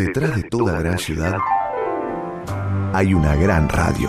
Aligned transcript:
Detrás 0.00 0.34
de 0.34 0.48
toda 0.48 0.80
gran 0.80 0.96
ciudad 0.96 1.36
hay 2.94 3.12
una 3.12 3.36
gran 3.36 3.68
radio. 3.68 4.08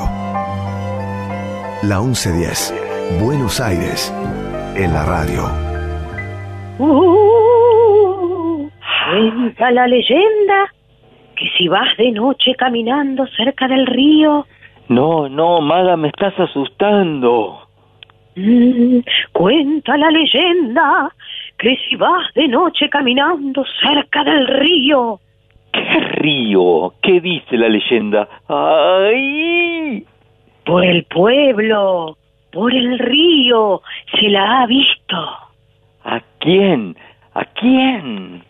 La 1.84 2.00
1110, 2.00 3.20
Buenos 3.22 3.60
Aires, 3.60 4.10
en 4.78 4.94
la 4.94 5.04
radio. 5.04 5.44
Uh, 6.80 8.70
cuenta 9.10 9.72
la 9.72 9.86
leyenda 9.88 10.72
que 11.36 11.50
si 11.58 11.68
vas 11.68 11.90
de 11.98 12.14
noche 12.14 12.56
caminando 12.58 13.28
cerca 13.36 13.68
del 13.68 13.86
río, 13.86 14.46
No, 14.88 15.28
no, 15.28 15.60
Maga, 15.60 15.98
me 15.98 16.08
estás 16.08 16.40
asustando. 16.40 17.68
mm, 18.38 19.00
cuenta 19.34 19.98
la 19.98 20.10
leyenda 20.10 21.14
que 21.58 21.76
si 21.86 21.98
vas 21.98 22.34
de 22.34 22.48
noche 22.48 22.88
caminando 22.90 23.66
cerca 23.82 24.24
del 24.24 24.48
río, 24.48 25.20
¿Qué 25.72 26.00
río? 26.18 26.94
¿Qué 27.02 27.22
dice 27.22 27.58
la 27.58 27.70
leyenda? 27.70 28.28
¡Ay! 28.48 30.06
por 30.66 30.86
el 30.86 31.04
pueblo, 31.06 32.18
por 32.52 32.74
el 32.74 33.00
río, 33.00 33.82
se 34.18 34.30
la 34.30 34.62
ha 34.62 34.68
visto. 34.68 35.18
¿A 36.04 36.22
quién? 36.40 36.96
¿A 37.34 37.46
quién? 37.46 38.44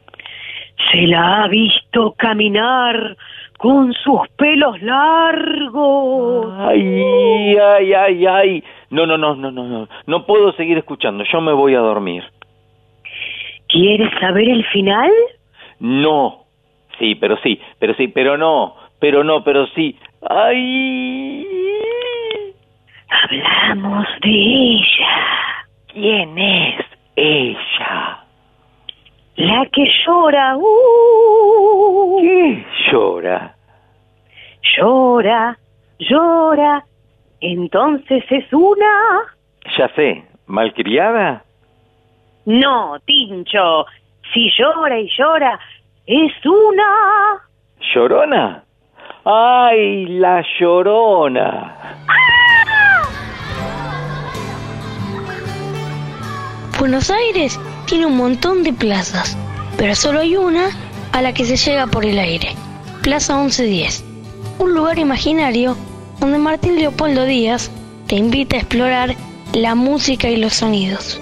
Se 0.91 1.07
la 1.07 1.43
ha 1.43 1.47
visto 1.47 2.13
caminar 2.17 3.15
con 3.57 3.93
sus 3.93 4.27
pelos 4.37 4.81
largos. 4.81 6.53
Ay, 6.59 7.55
ay, 7.57 7.93
ay, 7.93 8.25
ay. 8.25 8.63
No, 8.89 9.05
no, 9.05 9.17
no, 9.17 9.35
no, 9.35 9.51
no, 9.51 9.63
no. 9.63 9.87
No 10.07 10.25
puedo 10.25 10.51
seguir 10.53 10.77
escuchando. 10.77 11.23
Yo 11.31 11.41
me 11.41 11.53
voy 11.53 11.75
a 11.75 11.79
dormir. 11.79 12.23
¿Quieres 13.67 14.11
saber 14.19 14.49
el 14.49 14.65
final? 14.65 15.11
No. 15.79 16.40
Sí, 16.99 17.15
pero 17.15 17.37
sí, 17.37 17.59
pero 17.79 17.93
sí, 17.95 18.07
pero 18.07 18.37
no, 18.37 18.75
pero 18.99 19.23
no, 19.23 19.43
pero 19.43 19.67
sí. 19.67 19.97
Ay. 20.29 21.47
Hablamos 23.09 24.07
de 24.21 24.29
ella, 24.29 25.65
¿Quién 25.93 26.37
es 26.37 26.85
ella? 27.15 28.17
la 29.35 29.65
que 29.71 29.85
llora, 30.05 30.55
uh, 30.57 32.17
¿Qué 32.21 32.65
llora? 32.91 33.55
llora, 34.77 35.57
llora. 35.99 36.85
Entonces 37.41 38.23
es 38.29 38.53
una... 38.53 39.23
Ya 39.77 39.89
sé, 39.95 40.23
malcriada. 40.45 41.43
No, 42.45 42.97
Tincho, 43.05 43.85
si 44.33 44.49
llora 44.57 44.99
y 44.99 45.09
llora, 45.17 45.59
es 46.05 46.31
una... 46.45 47.43
¿Llorona? 47.93 48.63
¡Ay, 49.25 50.05
la 50.07 50.43
llorona! 50.59 51.97
Buenos 56.79 57.11
Aires 57.11 57.59
tiene 57.85 58.07
un 58.07 58.17
montón 58.17 58.63
de 58.63 58.73
plazas, 58.73 59.37
pero 59.77 59.93
solo 59.93 60.19
hay 60.19 60.35
una 60.35 60.69
a 61.11 61.21
la 61.21 61.33
que 61.33 61.45
se 61.45 61.55
llega 61.55 61.85
por 61.85 62.05
el 62.05 62.17
aire. 62.17 62.55
Plaza 63.03 63.37
1110. 63.37 64.03
Un 64.57 64.73
lugar 64.73 64.97
imaginario 64.97 65.77
donde 66.19 66.39
Martín 66.39 66.77
Leopoldo 66.77 67.25
Díaz 67.25 67.71
te 68.07 68.15
invita 68.15 68.55
a 68.55 68.59
explorar 68.59 69.15
la 69.53 69.75
música 69.75 70.27
y 70.29 70.37
los 70.37 70.53
sonidos. 70.53 71.21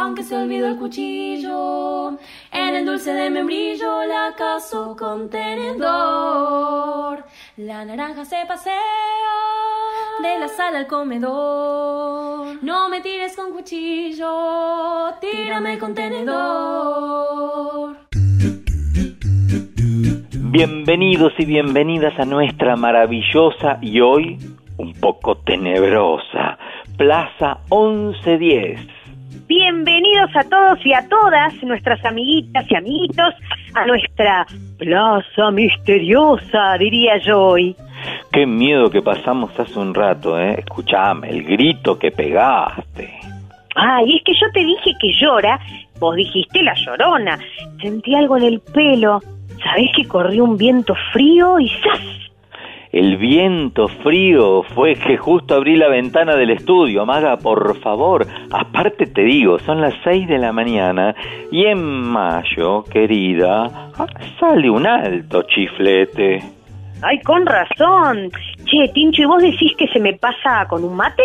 Aunque 0.00 0.22
se 0.22 0.36
olvidó 0.36 0.68
el 0.68 0.76
cuchillo, 0.76 2.10
en 2.52 2.74
el 2.76 2.86
dulce 2.86 3.12
de 3.12 3.30
membrillo 3.30 4.04
la 4.04 4.32
caso 4.36 4.94
con 4.96 5.28
tenedor. 5.28 7.24
La 7.56 7.84
naranja 7.84 8.24
se 8.24 8.36
pasea 8.46 8.78
de 10.22 10.38
la 10.38 10.46
sala 10.46 10.78
al 10.78 10.86
comedor. 10.86 12.62
No 12.62 12.88
me 12.88 13.00
tires 13.00 13.34
con 13.34 13.50
cuchillo, 13.50 15.14
tírame 15.20 15.80
con 15.80 15.96
tenedor. 15.96 17.96
Bienvenidos 20.52 21.32
y 21.38 21.44
bienvenidas 21.44 22.16
a 22.20 22.24
nuestra 22.24 22.76
maravillosa 22.76 23.78
y 23.82 24.00
hoy 24.00 24.38
un 24.76 24.92
poco 24.92 25.38
tenebrosa 25.38 26.56
Plaza 26.96 27.58
1110. 27.70 28.97
Bienvenidos 29.48 30.30
a 30.34 30.44
todos 30.44 30.78
y 30.84 30.92
a 30.92 31.08
todas 31.08 31.54
nuestras 31.62 32.04
amiguitas 32.04 32.70
y 32.70 32.76
amiguitos 32.76 33.34
a 33.72 33.86
nuestra 33.86 34.46
plaza 34.76 35.50
misteriosa, 35.50 36.76
diría 36.78 37.16
yo 37.24 37.40
hoy. 37.42 37.74
Qué 38.30 38.44
miedo 38.44 38.90
que 38.90 39.00
pasamos 39.00 39.58
hace 39.58 39.78
un 39.78 39.94
rato, 39.94 40.38
¿eh? 40.38 40.56
Escuchame, 40.58 41.30
el 41.30 41.44
grito 41.44 41.98
que 41.98 42.10
pegaste. 42.10 43.10
Ay, 43.74 44.16
es 44.16 44.22
que 44.24 44.32
yo 44.34 44.52
te 44.52 44.60
dije 44.60 44.92
que 45.00 45.12
llora, 45.18 45.58
vos 45.98 46.14
dijiste 46.14 46.62
la 46.62 46.74
llorona. 46.74 47.38
Sentí 47.80 48.14
algo 48.14 48.36
en 48.36 48.42
el 48.42 48.60
pelo. 48.60 49.22
¿Sabés 49.64 49.90
que 49.96 50.06
corrió 50.06 50.44
un 50.44 50.58
viento 50.58 50.94
frío 51.14 51.58
y 51.58 51.70
¡zas! 51.70 52.17
El 52.92 53.18
viento 53.18 53.88
frío 53.88 54.62
fue 54.74 54.94
que 54.94 55.16
justo 55.18 55.54
abrí 55.54 55.76
la 55.76 55.88
ventana 55.88 56.36
del 56.36 56.50
estudio. 56.50 57.04
Maga, 57.04 57.36
por 57.36 57.78
favor. 57.80 58.26
Aparte 58.50 59.06
te 59.06 59.22
digo, 59.22 59.58
son 59.58 59.80
las 59.80 59.94
seis 60.04 60.26
de 60.26 60.38
la 60.38 60.52
mañana 60.52 61.14
y 61.52 61.66
en 61.66 61.82
mayo, 61.82 62.84
querida, 62.84 63.90
sale 64.40 64.70
un 64.70 64.86
alto 64.86 65.42
chiflete. 65.42 66.42
Ay, 67.02 67.20
con 67.20 67.46
razón. 67.46 68.30
Che, 68.64 68.88
Tincho, 68.92 69.22
¿y 69.22 69.26
vos 69.26 69.42
decís 69.42 69.72
que 69.76 69.86
se 69.88 70.00
me 70.00 70.14
pasa 70.14 70.66
con 70.68 70.82
un 70.82 70.96
mate? 70.96 71.22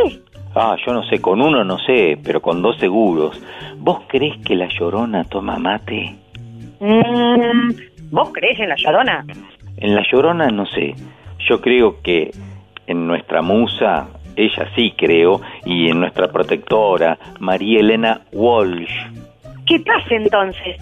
Ah, 0.56 0.76
yo 0.86 0.94
no 0.94 1.04
sé, 1.04 1.20
con 1.20 1.42
uno 1.42 1.64
no 1.64 1.80
sé, 1.80 2.18
pero 2.24 2.42
con 2.42 2.62
dos 2.62 2.78
seguros. 2.78 3.42
¿Vos 3.78 4.02
crees 4.08 4.38
que 4.46 4.56
la 4.56 4.68
llorona 4.68 5.24
toma 5.24 5.58
mate? 5.58 6.16
Mm, 6.80 7.72
¿Vos 8.12 8.32
crees 8.34 8.60
en 8.60 8.70
la 8.70 8.76
llorona? 8.76 9.26
En 9.78 9.96
la 9.96 10.04
llorona 10.12 10.50
no 10.50 10.66
sé. 10.68 10.94
Yo 11.48 11.62
creo 11.62 12.02
que 12.02 12.32
en 12.88 13.08
nuestra 13.08 13.42
musa, 13.42 14.08
ella 14.36 14.70
sí 14.76 14.94
creo, 14.98 15.42
y 15.66 15.90
en 15.90 16.00
nuestra 16.00 16.32
protectora, 16.32 17.18
María 17.40 17.80
Elena 17.80 18.22
Walsh. 18.32 18.92
¿Qué 19.66 19.80
pasa 19.80 20.16
entonces? 20.16 20.78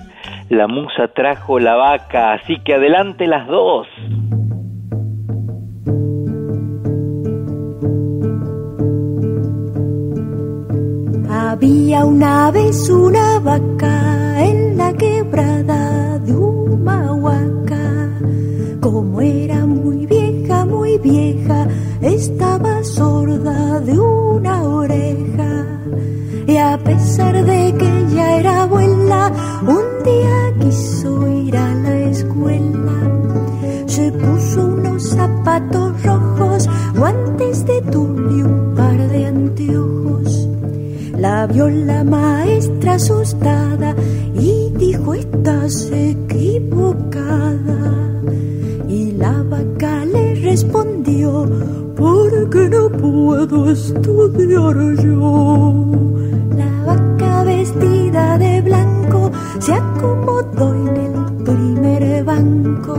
La 0.50 0.68
musa 0.68 1.08
trajo 1.08 1.60
la 1.60 1.76
vaca, 1.76 2.34
así 2.34 2.58
que 2.64 2.74
adelante 2.74 3.28
las 3.28 3.48
dos. 3.48 3.88
Había 11.30 12.06
una 12.06 12.50
vez 12.52 12.90
una 12.90 13.40
vaca 13.40 14.44
en 14.46 14.78
la 14.78 14.94
quebrada 14.94 16.18
de 16.20 16.34
Humahuaca. 16.34 17.71
Vieja, 21.02 21.68
estaba 22.02 22.84
sorda 22.84 23.80
de 23.80 24.00
una 24.00 24.64
oreja. 24.64 25.66
Y 26.48 26.58
a 26.58 26.78
pesar 26.78 27.46
de 27.46 27.74
que 27.78 28.06
ya 28.14 28.40
era 28.40 28.64
abuela, 28.64 29.32
un 29.62 30.04
día 30.04 30.54
quiso 30.60 31.28
ir 31.28 31.56
a 31.56 31.74
la 31.76 32.00
escuela. 32.10 32.92
Se 33.86 34.12
puso 34.12 34.66
unos 34.66 35.04
zapatos 35.04 36.04
rojos, 36.04 36.70
guantes 36.96 37.66
de 37.66 37.82
tul 37.82 38.38
y 38.38 38.42
un 38.44 38.74
par 38.76 38.98
de 39.10 39.26
anteojos. 39.26 40.48
La 41.18 41.46
vio 41.46 41.70
la 41.70 42.04
maestra 42.04 42.94
asustada 42.96 43.96
y 44.34 44.72
dijo 44.78 45.14
estás 45.14 45.92
equivocada. 45.92 47.52
Y 48.90 49.12
la 49.12 49.44
vaca 49.44 50.06
le 50.06 50.36
respondió 50.36 50.91
puedo 53.26 53.70
estudiar 53.70 54.78
yo. 55.04 55.86
La 56.58 56.72
vaca 56.86 57.44
vestida 57.44 58.38
de 58.38 58.62
blanco 58.62 59.32
se 59.60 59.74
acomodó 59.74 60.74
en 60.74 60.98
el 61.06 61.44
primer 61.44 62.24
banco. 62.24 62.96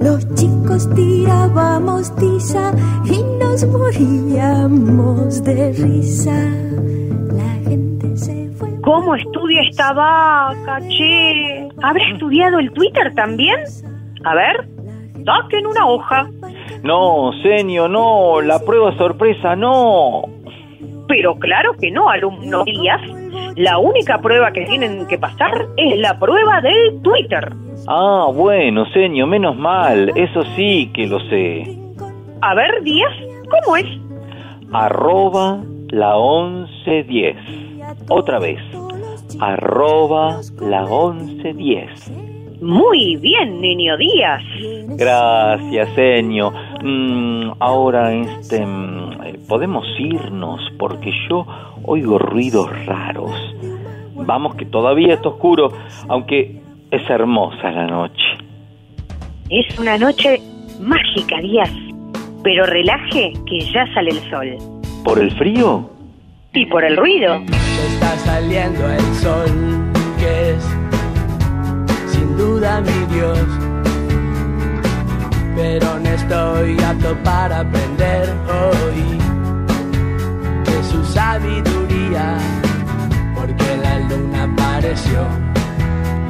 Los 0.00 0.34
chicos 0.34 0.88
tirábamos 0.94 2.14
tiza 2.16 2.72
y 3.04 3.22
nos 3.40 3.64
moríamos 3.66 5.42
de 5.44 5.72
risa. 5.72 6.38
La 7.40 7.52
gente 7.68 8.16
se 8.16 8.50
fue. 8.58 8.68
¿Cómo 8.80 9.14
estudia 9.14 9.62
esta 9.70 9.92
vaca, 9.92 10.80
che? 10.88 11.68
¿Habrá 11.82 12.04
estudiado 12.12 12.58
el 12.58 12.72
Twitter 12.72 13.14
también? 13.14 13.60
A 14.24 14.34
ver, 14.34 14.68
saquen 15.24 15.66
una 15.66 15.86
hoja. 15.86 16.28
No, 16.82 17.32
señor, 17.42 17.90
no, 17.90 18.40
la 18.40 18.58
prueba 18.60 18.96
sorpresa, 18.96 19.56
no. 19.56 20.22
Pero 21.08 21.36
claro 21.36 21.72
que 21.80 21.90
no, 21.90 22.08
alumno 22.08 22.64
Díaz. 22.64 23.00
La 23.56 23.78
única 23.78 24.18
prueba 24.20 24.52
que 24.52 24.64
tienen 24.66 25.06
que 25.08 25.18
pasar 25.18 25.66
es 25.76 25.98
la 25.98 26.18
prueba 26.18 26.60
del 26.60 27.00
Twitter. 27.02 27.52
Ah, 27.86 28.26
bueno, 28.32 28.84
señor, 28.92 29.28
menos 29.28 29.56
mal, 29.56 30.12
eso 30.14 30.42
sí 30.54 30.90
que 30.94 31.06
lo 31.06 31.18
sé. 31.28 31.76
A 32.42 32.54
ver, 32.54 32.82
Díaz, 32.82 33.12
¿cómo 33.50 33.76
es? 33.76 33.86
Arroba 34.72 35.60
la 35.88 36.14
1110. 36.14 37.36
Otra 38.10 38.38
vez. 38.38 38.60
Arroba 39.40 40.40
la 40.60 40.82
1110. 40.82 42.27
Muy 42.60 43.16
bien, 43.16 43.60
niño 43.60 43.96
Díaz. 43.96 44.42
Gracias, 44.88 45.88
señor. 45.94 46.52
Mm, 46.82 47.52
ahora, 47.60 48.12
este, 48.12 48.64
mm, 48.66 49.46
podemos 49.48 49.86
irnos 49.98 50.60
porque 50.78 51.12
yo 51.28 51.46
oigo 51.84 52.18
ruidos 52.18 52.68
raros. 52.86 53.32
Vamos, 54.14 54.56
que 54.56 54.66
todavía 54.66 55.14
está 55.14 55.28
oscuro, 55.28 55.72
aunque 56.08 56.60
es 56.90 57.08
hermosa 57.08 57.70
la 57.70 57.86
noche. 57.86 58.24
Es 59.50 59.78
una 59.78 59.96
noche 59.96 60.40
mágica, 60.80 61.40
Díaz. 61.40 61.70
Pero 62.42 62.66
relaje 62.66 63.32
que 63.46 63.60
ya 63.60 63.86
sale 63.94 64.10
el 64.10 64.30
sol. 64.30 64.56
¿Por 65.04 65.20
el 65.20 65.30
frío? 65.32 65.90
Y 66.54 66.66
por 66.66 66.84
el 66.84 66.96
ruido. 66.96 67.40
Ya 67.46 67.56
está 67.94 68.16
saliendo 68.16 68.90
el 68.90 69.00
sol, 69.14 69.46
que 70.18 70.50
es 70.50 70.77
duda 72.38 72.80
mi 72.80 73.14
Dios. 73.14 73.46
Pero 75.56 75.98
no 75.98 76.08
estoy 76.08 76.80
apto 76.80 77.16
para 77.24 77.60
aprender 77.60 78.32
hoy 78.58 79.18
de 80.64 80.76
su 80.90 81.04
sabiduría, 81.04 82.38
porque 83.34 83.76
la 83.82 83.98
luna 84.08 84.44
apareció 84.44 85.20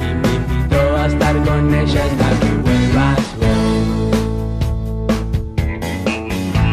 y 0.00 0.08
me 0.22 0.31
invitó 0.40 0.82
a 0.96 1.06
estar 1.06 1.37
con 1.44 1.75
ella 1.75 2.02
hasta 2.08 2.28
que 2.40 2.52
vuelvas 2.64 3.22
vos. 3.40 4.16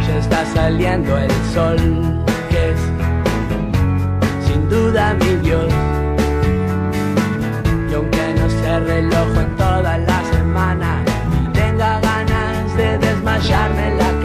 Ya 0.08 0.18
está 0.18 0.46
saliendo 0.54 1.18
el 1.18 1.32
sol, 1.54 1.78
que 2.50 2.72
es 2.72 2.80
sin 4.46 4.70
duda 4.70 5.14
mi 5.16 5.36
Dios. 5.46 5.95
Reloj 8.80 9.38
en 9.38 9.56
toda 9.56 9.98
la 9.98 10.22
semana. 10.34 11.02
Y 11.32 11.48
tenga 11.54 12.00
ganas 12.02 12.76
de 12.76 12.98
desmayarme 12.98 13.88
en 13.88 13.98
la 13.98 14.25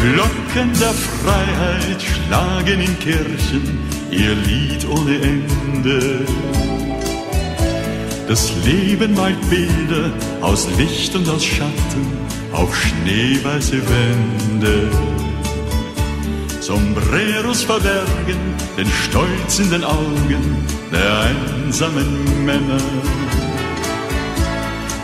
Glocken 0.00 0.72
der 0.78 0.94
Freiheit 0.94 2.00
schlagen 2.00 2.80
in 2.80 2.98
Kirchen 3.00 3.78
ihr 4.12 4.34
Lied 4.46 4.86
ohne 4.88 5.16
Ende. 5.20 6.24
Das 8.28 8.52
Leben 8.64 9.14
malt 9.14 9.40
Bilder 9.50 10.12
aus 10.40 10.68
Licht 10.78 11.16
und 11.16 11.28
aus 11.28 11.44
Schatten 11.44 12.06
auf 12.52 12.74
schneeweiße 12.76 13.78
Wände. 13.88 14.88
Sombreros 16.60 17.64
verbergen 17.64 18.54
den 18.76 18.88
Stolz 18.90 19.58
in 19.58 19.70
den 19.70 19.82
Augen 19.82 20.64
der 20.92 21.20
einsamen 21.22 22.44
Männer. 22.44 22.82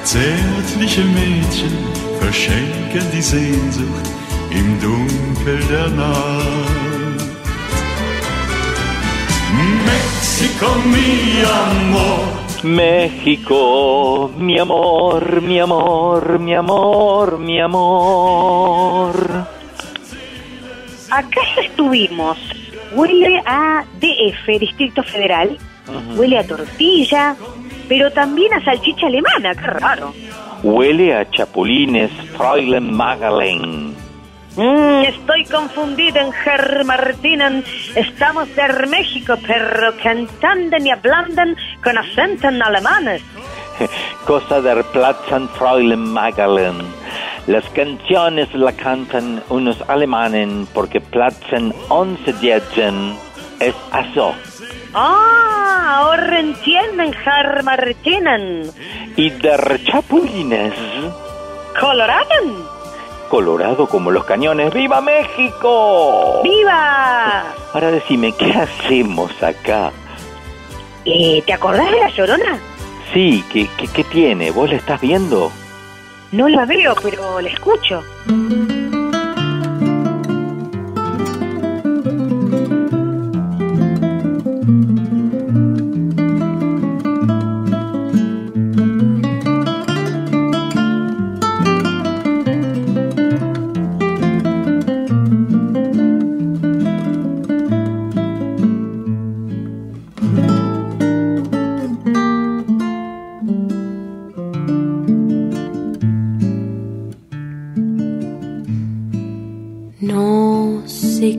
Zärtliche 0.04 1.02
Mädchen 1.02 1.72
verschenken 2.20 3.10
die 3.12 3.22
Sehnsucht 3.22 4.13
im 4.54 4.80
Dunkel 4.80 5.60
der 5.68 5.88
Nacht. 5.88 7.24
Mexico, 9.84 10.66
mi 10.86 11.42
amor. 11.44 12.24
México, 12.62 14.30
mi 14.38 14.58
amor, 14.58 15.42
mi 15.42 15.60
amor, 15.60 16.38
mi 16.38 16.54
amor, 16.54 17.38
mi 17.38 17.60
amor. 17.60 19.14
Acá 21.10 21.40
ya 21.54 21.62
estuvimos. 21.62 22.38
Huele 22.94 23.42
a 23.44 23.84
DF, 24.00 24.58
Distrito 24.58 25.02
Federal. 25.02 25.58
Huele 26.16 26.38
a 26.38 26.46
tortilla, 26.46 27.36
pero 27.88 28.10
también 28.12 28.54
a 28.54 28.64
salchicha 28.64 29.06
alemana, 29.08 29.54
qué 29.54 29.66
raro. 29.66 30.14
Huele 30.62 31.14
a 31.14 31.28
chapulines, 31.30 32.10
Fräulein 32.36 32.90
Magdalene. 32.90 33.93
Mm, 34.56 35.02
estoy 35.04 35.44
confundida 35.46 36.20
en 36.20 36.32
Herr 36.32 36.84
Martinen. 36.84 37.64
Estamos 37.96 38.48
de 38.54 38.86
México, 38.86 39.34
pero 39.44 39.92
cantando 40.00 40.76
y 40.76 40.90
hablando 40.90 41.42
con 41.82 41.98
acento 41.98 42.48
en 42.48 42.62
alemanes. 42.62 43.22
Cosa 44.26 44.60
der 44.60 44.84
Platzen, 44.84 45.48
Fräulein 45.50 46.12
Magdalene. 46.12 46.84
Las 47.48 47.64
canciones 47.70 48.54
la 48.54 48.72
cantan 48.72 49.42
unos 49.48 49.82
alemanes 49.88 50.68
porque 50.72 51.00
Platzen 51.00 51.74
11 51.88 52.56
es 53.60 53.74
eso. 53.92 54.34
Ah, 54.94 55.98
ahora 55.98 56.38
entienden, 56.38 57.12
Herr 57.12 57.62
Martinen. 57.64 58.70
Y 59.16 59.30
der 59.30 59.80
chapulines, 59.84 60.74
Colorado. 61.78 62.73
Colorado 63.28 63.86
como 63.86 64.10
los 64.10 64.24
cañones. 64.24 64.72
¡Viva 64.72 65.00
México! 65.00 66.40
¡Viva! 66.42 67.44
Ahora 67.72 67.90
decime, 67.90 68.32
¿qué 68.32 68.52
hacemos 68.52 69.30
acá? 69.42 69.92
Eh, 71.04 71.42
¿Te 71.44 71.52
acordás 71.52 71.90
de 71.90 72.00
la 72.00 72.08
llorona? 72.10 72.58
Sí, 73.12 73.44
¿qué, 73.52 73.68
qué, 73.76 73.86
qué 73.88 74.04
tiene? 74.04 74.50
¿Vos 74.50 74.70
la 74.70 74.76
estás 74.76 75.00
viendo? 75.00 75.52
No 76.32 76.48
la 76.48 76.64
veo, 76.64 76.94
pero 77.02 77.40
la 77.40 77.48
escucho. 77.48 78.02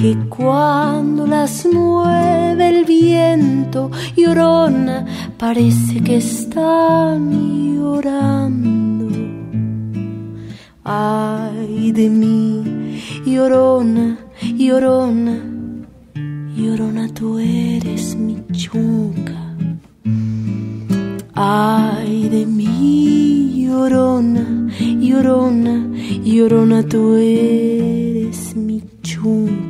Que 0.00 0.16
cuando 0.30 1.26
las 1.26 1.66
mueve 1.66 2.70
el 2.70 2.86
viento, 2.86 3.90
llorona, 4.16 5.04
parece 5.36 6.00
que 6.00 6.16
están 6.16 7.74
llorando. 7.74 9.10
Ay 10.84 11.92
de 11.92 12.08
mí, 12.08 12.98
llorona, 13.26 14.18
llorona, 14.56 15.36
llorona, 16.56 17.08
tú 17.12 17.38
eres 17.38 18.16
mi 18.16 18.42
chunca. 18.52 19.54
Ay 21.34 22.30
de 22.30 22.46
mí, 22.46 23.66
llorona, 23.66 24.70
llorona, 24.80 25.90
llorona, 26.24 26.82
tú 26.84 27.16
eres 27.16 28.56
mi 28.56 28.82
chunca. 29.02 29.69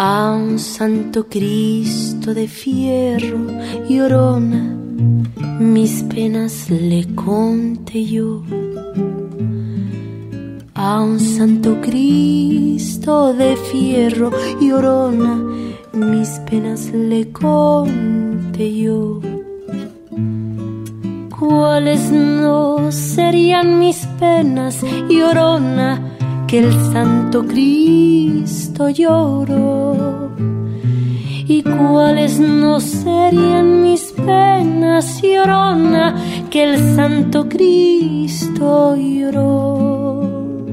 Aún 0.00 0.50
un 0.50 0.58
santo 0.60 1.26
Cristo 1.26 2.32
de 2.32 2.46
fierro 2.46 3.40
llorona, 3.88 4.76
mis 5.58 6.04
penas 6.04 6.70
le 6.70 7.04
conté 7.16 8.04
yo. 8.04 8.44
A 10.76 11.00
un 11.00 11.18
santo 11.18 11.80
Cristo 11.80 13.34
de 13.34 13.56
fierro 13.56 14.30
llorona, 14.60 15.42
mis 15.92 16.28
penas 16.48 16.92
le 16.92 17.32
conté 17.32 18.76
yo. 18.76 19.20
¿Cuáles 21.36 22.12
no 22.12 22.92
serían 22.92 23.80
mis 23.80 24.06
penas, 24.20 24.80
llorona, 25.08 26.07
que 26.48 26.58
el 26.60 26.72
Santo 26.92 27.46
Cristo 27.46 28.88
lloró? 28.88 30.30
¿Y 31.46 31.62
cuáles 31.62 32.40
no 32.40 32.80
serían 32.80 33.82
mis 33.82 34.12
penas, 34.12 35.20
llorona, 35.22 36.16
que 36.50 36.64
el 36.64 36.96
Santo 36.96 37.48
Cristo 37.48 38.96
lloró? 38.96 40.66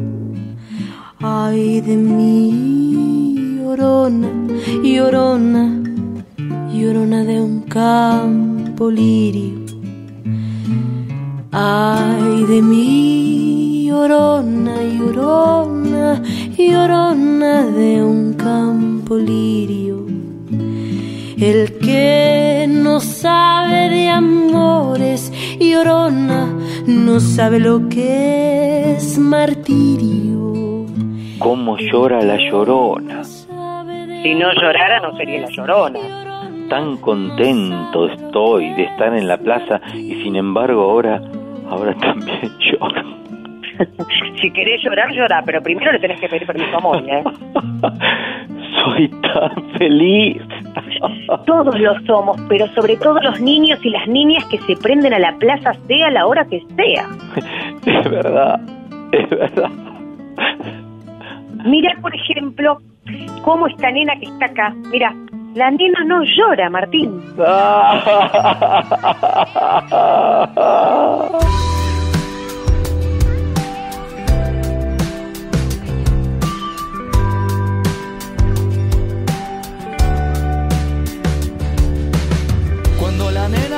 Ay 1.20 1.82
de 1.82 1.98
mí, 1.98 3.60
llorona, 3.60 4.30
llorona, 4.82 5.84
llorona 6.72 7.24
de 7.26 7.42
un 7.42 7.62
campo 7.62 8.90
lirio 8.90 9.66
Ay 11.58 12.44
de 12.44 12.62
mí, 12.62 13.35
llorona, 13.96 14.76
llorona, 14.84 16.22
llorona 16.58 17.54
de 17.80 18.04
un 18.04 18.34
campo 18.34 19.16
lirio. 19.16 20.06
El 21.38 21.78
que 21.80 22.66
no 22.68 23.00
sabe 23.00 23.90
de 23.90 24.10
amores, 24.10 25.32
llorona, 25.60 26.54
no 26.86 27.20
sabe 27.20 27.60
lo 27.60 27.88
que 27.88 28.96
es 28.96 29.18
martirio. 29.18 30.86
¿Cómo 31.40 31.78
llora 31.78 32.22
la 32.22 32.38
llorona? 32.38 33.24
Si 33.24 34.34
no 34.34 34.48
llorara, 34.62 35.00
no 35.00 35.16
sería 35.16 35.42
la 35.42 35.50
llorona. 35.50 36.00
Tan 36.70 36.98
contento 36.98 38.08
estoy 38.08 38.74
de 38.74 38.84
estar 38.84 39.16
en 39.16 39.28
la 39.28 39.38
plaza 39.38 39.80
y 39.94 40.16
sin 40.24 40.36
embargo 40.36 40.82
ahora 40.82 41.22
ahora 41.70 41.94
también 42.02 42.52
lloro. 42.60 43.15
si 44.42 44.52
querés 44.52 44.82
llorar, 44.84 45.12
llora, 45.12 45.42
pero 45.46 45.62
primero 45.62 45.92
le 45.92 46.00
tenés 46.00 46.20
que 46.20 46.28
pedir 46.28 46.46
permiso 46.46 46.78
a 46.78 46.80
Moni, 46.80 47.12
¿eh? 47.12 47.24
Soy 48.84 49.08
tan 49.08 49.72
feliz. 49.78 50.42
Todos 51.46 51.80
lo 51.80 52.00
somos, 52.06 52.40
pero 52.50 52.68
sobre 52.70 52.98
todo 52.98 53.20
los 53.22 53.40
niños 53.40 53.80
y 53.84 53.90
las 53.90 54.08
niñas 54.08 54.46
que 54.46 54.60
se 54.60 54.76
prenden 54.76 55.14
a 55.14 55.20
la 55.20 55.34
plaza 55.38 55.74
sea 55.88 56.12
la 56.12 56.26
hora 56.26 56.46
que 56.46 56.62
sea. 56.76 57.08
Es 57.86 58.10
verdad, 58.10 58.60
es 59.12 59.30
verdad. 59.30 59.70
Mira, 61.66 61.96
por 62.02 62.16
ejemplo, 62.16 62.80
cómo 63.44 63.68
esta 63.68 63.92
nena 63.92 64.14
que 64.20 64.26
está 64.26 64.46
acá. 64.46 64.74
Mira, 64.92 65.14
la 65.56 65.72
nena 65.72 66.04
no 66.06 66.24
llora, 66.24 66.70
Martín. 66.70 67.22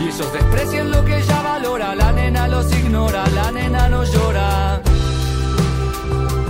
Y 0.00 0.08
ellos 0.08 0.32
desprecian 0.32 0.90
lo 0.90 1.04
que 1.04 1.18
ella 1.18 1.42
valora, 1.42 1.94
la 1.94 2.12
nena 2.12 2.46
los 2.48 2.70
ignora, 2.72 3.24
la 3.34 3.50
nena 3.50 3.88
no 3.88 4.04
llora. 4.04 4.80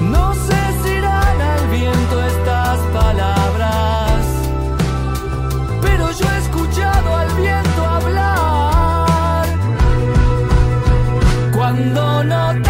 No 0.00 0.34
sé 0.34 0.60
si 0.82 0.90
irán 0.90 1.40
al 1.40 1.68
viento 1.68 2.24
estas 2.26 2.78
palabras, 3.00 4.26
pero 5.80 6.10
yo 6.12 6.26
he 6.30 6.38
escuchado 6.38 7.16
al 7.16 7.30
viento 7.34 7.84
hablar. 7.86 9.46
Cuando 11.56 12.24
no 12.24 12.52
tenga 12.52 12.67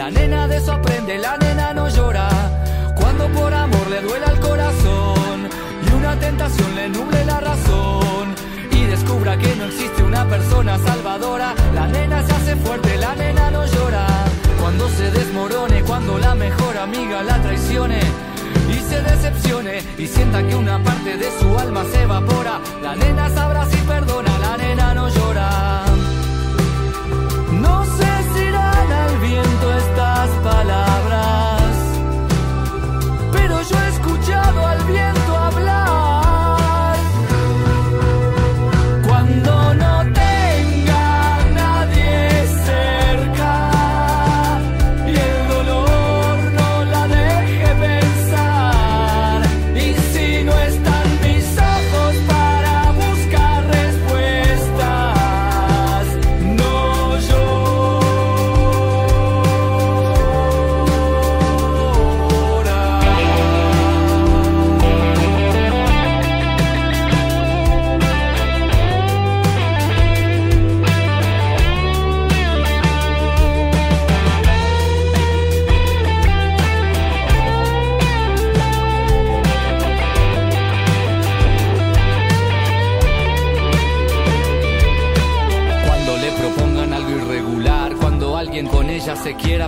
La 0.00 0.10
nena 0.10 0.48
de 0.48 0.56
eso 0.56 0.72
aprende, 0.72 1.18
la 1.18 1.36
nena 1.36 1.74
no 1.74 1.86
llora. 1.86 2.26
Cuando 2.96 3.28
por 3.38 3.52
amor 3.52 3.86
le 3.90 4.00
duela 4.00 4.28
el 4.32 4.40
corazón 4.40 5.46
y 5.86 5.94
una 5.94 6.18
tentación 6.18 6.74
le 6.74 6.88
nuble 6.88 7.22
la 7.26 7.38
razón 7.38 8.34
y 8.72 8.84
descubra 8.84 9.36
que 9.36 9.54
no 9.56 9.66
existe 9.66 10.02
una 10.02 10.26
persona 10.26 10.78
salvadora, 10.78 11.54
la 11.74 11.86
nena 11.86 12.26
se 12.26 12.32
hace 12.32 12.56
fuerte, 12.56 12.96
la 12.96 13.14
nena 13.14 13.50
no 13.50 13.66
llora. 13.66 14.06
Cuando 14.58 14.88
se 14.88 15.10
desmorone, 15.10 15.82
cuando 15.82 16.18
la 16.18 16.34
mejor 16.34 16.78
amiga 16.78 17.22
la 17.22 17.36
traicione 17.42 18.00
y 18.70 18.78
se 18.78 19.02
decepcione 19.02 19.82
y 19.98 20.06
sienta 20.06 20.42
que 20.42 20.56
una 20.56 20.82
parte 20.82 21.18
de 21.18 21.30
su 21.38 21.58
alma 21.58 21.84
se 21.92 22.04
evapora, 22.04 22.58
la 22.82 22.96
nena 22.96 23.28
sabrá 23.28 23.66
si 23.66 23.76
perdona, 23.76 24.38
la 24.38 24.56
nena 24.56 24.94
no 24.94 25.10
llora. 25.10 25.89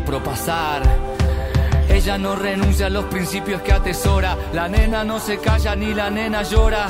propasar. 0.01 0.83
Ella 1.89 2.17
no 2.19 2.35
renuncia 2.35 2.87
a 2.87 2.91
los 2.91 3.05
principios 3.05 3.61
que 3.63 3.73
atesora. 3.73 4.37
La 4.53 4.69
nena 4.69 5.05
no 5.05 5.19
se 5.19 5.39
calla 5.39 5.77
ni 5.77 5.93
la 5.93 6.11
nena 6.11 6.43
llora. 6.43 6.89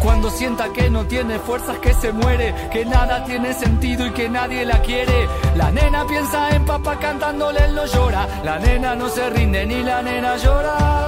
Cuando 0.00 0.30
sienta 0.30 0.72
que 0.72 0.88
no 0.90 1.06
tiene 1.06 1.38
fuerzas, 1.38 1.78
que 1.78 1.92
se 1.92 2.12
muere, 2.12 2.54
que 2.72 2.84
nada 2.84 3.24
tiene 3.24 3.52
sentido 3.52 4.06
y 4.06 4.12
que 4.12 4.28
nadie 4.28 4.64
la 4.64 4.80
quiere. 4.80 5.28
La 5.56 5.70
nena 5.72 6.06
piensa 6.06 6.50
en 6.50 6.64
papá 6.64 6.98
cantándole, 6.98 7.64
él 7.64 7.74
no 7.74 7.84
llora. 7.86 8.28
La 8.44 8.58
nena 8.58 8.94
no 8.94 9.08
se 9.08 9.28
rinde 9.30 9.66
ni 9.66 9.82
la 9.82 10.00
nena 10.02 10.36
llora. 10.36 11.07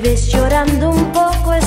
me 0.00 0.10
ves 0.10 0.28
llorando 0.28 0.90
un 0.90 1.12
poco 1.12 1.54
es 1.54 1.64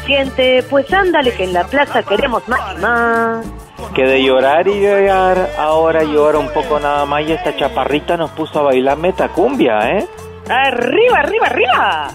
suficiente, 0.00 0.62
pues 0.68 0.92
ándale 0.92 1.32
que 1.32 1.44
en 1.44 1.52
la 1.52 1.64
plaza 1.64 2.02
queremos 2.02 2.46
más 2.48 2.60
y 2.76 2.80
más. 2.80 3.46
Que 3.94 4.04
de 4.04 4.22
llorar 4.22 4.68
y 4.68 4.80
llorar, 4.80 5.50
ahora 5.58 6.02
llora 6.02 6.38
un 6.38 6.48
poco 6.52 6.78
nada 6.78 7.04
más 7.06 7.22
y 7.26 7.32
esta 7.32 7.56
chaparrita 7.56 8.16
nos 8.16 8.30
puso 8.30 8.60
a 8.60 8.62
bailar 8.62 8.98
metacumbia, 8.98 9.78
¿eh? 9.90 10.06
¡Arriba, 10.48 11.18
arriba, 11.18 11.46
arriba! 11.46 12.10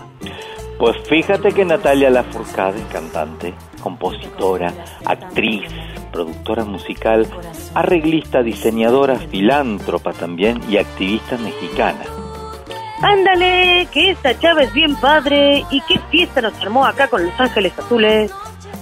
Pues 0.78 0.98
fíjate 1.08 1.54
que 1.54 1.64
Natalia 1.64 2.10
Lafourcade, 2.10 2.82
cantante, 2.92 3.54
compositora, 3.82 4.74
actriz, 5.06 5.64
productora 6.12 6.66
musical, 6.66 7.26
arreglista, 7.74 8.42
diseñadora, 8.42 9.16
filántropa 9.16 10.12
también 10.12 10.60
y 10.70 10.78
activista 10.78 11.38
mexicana. 11.38 12.04
Ándale, 13.02 13.88
que 13.92 14.12
esta 14.12 14.38
chava 14.40 14.64
es 14.64 14.74
bien 14.74 14.96
padre 14.96 15.64
y 15.70 15.82
que 15.82 16.00
fiesta 16.16 16.40
nos 16.40 16.58
armó 16.62 16.86
acá 16.86 17.10
con 17.10 17.26
Los 17.26 17.38
Ángeles 17.38 17.78
Azules? 17.78 18.32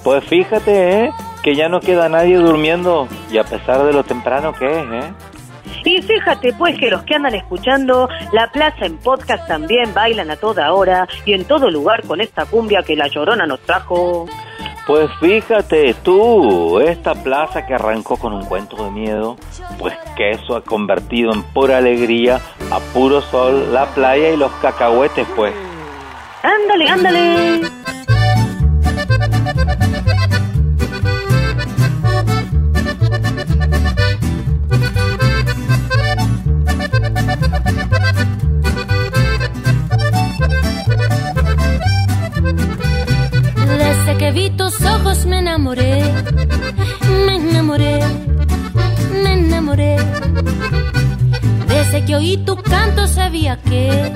Pues 0.04 0.24
fíjate, 0.26 1.06
¿eh? 1.06 1.12
Que 1.42 1.56
ya 1.56 1.68
no 1.68 1.80
queda 1.80 2.08
nadie 2.08 2.38
durmiendo 2.38 3.08
y 3.32 3.40
a 3.40 3.44
pesar 3.44 3.84
de 3.86 3.92
lo 3.92 4.04
temprano 4.04 4.54
que 4.54 4.68
es, 4.68 4.86
¿eh? 4.92 5.14
Y 5.84 6.02
fíjate 6.04 6.54
pues 6.54 6.78
que 6.78 6.92
los 6.92 7.02
que 7.02 7.16
andan 7.16 7.34
escuchando 7.34 8.08
La 8.34 8.52
Plaza 8.52 8.86
en 8.86 8.98
podcast 9.00 9.48
también 9.48 9.96
bailan 9.96 10.30
a 10.30 10.36
toda 10.36 10.72
hora 10.74 11.08
y 11.26 11.34
en 11.34 11.46
todo 11.46 11.72
lugar 11.72 12.06
con 12.06 12.22
esta 12.22 12.46
cumbia 12.46 12.84
que 12.84 12.96
la 12.96 13.08
llorona 13.08 13.48
nos 13.48 13.62
trajo. 13.62 14.28
Pues 14.86 15.10
fíjate 15.20 15.96
tú, 16.04 16.80
esta 16.82 17.16
plaza 17.16 17.66
que 17.66 17.74
arrancó 17.74 18.18
con 18.18 18.34
un 18.34 18.46
cuento 18.46 18.84
de 18.84 18.92
miedo, 18.92 19.38
pues 19.80 19.96
que 20.16 20.32
eso 20.32 20.56
ha 20.56 20.62
convertido 20.62 21.34
en 21.34 21.42
pura 21.42 21.78
alegría, 21.78 22.40
a 22.70 22.80
puro 22.94 23.22
sol, 23.22 23.74
la 23.74 23.88
playa 23.88 24.30
y 24.30 24.38
los 24.38 24.52
cacahuetes, 24.62 25.26
pues. 25.36 25.54
Ándale, 26.44 26.90
ándale. 26.90 27.62
Desde 43.78 44.18
que 44.18 44.32
vi 44.34 44.50
tus 44.50 44.82
ojos 44.84 45.26
me 45.26 45.40
enamoré, 45.40 46.04
me 47.26 47.36
enamoré, 47.38 48.00
me 49.24 49.34
enamoré. 49.34 49.96
Desde 51.70 52.04
que 52.04 52.16
oí 52.18 52.36
tu 52.46 52.58
canto 52.58 53.08
sabía 53.08 53.56
que 53.62 54.12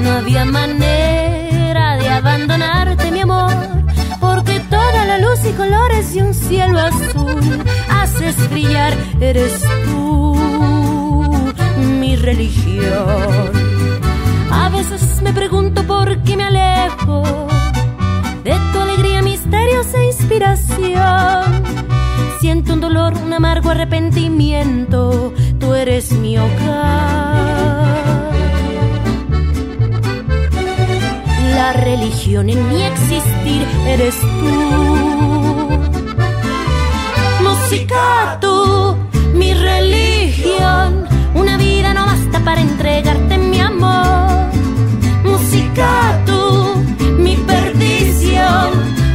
no 0.00 0.12
había 0.12 0.44
manera 0.44 1.27
abandonarte, 2.08 3.10
mi 3.10 3.20
amor, 3.20 3.52
porque 4.20 4.60
toda 4.70 5.04
la 5.04 5.18
luz 5.18 5.40
y 5.48 5.52
colores 5.52 6.14
de 6.14 6.22
un 6.22 6.34
cielo 6.34 6.80
azul 6.80 7.64
haces 7.90 8.50
brillar, 8.50 8.94
eres 9.20 9.62
tú, 9.84 10.34
mi 12.00 12.16
religión. 12.16 13.52
A 14.50 14.68
veces 14.70 15.22
me 15.22 15.32
pregunto 15.32 15.82
por 15.84 16.22
qué 16.22 16.36
me 16.36 16.44
alejo 16.44 17.22
de 18.44 18.54
tu 18.72 18.80
alegría, 18.80 19.22
misteriosa 19.22 20.02
inspiración. 20.04 21.62
Siento 22.40 22.74
un 22.74 22.80
dolor, 22.80 23.14
un 23.14 23.32
amargo 23.32 23.70
arrepentimiento, 23.70 25.32
tú 25.58 25.74
eres 25.74 26.12
mi 26.12 26.38
hogar. 26.38 28.37
La 31.58 31.72
religión 31.72 32.48
en 32.50 32.68
mi 32.68 32.84
existir 32.84 33.66
eres 33.84 34.14
tú. 34.20 34.54
Música, 37.42 38.38
tú, 38.40 38.96
mi 39.34 39.52
religión. 39.54 41.08
Una 41.34 41.56
vida 41.56 41.94
no 41.94 42.06
basta 42.06 42.38
para 42.44 42.60
entregarte 42.60 43.38
mi 43.38 43.60
amor. 43.60 44.46
Música, 45.24 46.22
tú, 46.26 46.76
mi 47.18 47.34
perdición. 47.34 48.68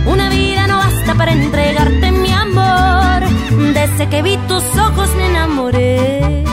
Una 0.06 0.28
vida 0.30 0.68
no 0.68 0.80
basta 0.80 1.16
para 1.16 1.32
entregarte 1.32 2.12
mi 2.12 2.34
amor. 2.34 3.22
Desde 3.74 4.10
que 4.10 4.22
vi 4.22 4.36
tus 4.50 4.66
ojos 4.88 5.10
me 5.16 5.28
enamoré, 5.28 6.44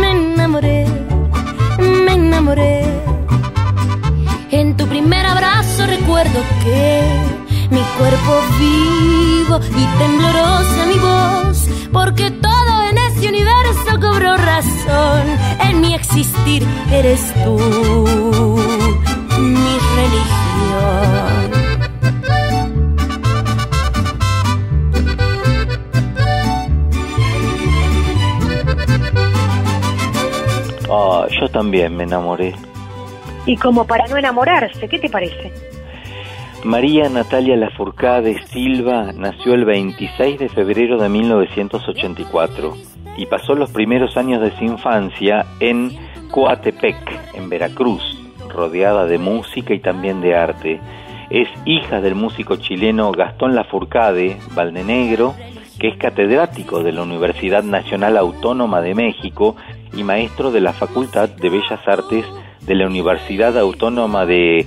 me 0.00 0.10
enamoré, 0.12 0.86
me 1.78 2.12
enamoré. 2.14 2.95
Primer 5.06 5.24
abrazo 5.24 5.86
recuerdo 5.86 6.40
que 6.64 7.00
mi 7.70 7.80
cuerpo 7.96 8.40
vivo 8.58 9.60
y 9.70 9.86
temblorosa 9.98 10.86
mi 10.86 10.98
voz, 10.98 11.68
porque 11.92 12.32
todo 12.32 12.82
en 12.90 12.98
este 12.98 13.28
universo 13.28 14.00
cobró 14.00 14.36
razón. 14.36 15.22
En 15.60 15.80
mi 15.80 15.94
existir 15.94 16.66
eres 16.90 17.20
tú, 17.44 17.56
mi 19.38 19.78
religión. 19.94 21.50
Ah, 30.90 31.26
yo 31.40 31.48
también 31.50 31.96
me 31.96 32.02
enamoré. 32.02 32.56
Y 33.46 33.56
como 33.56 33.86
para 33.86 34.06
no 34.08 34.16
enamorarse, 34.16 34.88
¿qué 34.88 34.98
te 34.98 35.08
parece? 35.08 35.52
María 36.64 37.08
Natalia 37.08 37.56
Lafourcade 37.56 38.44
Silva 38.48 39.12
nació 39.12 39.54
el 39.54 39.64
26 39.64 40.38
de 40.38 40.48
febrero 40.48 40.98
de 40.98 41.08
1984 41.08 42.76
y 43.16 43.26
pasó 43.26 43.54
los 43.54 43.70
primeros 43.70 44.16
años 44.16 44.42
de 44.42 44.50
su 44.58 44.64
infancia 44.64 45.46
en 45.60 45.92
Coatepec, 46.30 46.96
en 47.34 47.48
Veracruz, 47.48 48.02
rodeada 48.48 49.06
de 49.06 49.18
música 49.18 49.74
y 49.74 49.78
también 49.78 50.20
de 50.20 50.34
arte. 50.34 50.80
Es 51.30 51.48
hija 51.64 52.00
del 52.00 52.16
músico 52.16 52.56
chileno 52.56 53.12
Gastón 53.12 53.54
Lafourcade 53.54 54.36
Valdenegro, 54.54 55.34
que 55.78 55.88
es 55.88 55.96
catedrático 55.98 56.82
de 56.82 56.92
la 56.92 57.02
Universidad 57.02 57.62
Nacional 57.62 58.16
Autónoma 58.16 58.80
de 58.80 58.94
México 58.94 59.54
y 59.96 60.02
maestro 60.02 60.50
de 60.50 60.62
la 60.62 60.72
Facultad 60.72 61.28
de 61.28 61.48
Bellas 61.48 61.86
Artes 61.86 62.24
de 62.66 62.74
la 62.74 62.86
Universidad 62.86 63.56
Autónoma 63.58 64.26
de 64.26 64.66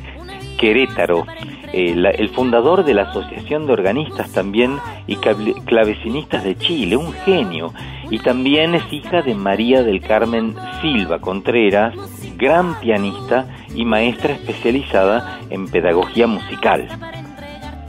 Querétaro. 0.58 1.26
Eh, 1.72 1.94
la- 1.96 2.10
el 2.10 2.30
fundador 2.30 2.84
de 2.84 2.96
la 2.96 3.04
Asociación 3.04 3.68
de 3.68 3.74
Organistas 3.74 4.32
también 4.32 4.78
y 5.06 5.18
clavecinistas 5.18 6.44
de 6.44 6.58
Chile, 6.58 6.98
un 6.98 7.14
genio. 7.14 7.74
Y 8.10 8.18
también 8.20 8.74
es 8.74 8.92
hija 8.92 9.22
de 9.22 9.36
María 9.36 9.84
del 9.84 10.02
Carmen 10.02 10.56
Silva 10.82 11.20
Contreras, 11.20 11.94
gran 12.38 12.80
pianista 12.80 13.46
y 13.76 13.86
maestra 13.86 14.34
especializada 14.34 15.40
en 15.52 15.68
pedagogía 15.68 16.26
musical. 16.26 16.88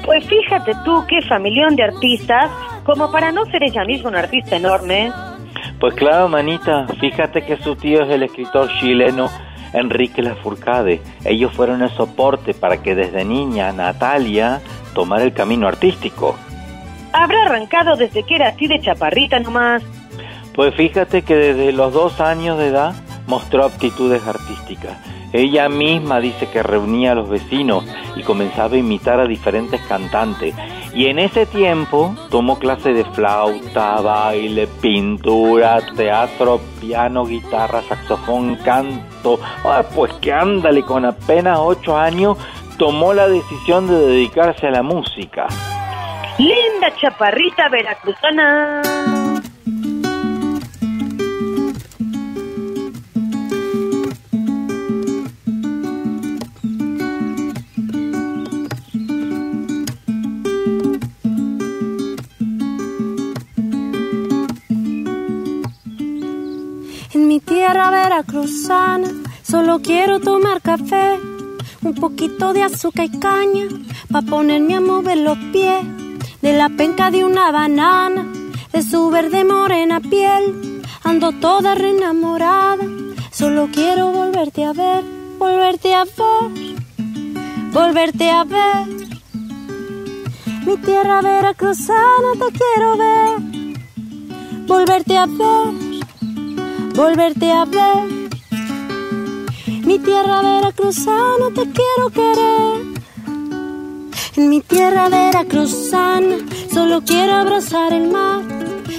Pues 0.04 0.26
fíjate 0.26 0.72
tú 0.84 1.04
qué 1.08 1.22
familión 1.22 1.74
de 1.76 1.84
artistas, 1.84 2.50
como 2.84 3.10
para 3.10 3.32
no 3.32 3.44
ser 3.46 3.62
ella 3.62 3.84
misma 3.84 4.10
una 4.10 4.18
artista 4.20 4.56
enorme. 4.56 5.10
Pues 5.78 5.94
claro, 5.94 6.28
manita, 6.28 6.86
fíjate 7.00 7.42
que 7.42 7.56
su 7.58 7.76
tío 7.76 8.02
es 8.02 8.10
el 8.10 8.24
escritor 8.24 8.68
chileno 8.80 9.30
Enrique 9.72 10.22
Lafourcade. 10.22 11.00
Ellos 11.24 11.52
fueron 11.52 11.82
el 11.82 11.90
soporte 11.90 12.54
para 12.54 12.82
que 12.82 12.94
desde 12.94 13.24
niña 13.24 13.72
Natalia 13.72 14.60
tomara 14.94 15.24
el 15.24 15.32
camino 15.32 15.68
artístico. 15.68 16.36
Habrá 17.12 17.44
arrancado 17.44 17.96
desde 17.96 18.24
que 18.24 18.36
era 18.36 18.48
así 18.48 18.66
de 18.66 18.80
chaparrita 18.80 19.40
nomás. 19.40 19.82
Pues 20.54 20.74
fíjate 20.74 21.22
que 21.22 21.34
desde 21.34 21.72
los 21.72 21.92
dos 21.92 22.20
años 22.20 22.58
de 22.58 22.68
edad 22.68 22.94
mostró 23.26 23.64
aptitudes 23.64 24.26
artísticas. 24.26 24.96
Ella 25.32 25.68
misma 25.68 26.18
dice 26.20 26.48
que 26.50 26.62
reunía 26.62 27.12
a 27.12 27.14
los 27.14 27.28
vecinos 27.28 27.84
y 28.16 28.22
comenzaba 28.22 28.74
a 28.74 28.78
imitar 28.78 29.20
a 29.20 29.26
diferentes 29.26 29.80
cantantes. 29.82 30.54
Y 30.92 31.06
en 31.06 31.18
ese 31.20 31.46
tiempo 31.46 32.14
tomó 32.30 32.58
clase 32.58 32.92
de 32.92 33.04
flauta, 33.04 34.00
baile, 34.00 34.66
pintura, 34.80 35.80
teatro, 35.96 36.60
piano, 36.80 37.24
guitarra, 37.24 37.82
saxofón, 37.82 38.56
canto. 38.56 39.38
Ah, 39.64 39.84
pues 39.94 40.12
que 40.14 40.32
ándale, 40.32 40.82
con 40.82 41.04
apenas 41.04 41.58
ocho 41.60 41.96
años 41.96 42.36
tomó 42.76 43.12
la 43.14 43.28
decisión 43.28 43.86
de 43.86 43.94
dedicarse 43.94 44.66
a 44.66 44.70
la 44.70 44.82
música. 44.82 45.46
Linda 46.38 46.92
chaparrita 47.00 47.68
veracruzana. 47.68 49.29
Mi 67.30 67.38
tierra 67.38 67.92
veracruzana. 67.92 69.08
Solo 69.44 69.78
quiero 69.80 70.18
tomar 70.18 70.60
café, 70.60 71.16
un 71.80 71.94
poquito 71.94 72.52
de 72.52 72.64
azúcar 72.64 73.04
y 73.04 73.20
caña, 73.20 73.66
pa' 74.10 74.22
ponerme 74.22 74.74
a 74.74 74.80
mover 74.80 75.18
los 75.18 75.38
pies, 75.52 75.82
de 76.42 76.52
la 76.54 76.68
penca 76.70 77.12
de 77.12 77.24
una 77.24 77.52
banana, 77.52 78.26
de 78.72 78.82
su 78.82 79.10
verde 79.10 79.44
morena 79.44 80.00
piel, 80.00 80.82
ando 81.04 81.30
toda 81.30 81.76
reenamorada, 81.76 82.84
solo 83.30 83.68
quiero 83.72 84.10
volverte 84.10 84.64
a 84.64 84.72
ver, 84.72 85.04
volverte 85.38 85.94
a 85.94 86.04
ver, 86.04 86.48
volverte 87.72 88.28
a 88.28 88.42
ver. 88.42 88.86
Mi 90.66 90.76
tierra 90.78 91.22
veracruzana 91.22 92.30
te 92.40 92.48
quiero 92.58 92.96
ver 92.96 93.60
volverte 94.70 95.16
a 95.16 95.26
ver, 95.26 95.89
volverte 96.94 97.50
a 97.50 97.64
ver. 97.64 98.30
Mi 99.84 99.98
tierra 99.98 100.42
veracruzana 100.42 101.48
te 101.54 101.62
quiero 101.78 102.10
querer. 102.12 103.00
En 104.36 104.48
mi 104.48 104.60
tierra 104.60 105.08
veracruzana 105.08 106.36
solo 106.72 107.02
quiero 107.02 107.34
abrazar 107.34 107.92
el 107.92 108.08
mar. 108.08 108.42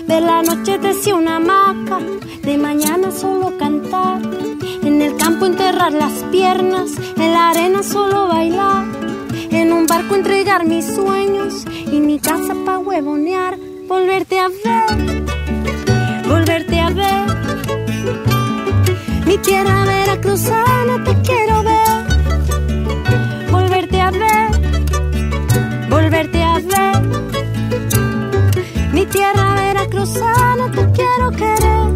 De 0.08 0.20
la 0.20 0.42
noche 0.42 0.78
decía 0.78 1.16
una 1.16 1.38
hamaca, 1.38 2.00
de 2.44 2.58
mañana 2.58 3.12
solo 3.12 3.58
cantar. 3.58 4.22
En 4.84 5.02
el 5.02 5.16
campo 5.16 5.46
enterrar 5.46 5.94
las 5.94 6.12
piernas, 6.32 6.92
en 7.18 7.32
la 7.32 7.52
arena 7.52 7.84
solo 7.84 8.28
bailar. 8.28 8.86
En 9.52 9.72
un 9.72 9.86
barco 9.86 10.16
entregar 10.16 10.66
mis 10.66 10.86
sueños 10.86 11.66
y 11.92 12.00
mi 12.00 12.20
casa 12.20 12.54
pa' 12.66 12.80
huevonear. 12.80 13.58
Volverte 13.88 14.40
a 14.40 14.48
ver, 14.48 16.26
volverte 16.28 16.80
a 16.80 16.90
ver. 16.90 17.31
Mi 19.26 19.38
tierra 19.38 19.86
veracruzana 19.86 21.04
te 21.04 21.14
quiero 21.22 21.64
ver. 21.64 22.02
Volverte 23.52 24.02
a 24.02 24.12
ver, 24.12 24.52
volverte 25.90 26.44
a 26.44 26.60
ver. 26.60 27.02
Mi 28.94 29.06
tierra 29.06 29.56
veracruzana 29.56 30.72
te 30.72 30.92
quiero 30.92 31.32
querer. 31.32 31.92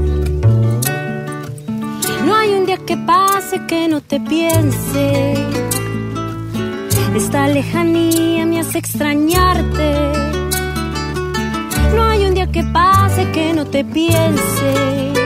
No 2.25 2.35
hay 2.35 2.53
un 2.53 2.65
día 2.65 2.77
que 2.77 2.97
pase 2.97 3.65
que 3.67 3.87
no 3.87 4.01
te 4.01 4.19
piense. 4.19 5.33
Esta 7.15 7.47
lejanía 7.47 8.45
me 8.45 8.59
hace 8.59 8.77
extrañarte. 8.79 10.11
No 11.95 12.03
hay 12.03 12.25
un 12.25 12.33
día 12.33 12.51
que 12.51 12.63
pase 12.63 13.31
que 13.31 13.53
no 13.53 13.65
te 13.65 13.83
piense. 13.85 15.24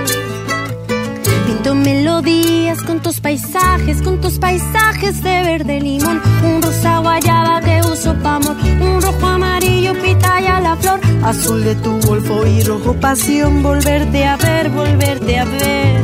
Pinto 1.60 1.76
melodías 1.76 2.82
con 2.84 3.02
tus 3.02 3.20
paisajes, 3.20 4.02
con 4.02 4.22
tus 4.22 4.40
paisajes 4.40 5.22
de 5.22 5.44
verde 5.44 5.82
limón. 5.82 6.22
Un 6.42 6.62
rosa 6.62 7.00
guayaba 7.00 7.60
que 7.60 7.82
uso 7.82 8.16
pa' 8.24 8.38
amor. 8.38 8.56
Un 8.80 9.02
rojo 9.02 9.26
amarillo 9.26 9.92
pitaya 10.02 10.62
la 10.62 10.78
flor. 10.78 11.02
Azul 11.22 11.62
de 11.66 11.76
tu 11.76 12.00
golfo 12.08 12.48
y 12.48 12.64
rojo 12.64 12.94
pasión. 12.94 13.62
Volverte 13.62 14.26
a 14.26 14.38
ver, 14.38 14.70
volverte 14.70 15.38
a 15.38 15.44
ver. 15.44 16.02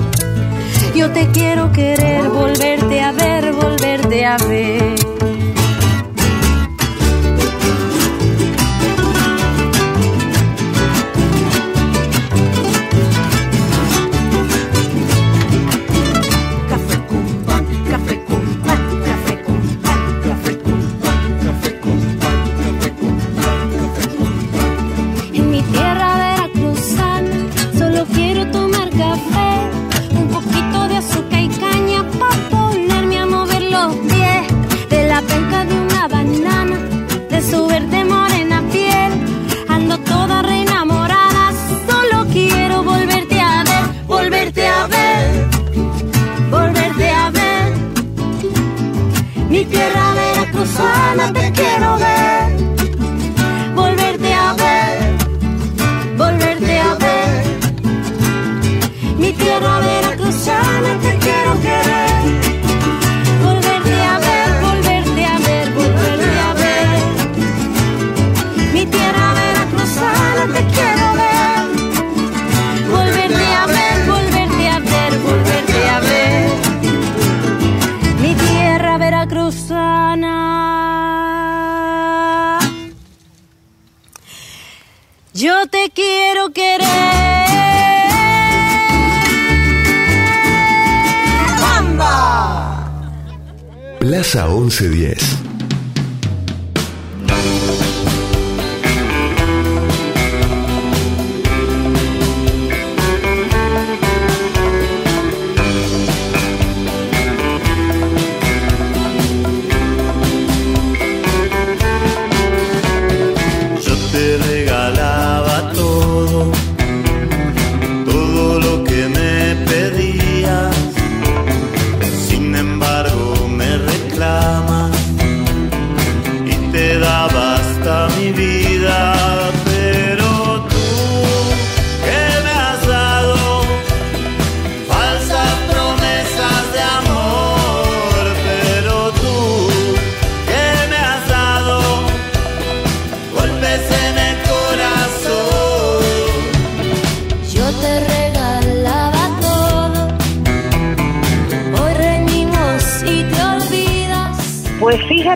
Yo 0.93 1.09
te 1.11 1.31
quiero 1.31 1.71
querer, 1.71 2.27
volverte 2.27 2.99
a 2.99 3.13
ver, 3.13 3.53
volverte 3.53 4.25
a 4.25 4.35
ver. 4.35 5.14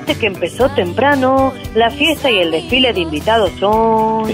Fíjate 0.10 0.20
que 0.20 0.28
empezó 0.28 0.70
temprano 0.70 1.54
la 1.76 1.92
fiesta 1.92 2.32
y 2.32 2.40
el 2.40 2.50
desfile 2.50 2.94
de 2.94 3.02
invitados 3.02 3.52
son... 3.60 4.26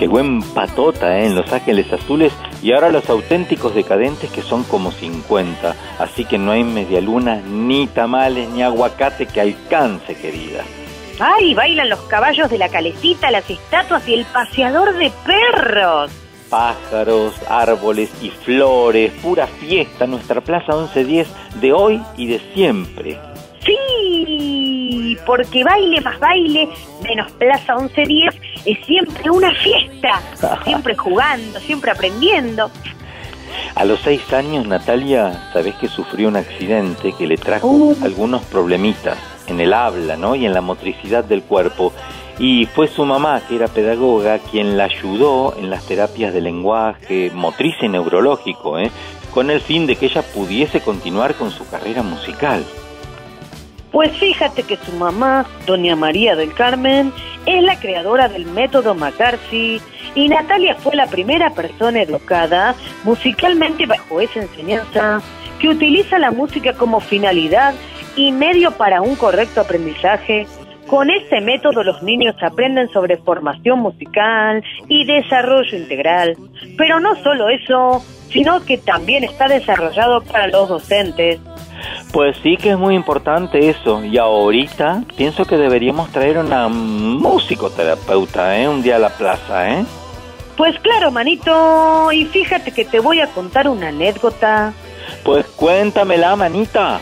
Llegó 0.00 0.18
en 0.18 0.42
patota 0.42 1.16
¿eh? 1.16 1.26
en 1.26 1.36
Los 1.36 1.52
Ángeles 1.52 1.92
Azules 1.92 2.32
y 2.60 2.72
ahora 2.72 2.90
los 2.90 3.08
auténticos 3.08 3.72
decadentes 3.72 4.30
que 4.32 4.42
son 4.42 4.64
como 4.64 4.90
50. 4.90 5.76
Así 6.00 6.24
que 6.24 6.38
no 6.38 6.50
hay 6.50 6.64
medialuna, 6.64 7.36
ni 7.36 7.86
tamales, 7.86 8.48
ni 8.50 8.62
aguacate 8.62 9.26
que 9.26 9.40
alcance, 9.40 10.16
querida. 10.16 10.64
¡Ay! 11.20 11.54
Bailan 11.54 11.88
los 11.88 12.00
caballos 12.00 12.50
de 12.50 12.58
la 12.58 12.68
calecita, 12.68 13.30
las 13.30 13.48
estatuas 13.48 14.08
y 14.08 14.14
el 14.14 14.24
paseador 14.24 14.96
de 14.98 15.12
perros. 15.24 16.10
Pájaros, 16.48 17.34
árboles 17.48 18.10
y 18.22 18.30
flores, 18.30 19.12
pura 19.22 19.46
fiesta, 19.46 20.06
nuestra 20.08 20.40
Plaza 20.40 20.74
1110 20.74 21.28
de 21.60 21.72
hoy 21.72 22.02
y 22.16 22.26
de 22.26 22.40
siempre. 22.54 23.31
Sí, 23.64 25.16
porque 25.24 25.62
baile 25.64 26.00
más 26.00 26.18
baile, 26.18 26.68
menos 27.02 27.30
Plaza 27.32 27.76
1110, 27.76 28.34
es 28.66 28.86
siempre 28.86 29.30
una 29.30 29.52
fiesta. 29.54 30.20
Siempre 30.64 30.96
jugando, 30.96 31.60
siempre 31.60 31.90
aprendiendo. 31.92 32.70
A 33.74 33.84
los 33.84 34.00
seis 34.00 34.32
años, 34.32 34.66
Natalia, 34.66 35.50
sabés 35.52 35.74
que 35.76 35.88
sufrió 35.88 36.28
un 36.28 36.36
accidente 36.36 37.12
que 37.16 37.26
le 37.26 37.36
trajo 37.36 37.68
Uh. 37.68 37.96
algunos 38.02 38.42
problemitas 38.44 39.18
en 39.46 39.60
el 39.60 39.72
habla, 39.72 40.16
¿no? 40.16 40.34
Y 40.34 40.46
en 40.46 40.54
la 40.54 40.60
motricidad 40.60 41.24
del 41.24 41.42
cuerpo. 41.42 41.92
Y 42.38 42.66
fue 42.66 42.88
su 42.88 43.04
mamá, 43.04 43.40
que 43.46 43.56
era 43.56 43.68
pedagoga, 43.68 44.38
quien 44.38 44.76
la 44.76 44.84
ayudó 44.84 45.54
en 45.58 45.70
las 45.70 45.84
terapias 45.86 46.32
de 46.32 46.40
lenguaje, 46.40 47.30
motriz 47.34 47.74
y 47.82 47.88
neurológico, 47.88 48.78
¿eh? 48.78 48.90
Con 49.32 49.50
el 49.50 49.60
fin 49.60 49.86
de 49.86 49.96
que 49.96 50.06
ella 50.06 50.22
pudiese 50.22 50.80
continuar 50.80 51.34
con 51.34 51.50
su 51.50 51.68
carrera 51.68 52.02
musical. 52.02 52.64
Pues 53.92 54.10
fíjate 54.16 54.62
que 54.62 54.78
su 54.78 54.92
mamá, 54.92 55.46
doña 55.66 55.94
María 55.94 56.34
del 56.34 56.54
Carmen, 56.54 57.12
es 57.44 57.62
la 57.62 57.78
creadora 57.78 58.28
del 58.28 58.46
método 58.46 58.94
McCarthy 58.94 59.80
y 60.14 60.28
Natalia 60.28 60.74
fue 60.76 60.96
la 60.96 61.06
primera 61.06 61.50
persona 61.50 62.00
educada 62.02 62.74
musicalmente 63.04 63.84
bajo 63.84 64.20
esa 64.20 64.40
enseñanza 64.40 65.20
que 65.60 65.68
utiliza 65.68 66.18
la 66.18 66.30
música 66.30 66.72
como 66.72 67.00
finalidad 67.00 67.74
y 68.16 68.32
medio 68.32 68.72
para 68.72 69.02
un 69.02 69.14
correcto 69.14 69.60
aprendizaje. 69.60 70.46
Con 70.92 71.08
este 71.08 71.40
método 71.40 71.82
los 71.82 72.02
niños 72.02 72.36
aprenden 72.42 72.86
sobre 72.90 73.16
formación 73.16 73.78
musical 73.78 74.62
y 74.88 75.06
desarrollo 75.06 75.74
integral. 75.74 76.36
Pero 76.76 77.00
no 77.00 77.16
solo 77.22 77.48
eso, 77.48 78.04
sino 78.28 78.62
que 78.66 78.76
también 78.76 79.24
está 79.24 79.48
desarrollado 79.48 80.20
para 80.20 80.48
los 80.48 80.68
docentes. 80.68 81.40
Pues 82.12 82.36
sí 82.42 82.58
que 82.58 82.72
es 82.72 82.76
muy 82.76 82.94
importante 82.94 83.70
eso. 83.70 84.04
Y 84.04 84.18
ahorita 84.18 85.04
pienso 85.16 85.46
que 85.46 85.56
deberíamos 85.56 86.12
traer 86.12 86.36
una 86.36 86.68
musicoterapeuta, 86.68 88.60
¿eh? 88.60 88.68
Un 88.68 88.82
día 88.82 88.96
a 88.96 88.98
la 88.98 89.16
plaza, 89.16 89.70
¿eh? 89.70 89.86
Pues 90.58 90.78
claro, 90.80 91.10
manito, 91.10 92.12
y 92.12 92.26
fíjate 92.26 92.70
que 92.70 92.84
te 92.84 93.00
voy 93.00 93.20
a 93.20 93.28
contar 93.28 93.66
una 93.66 93.88
anécdota. 93.88 94.74
Pues 95.24 95.46
cuéntamela, 95.56 96.36
manita. 96.36 97.00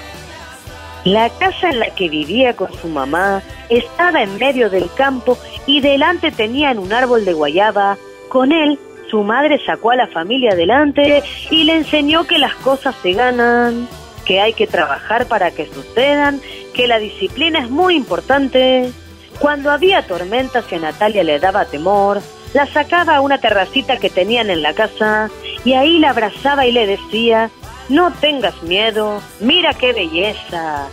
La 1.04 1.30
casa 1.30 1.70
en 1.70 1.80
la 1.80 1.94
que 1.94 2.08
vivía 2.08 2.54
con 2.54 2.72
su 2.74 2.88
mamá 2.88 3.42
estaba 3.70 4.22
en 4.22 4.36
medio 4.38 4.68
del 4.68 4.92
campo 4.92 5.38
y 5.66 5.80
delante 5.80 6.30
tenían 6.30 6.78
un 6.78 6.92
árbol 6.92 7.24
de 7.24 7.32
guayaba. 7.32 7.96
Con 8.28 8.52
él, 8.52 8.78
su 9.10 9.22
madre 9.22 9.60
sacó 9.64 9.92
a 9.92 9.96
la 9.96 10.08
familia 10.08 10.52
adelante 10.52 11.22
y 11.50 11.64
le 11.64 11.76
enseñó 11.76 12.24
que 12.24 12.38
las 12.38 12.54
cosas 12.56 12.94
se 13.02 13.12
ganan, 13.12 13.88
que 14.26 14.40
hay 14.40 14.52
que 14.52 14.66
trabajar 14.66 15.26
para 15.26 15.50
que 15.50 15.66
sucedan, 15.66 16.40
que 16.74 16.86
la 16.86 16.98
disciplina 16.98 17.60
es 17.60 17.70
muy 17.70 17.96
importante. 17.96 18.92
Cuando 19.38 19.70
había 19.70 20.06
tormentas 20.06 20.64
y 20.70 20.74
a 20.74 20.80
Natalia 20.80 21.24
le 21.24 21.40
daba 21.40 21.64
temor, 21.64 22.20
la 22.52 22.66
sacaba 22.66 23.16
a 23.16 23.20
una 23.20 23.38
terracita 23.38 23.96
que 23.96 24.10
tenían 24.10 24.50
en 24.50 24.62
la 24.62 24.74
casa 24.74 25.30
y 25.64 25.72
ahí 25.72 25.98
la 25.98 26.10
abrazaba 26.10 26.66
y 26.66 26.72
le 26.72 26.86
decía, 26.86 27.50
no 27.90 28.12
tengas 28.12 28.62
miedo, 28.62 29.20
mira 29.40 29.74
qué 29.74 29.92
belleza. 29.92 30.86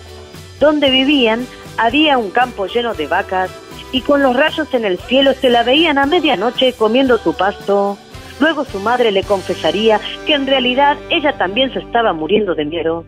Donde 0.60 0.90
vivían 0.90 1.46
había 1.78 2.18
un 2.18 2.32
campo 2.32 2.66
lleno 2.66 2.96
de 2.96 3.08
vacas 3.08 3.52
y 3.92 4.02
con 4.02 4.24
los 4.24 4.36
rayos 4.36 4.74
en 4.74 4.84
el 4.84 4.98
cielo 4.98 5.34
se 5.34 5.50
la 5.50 5.64
veían 5.64 6.00
a 6.00 6.08
medianoche 6.08 6.74
comiendo 6.74 7.18
su 7.20 7.36
pasto. 7.36 7.98
Luego 8.40 8.66
su 8.66 8.80
madre 8.80 9.12
le 9.12 9.24
confesaría 9.24 10.02
que 10.26 10.34
en 10.34 10.48
realidad 10.48 10.98
ella 11.10 11.38
también 11.38 11.72
se 11.72 11.80
estaba 11.80 12.14
muriendo 12.14 12.56
de 12.56 12.66
miedo. 12.66 13.06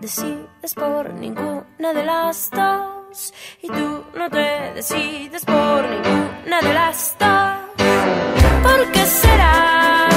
Decides 0.00 0.74
por 0.74 1.12
ninguna 1.14 1.92
de 1.94 2.04
las 2.04 2.50
dos. 2.50 3.34
Y 3.62 3.68
tú 3.68 4.04
no 4.14 4.30
te 4.30 4.72
decides 4.74 5.44
por 5.44 5.88
ninguna 5.88 6.60
de 6.62 6.74
las 6.74 7.16
dos. 7.18 7.30
¿Por 8.62 8.92
qué 8.92 9.04
será? 9.04 10.08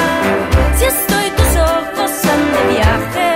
Si 0.75 0.85
estoy 0.85 1.29
tus 1.31 1.57
ojos 1.57 2.11
son 2.11 2.51
de 2.53 2.73
viaje. 2.73 3.32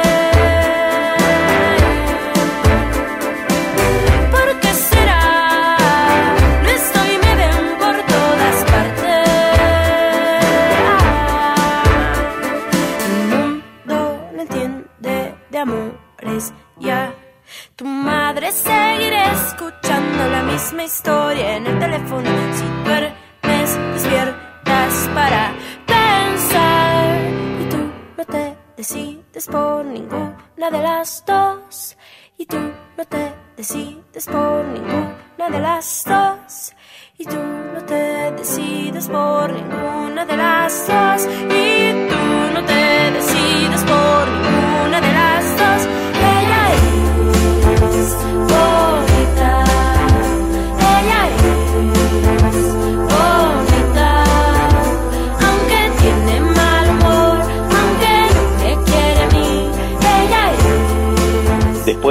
Historia 20.87 21.57
en 21.57 21.67
el 21.67 21.79
teléfono. 21.79 22.29
Si 22.53 22.65
duermes, 22.85 23.69
despiertas 23.93 25.09
para 25.13 25.51
pensar. 25.85 27.19
Y 27.61 27.65
tú 27.69 27.77
no 28.17 28.25
te 28.25 28.57
decides 28.77 29.47
por 29.47 29.85
ninguna 29.85 30.71
de 30.71 30.81
las 30.81 31.23
dos. 31.25 31.97
Y 32.37 32.45
tú 32.45 32.57
no 32.97 33.05
te 33.05 33.33
decides 33.57 34.25
por 34.27 34.65
ninguna 34.65 35.49
de 35.51 35.59
las 35.59 36.05
dos. 36.07 36.73
Y 37.17 37.25
tú 37.25 37.41
no 37.73 37.81
te 37.83 38.31
decides 38.31 39.09
por 39.09 39.51
ninguna 39.51 40.25
de 40.25 40.37
las 40.37 40.87
dos. 40.87 41.27
Y 41.49 42.07
tú 42.09 42.16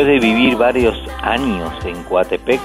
Después 0.07 0.23
de 0.23 0.35
vivir 0.35 0.57
varios 0.57 0.97
años 1.21 1.73
en 1.85 2.05
Coatepec, 2.05 2.61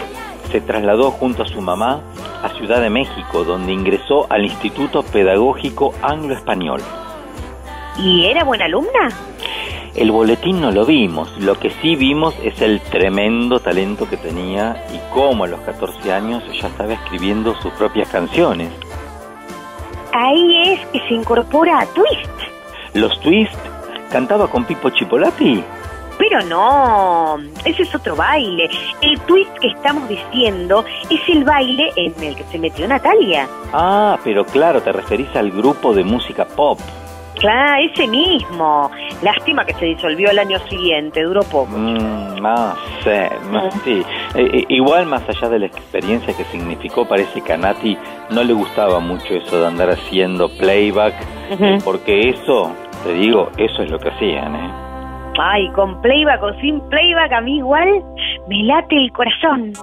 se 0.52 0.62
trasladó 0.62 1.10
junto 1.10 1.42
a 1.42 1.48
su 1.48 1.60
mamá 1.60 2.02
a 2.44 2.50
Ciudad 2.50 2.80
de 2.82 2.92
México, 2.92 3.44
donde 3.44 3.74
ingresó 3.74 4.28
al 4.30 4.46
Instituto 4.46 5.02
Pedagógico 5.02 5.92
Anglo-Español. 6.04 6.82
¿Y 7.98 8.26
era 8.26 8.44
buena 8.44 8.66
alumna? 8.66 9.10
El 9.96 10.12
boletín 10.12 10.62
no 10.62 10.70
lo 10.70 10.86
vimos, 10.86 11.36
lo 11.40 11.56
que 11.56 11.72
sí 11.82 11.96
vimos 11.96 12.36
es 12.44 12.62
el 12.62 12.80
tremendo 12.80 13.60
talento 13.60 14.08
que 14.08 14.18
tenía 14.18 14.86
y 14.94 15.00
cómo 15.12 15.46
a 15.46 15.48
los 15.48 15.62
14 15.62 16.14
años 16.14 16.44
ya 16.62 16.68
estaba 16.68 16.94
escribiendo 16.94 17.60
sus 17.60 17.74
propias 17.74 18.08
canciones. 18.10 18.72
Ahí 20.14 20.74
es 20.74 20.86
que 20.90 21.00
se 21.08 21.16
incorpora 21.16 21.80
a 21.80 21.86
Twist. 21.88 22.30
Los 22.94 23.20
Twist 23.22 23.58
cantaba 24.12 24.48
con 24.48 24.64
Pipo 24.66 24.92
Chipolati. 24.92 25.64
Pero 26.32 26.46
no, 26.46 27.38
ese 27.66 27.84
es 27.84 27.94
otro 27.94 28.16
baile. 28.16 28.70
El 29.02 29.20
twist 29.22 29.52
que 29.60 29.68
estamos 29.68 30.08
diciendo 30.08 30.86
es 31.10 31.20
el 31.28 31.44
baile 31.44 31.92
en 31.98 32.14
el 32.24 32.38
que 32.38 32.46
se 32.46 32.58
metió 32.58 32.88
Natalia. 32.88 33.50
Ah, 33.74 34.18
pero 34.24 34.46
claro, 34.46 34.82
te 34.82 34.94
referís 34.94 35.28
al 35.36 35.52
grupo 35.52 35.94
de 35.94 36.06
música 36.06 36.46
pop. 36.46 36.80
Claro, 37.36 37.84
ese 37.84 38.08
mismo. 38.08 38.90
Lástima 39.22 39.66
que 39.66 39.74
se 39.74 39.84
disolvió 39.88 40.32
el 40.32 40.40
año 40.40 40.58
siguiente, 40.70 41.22
duró 41.22 41.42
poco. 41.44 41.76
Mm, 41.76 42.42
no 42.42 42.76
sé, 43.04 43.30
no, 43.52 43.70
sí. 43.84 44.02
Eh, 44.34 44.50
eh, 44.54 44.66
igual 44.70 45.08
más 45.08 45.28
allá 45.28 45.50
de 45.50 45.60
la 45.60 45.66
experiencia 45.66 46.34
que 46.34 46.46
significó, 46.46 47.06
parece 47.06 47.42
que 47.42 47.52
a 47.52 47.58
Nati 47.58 47.98
no 48.30 48.42
le 48.42 48.54
gustaba 48.54 49.02
mucho 49.02 49.34
eso 49.34 49.60
de 49.60 49.68
andar 49.68 49.90
haciendo 49.90 50.48
playback, 50.48 51.14
eh, 51.60 51.80
porque 51.84 52.30
eso, 52.30 52.72
te 53.04 53.16
digo, 53.16 53.50
eso 53.58 53.84
es 53.84 53.92
lo 53.92 54.00
que 54.00 54.08
hacían, 54.08 54.56
¿eh? 54.56 54.91
Ay, 55.40 55.70
con 55.70 56.02
playback 56.02 56.44
o 56.44 56.54
sin 56.56 56.82
playback, 56.90 57.32
a 57.32 57.42
mí 57.42 57.58
igual 57.58 58.04
me 58.48 58.64
late 58.64 58.96
el 58.98 59.12
corazón. 59.14 59.74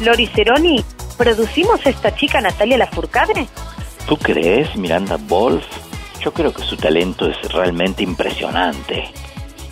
Lori 0.00 0.26
Ceroni? 0.26 0.82
¿Producimos 1.18 1.84
a 1.84 1.90
esta 1.90 2.14
chica 2.14 2.40
Natalia 2.40 2.78
Lafourcade? 2.78 3.46
¿Tú 4.06 4.16
crees, 4.16 4.74
Miranda 4.76 5.18
Wolf? 5.28 5.64
Yo 6.20 6.32
creo 6.32 6.52
que 6.52 6.62
su 6.62 6.76
talento 6.76 7.28
es 7.28 7.36
realmente 7.52 8.02
impresionante. 8.02 9.04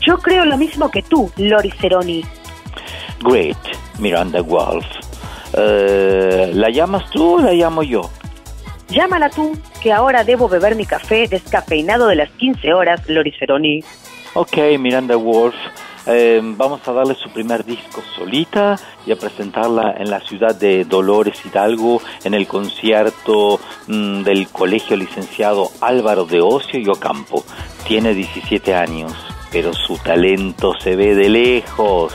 Yo 0.00 0.18
creo 0.18 0.44
lo 0.44 0.58
mismo 0.58 0.90
que 0.90 1.02
tú, 1.02 1.30
Lori 1.36 1.70
Ceroni. 1.70 2.24
Great, 3.20 3.58
Miranda 3.98 4.42
Wolf. 4.42 4.86
Eh, 5.54 6.50
¿La 6.54 6.70
llamas 6.70 7.10
tú 7.10 7.36
o 7.36 7.40
la 7.40 7.52
llamo 7.52 7.82
yo? 7.82 8.10
Llámala 8.88 9.30
tú, 9.30 9.58
que 9.82 9.92
ahora 9.92 10.24
debo 10.24 10.48
beber 10.48 10.74
mi 10.74 10.86
café 10.86 11.26
descafeinado 11.28 12.06
de 12.06 12.16
las 12.16 12.30
15 12.32 12.72
horas, 12.72 13.08
Lori 13.08 13.32
Ceroni. 13.38 13.82
Ok, 14.34 14.56
Miranda 14.78 15.16
Wolf. 15.16 15.54
Eh, 16.08 16.40
vamos 16.42 16.80
a 16.88 16.92
darle 16.92 17.14
su 17.14 17.30
primer 17.30 17.64
disco 17.64 18.02
solita 18.16 18.76
y 19.06 19.12
a 19.12 19.16
presentarla 19.16 19.94
en 19.98 20.10
la 20.10 20.20
ciudad 20.20 20.54
de 20.54 20.84
Dolores 20.84 21.38
Hidalgo 21.44 22.00
en 22.24 22.34
el 22.34 22.46
concierto 22.46 23.60
mm, 23.86 24.22
del 24.22 24.48
Colegio 24.48 24.96
Licenciado 24.96 25.70
Álvaro 25.80 26.24
de 26.24 26.40
Ocio 26.40 26.80
y 26.80 26.88
Ocampo. 26.88 27.44
Tiene 27.86 28.14
17 28.14 28.74
años, 28.74 29.12
pero 29.52 29.72
su 29.74 29.98
talento 29.98 30.72
se 30.82 30.96
ve 30.96 31.14
de 31.14 31.28
lejos. 31.28 32.14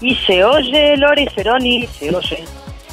Y 0.00 0.14
se 0.14 0.42
oye, 0.42 0.96
Lori 0.96 1.26
Ceroni, 1.34 1.86
se 1.86 2.14
oye. 2.14 2.44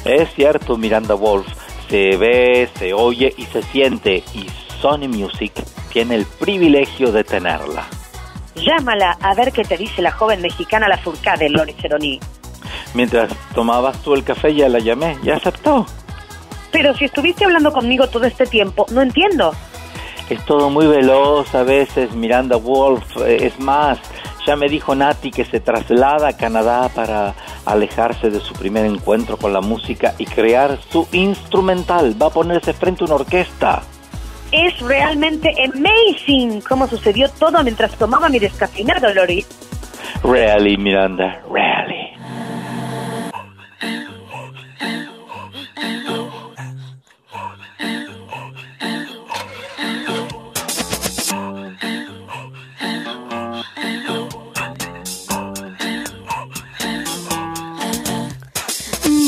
Es 0.04 0.34
cierto, 0.34 0.76
Miranda 0.76 1.14
Wolf, 1.14 1.46
se 1.88 2.16
ve, 2.16 2.68
se 2.78 2.92
oye 2.92 3.32
y 3.36 3.44
se 3.46 3.62
siente 3.62 4.22
y 4.34 4.46
Sony 4.80 5.08
Music 5.08 5.52
tiene 5.92 6.16
el 6.16 6.26
privilegio 6.26 7.12
de 7.12 7.24
tenerla. 7.24 7.86
Llámala 8.54 9.16
a 9.20 9.34
ver 9.34 9.52
qué 9.52 9.64
te 9.64 9.76
dice 9.76 10.02
la 10.02 10.12
joven 10.12 10.42
mexicana 10.42 10.88
Lafourcade, 10.88 11.48
Lori 11.48 11.72
Ceroni. 11.74 12.20
Mientras 12.94 13.32
tomabas 13.54 13.98
tú 14.02 14.14
el 14.14 14.24
café 14.24 14.54
ya 14.54 14.68
la 14.68 14.78
llamé, 14.78 15.16
ya 15.22 15.36
aceptó. 15.36 15.86
Pero 16.70 16.94
si 16.94 17.06
estuviste 17.06 17.44
hablando 17.44 17.72
conmigo 17.72 18.08
todo 18.08 18.24
este 18.24 18.46
tiempo, 18.46 18.86
no 18.90 19.02
entiendo. 19.02 19.54
Es 20.28 20.44
todo 20.44 20.70
muy 20.70 20.86
veloz 20.86 21.54
a 21.54 21.62
veces, 21.62 22.12
Miranda 22.14 22.56
Wolf. 22.56 23.16
Eh, 23.18 23.46
Es 23.46 23.58
más, 23.60 23.98
ya 24.46 24.56
me 24.56 24.68
dijo 24.68 24.94
Nati 24.94 25.30
que 25.30 25.44
se 25.44 25.60
traslada 25.60 26.28
a 26.28 26.36
Canadá 26.36 26.88
para 26.94 27.34
alejarse 27.66 28.30
de 28.30 28.40
su 28.40 28.54
primer 28.54 28.86
encuentro 28.86 29.36
con 29.36 29.52
la 29.52 29.60
música 29.60 30.14
y 30.18 30.24
crear 30.24 30.78
su 30.90 31.06
instrumental. 31.12 32.16
Va 32.20 32.26
a 32.26 32.30
ponerse 32.30 32.72
frente 32.72 33.04
a 33.04 33.06
una 33.06 33.16
orquesta. 33.16 33.82
Es 34.52 34.78
realmente 34.80 35.50
amazing 35.64 36.60
cómo 36.60 36.86
sucedió 36.86 37.28
todo 37.30 37.62
mientras 37.62 37.96
tomaba 37.96 38.28
mi 38.28 38.38
descafeinado, 38.38 39.12
Lori. 39.14 39.44
Really, 40.22 40.76
Miranda, 40.76 41.42
really. 41.50 42.12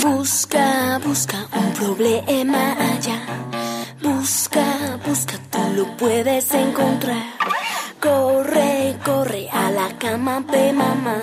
Busca, 0.02 0.98
busca 1.04 1.46
un 1.56 1.72
problema 1.72 2.72
allá. 2.72 3.20
Busca, 4.02 4.98
lo 5.74 5.96
puedes 5.96 6.52
encontrar. 6.52 7.22
Corre, 8.00 8.96
corre 9.04 9.48
a 9.50 9.70
la 9.70 9.88
cama 9.98 10.40
de 10.40 10.72
mamá. 10.72 11.18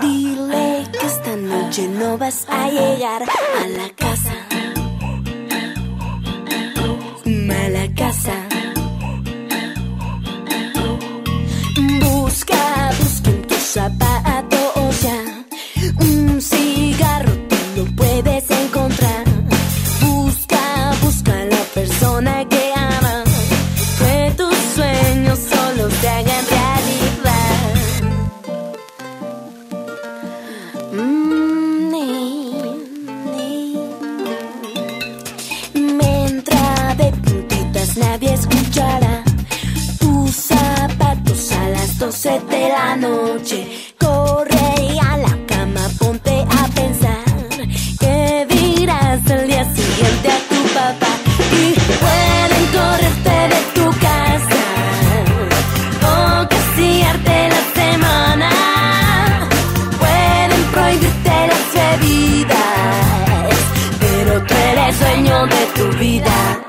Dile 0.00 0.84
que 0.92 1.06
esta 1.06 1.36
noche 1.36 1.88
no 1.88 2.18
vas 2.18 2.46
a 2.48 2.68
llegar 2.68 3.22
a 3.22 3.66
la 3.68 3.88
casa. 3.96 4.32
A 7.64 7.68
la 7.68 7.94
casa. 7.94 8.32
Busca, 12.00 12.90
busca 12.98 13.30
en 13.30 13.42
tus 13.42 13.58
zapatos 13.58 14.41
12 42.22 42.40
de 42.50 42.68
la 42.68 42.94
noche. 42.94 43.66
Corre 43.98 45.00
a 45.00 45.16
la 45.16 45.36
cama, 45.44 45.88
ponte 45.98 46.30
a 46.30 46.68
pensar 46.68 47.24
que 47.98 48.46
dirás 48.48 49.28
el 49.28 49.48
día 49.48 49.64
siguiente 49.64 50.30
a 50.30 50.38
tu 50.48 50.62
papá. 50.72 51.12
Y 51.50 51.74
pueden 52.04 52.64
correrte 52.76 53.36
de 53.54 53.60
tu 53.74 53.90
casa 53.98 54.64
o 56.12 56.48
castigarte 56.48 57.48
la 57.54 57.62
semana. 57.82 58.50
Pueden 59.98 60.62
prohibirte 60.70 61.34
las 61.50 61.66
bebidas, 61.74 62.56
pero 63.98 64.42
tú 64.44 64.54
eres 64.54 65.00
dueño 65.00 65.46
de 65.46 65.66
tu 65.74 65.98
vida. 65.98 66.61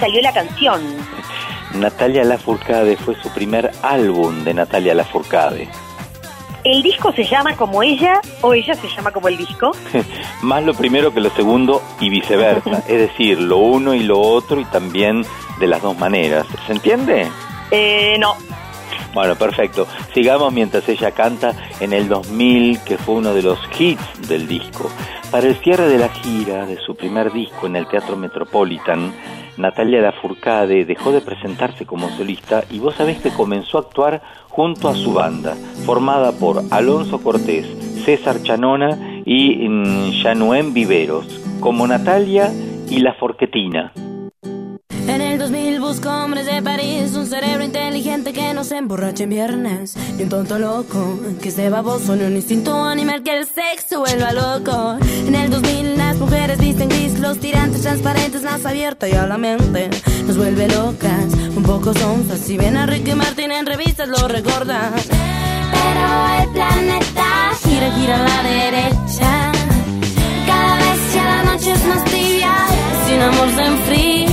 Salió 0.00 0.20
la 0.22 0.32
canción. 0.32 0.80
Natalia 1.74 2.24
Lafourcade 2.24 2.96
fue 2.96 3.14
su 3.22 3.28
primer 3.28 3.70
álbum 3.82 4.42
de 4.42 4.54
Natalia 4.54 4.94
Lafourcade. 4.94 5.68
¿El 6.64 6.82
disco 6.82 7.12
se 7.12 7.24
llama 7.24 7.56
como 7.56 7.82
ella 7.82 8.20
o 8.42 8.52
ella 8.52 8.74
se 8.74 8.88
llama 8.88 9.12
como 9.12 9.28
el 9.28 9.36
disco? 9.36 9.70
Más 10.42 10.62
lo 10.64 10.74
primero 10.74 11.14
que 11.14 11.20
lo 11.20 11.30
segundo 11.30 11.82
y 12.00 12.10
viceversa. 12.10 12.82
es 12.88 12.98
decir, 12.98 13.40
lo 13.40 13.58
uno 13.58 13.94
y 13.94 14.00
lo 14.00 14.18
otro 14.18 14.60
y 14.60 14.64
también 14.64 15.24
de 15.58 15.66
las 15.66 15.82
dos 15.82 15.96
maneras. 15.96 16.46
¿Se 16.66 16.72
entiende? 16.72 17.28
Eh, 17.70 18.16
no. 18.18 18.34
Bueno, 19.14 19.36
perfecto. 19.36 19.86
Sigamos 20.14 20.52
mientras 20.52 20.88
ella 20.88 21.10
canta 21.12 21.54
en 21.80 21.92
el 21.92 22.08
2000, 22.08 22.80
que 22.80 22.96
fue 22.96 23.16
uno 23.16 23.34
de 23.34 23.42
los 23.42 23.58
hits 23.78 24.28
del 24.28 24.46
disco. 24.46 24.90
Para 25.30 25.46
el 25.46 25.56
cierre 25.56 25.88
de 25.88 25.98
la 25.98 26.08
gira 26.08 26.66
de 26.66 26.76
su 26.78 26.94
primer 26.94 27.32
disco 27.32 27.66
en 27.66 27.76
el 27.76 27.86
Teatro 27.88 28.16
Metropolitan, 28.16 29.12
Natalia 29.56 30.00
Lafourcade 30.00 30.84
dejó 30.84 31.12
de 31.12 31.20
presentarse 31.20 31.86
como 31.86 32.08
solista 32.10 32.64
y 32.70 32.78
vos 32.78 32.94
sabés 32.94 33.20
que 33.20 33.30
comenzó 33.30 33.78
a 33.78 33.82
actuar 33.82 34.22
junto 34.48 34.88
a 34.88 34.94
su 34.94 35.12
banda, 35.12 35.54
formada 35.84 36.32
por 36.32 36.62
Alonso 36.70 37.22
Cortés, 37.22 37.66
César 38.04 38.42
Chanona 38.42 39.22
y 39.24 39.68
mm, 39.68 40.22
Januen 40.22 40.74
Viveros, 40.74 41.26
como 41.60 41.86
Natalia 41.86 42.50
y 42.88 43.00
La 43.00 43.14
Forquetina. 43.14 43.92
En 45.06 45.20
el 45.20 45.38
2000 45.38 45.69
busco 45.90 46.08
hombres 46.08 46.46
de 46.46 46.62
París, 46.62 47.16
un 47.16 47.26
cerebro 47.26 47.64
inteligente 47.64 48.32
que 48.32 48.54
no 48.54 48.62
se 48.62 48.76
emborrache 48.76 49.24
en 49.24 49.30
viernes. 49.30 49.96
Y 50.16 50.22
un 50.22 50.28
tonto 50.28 50.56
loco 50.56 51.18
que 51.42 51.48
esté 51.48 51.68
baboso 51.68 52.14
en 52.14 52.26
un 52.26 52.36
instinto 52.36 52.84
animal 52.84 53.24
que 53.24 53.36
el 53.36 53.44
sexo 53.44 53.98
vuelva 53.98 54.32
loco. 54.32 54.98
En 55.26 55.34
el 55.34 55.50
2000 55.50 55.98
las 55.98 56.16
mujeres 56.16 56.58
visten 56.58 56.88
gris, 56.88 57.18
los 57.18 57.40
tirantes 57.40 57.82
transparentes, 57.82 58.44
más 58.44 58.64
abierta 58.66 59.08
y 59.08 59.14
a 59.14 59.26
la 59.26 59.36
mente 59.36 59.90
nos 60.28 60.36
vuelve 60.36 60.68
locas, 60.68 61.34
un 61.56 61.64
poco 61.64 61.92
sonzas. 61.92 62.38
Si 62.38 62.56
ven 62.56 62.76
a 62.76 62.86
Ricky 62.86 63.16
Martin 63.16 63.50
en 63.50 63.66
revistas 63.66 64.08
lo 64.08 64.28
recordan. 64.28 64.92
Pero 64.94 66.06
el 66.40 66.48
planeta 66.50 67.50
gira, 67.64 67.90
gira 67.96 68.14
a 68.14 68.28
la 68.28 68.42
derecha. 68.48 69.52
Cada 70.46 70.76
vez 70.76 71.14
ya 71.14 71.24
la 71.24 71.42
noche 71.42 71.72
es 71.72 71.84
más 71.84 72.04
tibia, 72.04 72.54
sin 73.08 73.20
amor 73.20 73.48
se 73.56 73.64
enfría. 73.64 74.29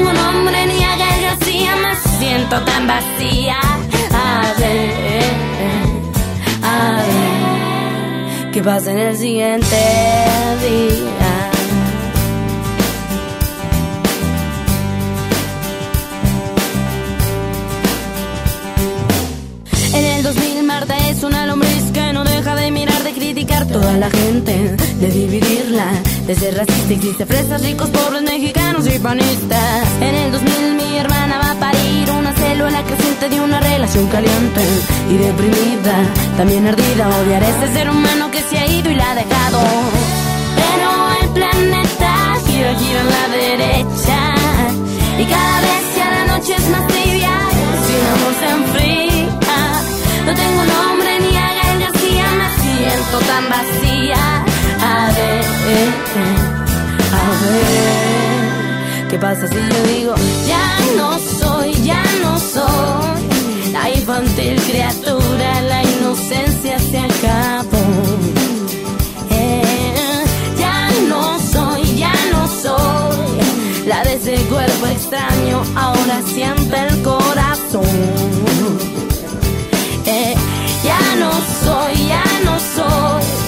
Tengo 0.00 0.14
nombre 0.14 0.66
ni 0.66 0.82
a 0.82 0.96
García, 0.96 1.76
me 1.76 1.94
siento 2.18 2.58
tan 2.62 2.86
vacía. 2.86 3.58
A 4.14 4.54
ver, 4.58 5.22
a 6.62 7.02
ver, 7.02 8.50
¿qué 8.50 8.62
pasa 8.62 8.92
en 8.92 8.98
el 8.98 9.16
siguiente 9.18 9.76
día? 10.66 11.50
En 19.92 20.04
el 20.06 20.22
2000 20.22 20.62
Marta 20.62 20.96
es 21.10 21.22
una 21.22 21.44
lombriz 21.44 21.90
que 21.92 22.14
no 22.14 22.24
deja 22.24 22.54
de 22.56 22.70
mirar, 22.70 23.02
de 23.02 23.12
criticar 23.12 23.66
toda 23.66 23.92
la 23.98 24.08
gente, 24.08 24.76
de 24.98 25.10
dividirla, 25.10 25.92
de 26.30 26.36
ser 26.36 26.56
racista. 26.56 26.94
Existe 26.94 27.26
fresas, 27.26 27.60
ricos, 27.60 27.90
pobres, 27.90 28.22
mexicanos 28.22 28.86
y 28.86 28.98
panistas. 29.00 29.82
En 30.00 30.14
el 30.14 30.30
2000 30.30 30.74
mi 30.76 30.96
hermana 30.96 31.38
va 31.42 31.50
a 31.50 31.54
parir 31.58 32.08
una 32.12 32.32
célula 32.32 32.84
creciente 32.84 33.28
de 33.28 33.40
una 33.40 33.58
relación 33.58 34.06
caliente 34.06 34.62
y 35.10 35.16
deprimida, 35.16 35.96
también 36.36 36.68
ardida. 36.68 37.08
Odiar 37.20 37.42
a 37.42 37.48
ese 37.48 37.72
ser 37.74 37.90
humano 37.90 38.30
que 38.30 38.42
se 38.42 38.58
ha 38.58 38.66
ido 38.66 38.90
y 38.92 38.94
la 38.94 39.10
ha 39.10 39.14
dejado. 39.16 39.58
Pero 40.60 40.88
el 41.22 41.28
planeta 41.30 42.12
gira, 42.46 42.74
gira 42.78 43.00
a 43.00 43.10
la 43.16 43.24
derecha 43.36 44.18
y 45.18 45.24
cada 45.24 45.60
vez 45.66 45.82
ya 45.96 46.10
la 46.10 46.24
noche 46.32 46.54
es 46.54 46.68
más 46.68 46.86
tibia, 46.86 47.34
sin 47.86 48.02
amor 48.14 48.34
se 48.40 48.48
enfría. 48.58 49.32
No 50.26 50.32
tengo 50.42 50.62
nombre 50.76 51.10
ni 51.24 51.36
a 51.36 51.48
Gael 51.58 51.80
García, 51.80 52.26
me 52.38 52.48
siento 52.62 53.18
tan 53.26 53.48
vacía. 53.50 54.49
A 54.82 55.06
ver, 55.16 55.44
a 57.12 57.24
ver, 57.44 59.08
¿qué 59.08 59.18
pasa 59.18 59.46
si 59.46 59.54
yo 59.54 59.82
digo 59.94 60.14
ya 60.46 60.78
no 60.96 61.18
soy, 61.18 61.72
ya 61.84 62.02
no 62.22 62.38
soy 62.38 63.20
la 63.72 63.90
infantil 63.90 64.60
criatura, 64.68 65.62
la 65.62 65.82
inocencia 65.82 66.78
se 66.78 66.98
acabó. 66.98 67.78
Eh, 69.30 70.24
ya 70.58 70.88
no 71.08 71.38
soy, 71.38 71.96
ya 71.96 72.12
no 72.32 72.48
soy 72.48 73.86
la 73.86 74.02
de 74.04 74.14
ese 74.14 74.36
cuerpo 74.46 74.86
extraño, 74.86 75.62
ahora 75.76 76.20
siente 76.34 76.76
el 76.88 77.02
corazón. 77.02 77.82
Eh, 80.06 80.34
ya 80.84 81.16
no 81.18 81.30
soy, 81.62 82.06
ya 82.08 82.24
no 82.44 82.58
soy 82.58 83.39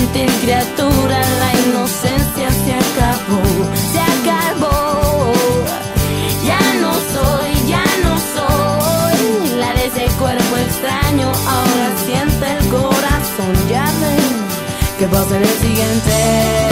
infantil 0.00 0.30
criatura, 0.42 1.20
la 1.38 1.52
inocencia 1.66 2.50
se 2.50 2.74
acabó, 2.74 3.42
se 3.92 4.00
acabó. 4.00 5.32
Ya 6.44 6.60
no 6.80 6.92
soy, 7.14 7.68
ya 7.68 7.84
no 8.04 8.16
soy 8.34 9.58
la 9.58 9.74
de 9.74 9.86
ese 9.86 10.06
cuerpo 10.18 10.56
extraño, 10.56 11.28
ahora 11.28 11.86
siente 12.06 12.46
el 12.58 12.68
corazón, 12.68 13.68
ya 13.68 13.84
ven 14.00 14.40
que 14.98 15.06
pasa 15.06 15.36
en 15.36 15.42
el 15.42 15.58
siguiente 15.58 16.69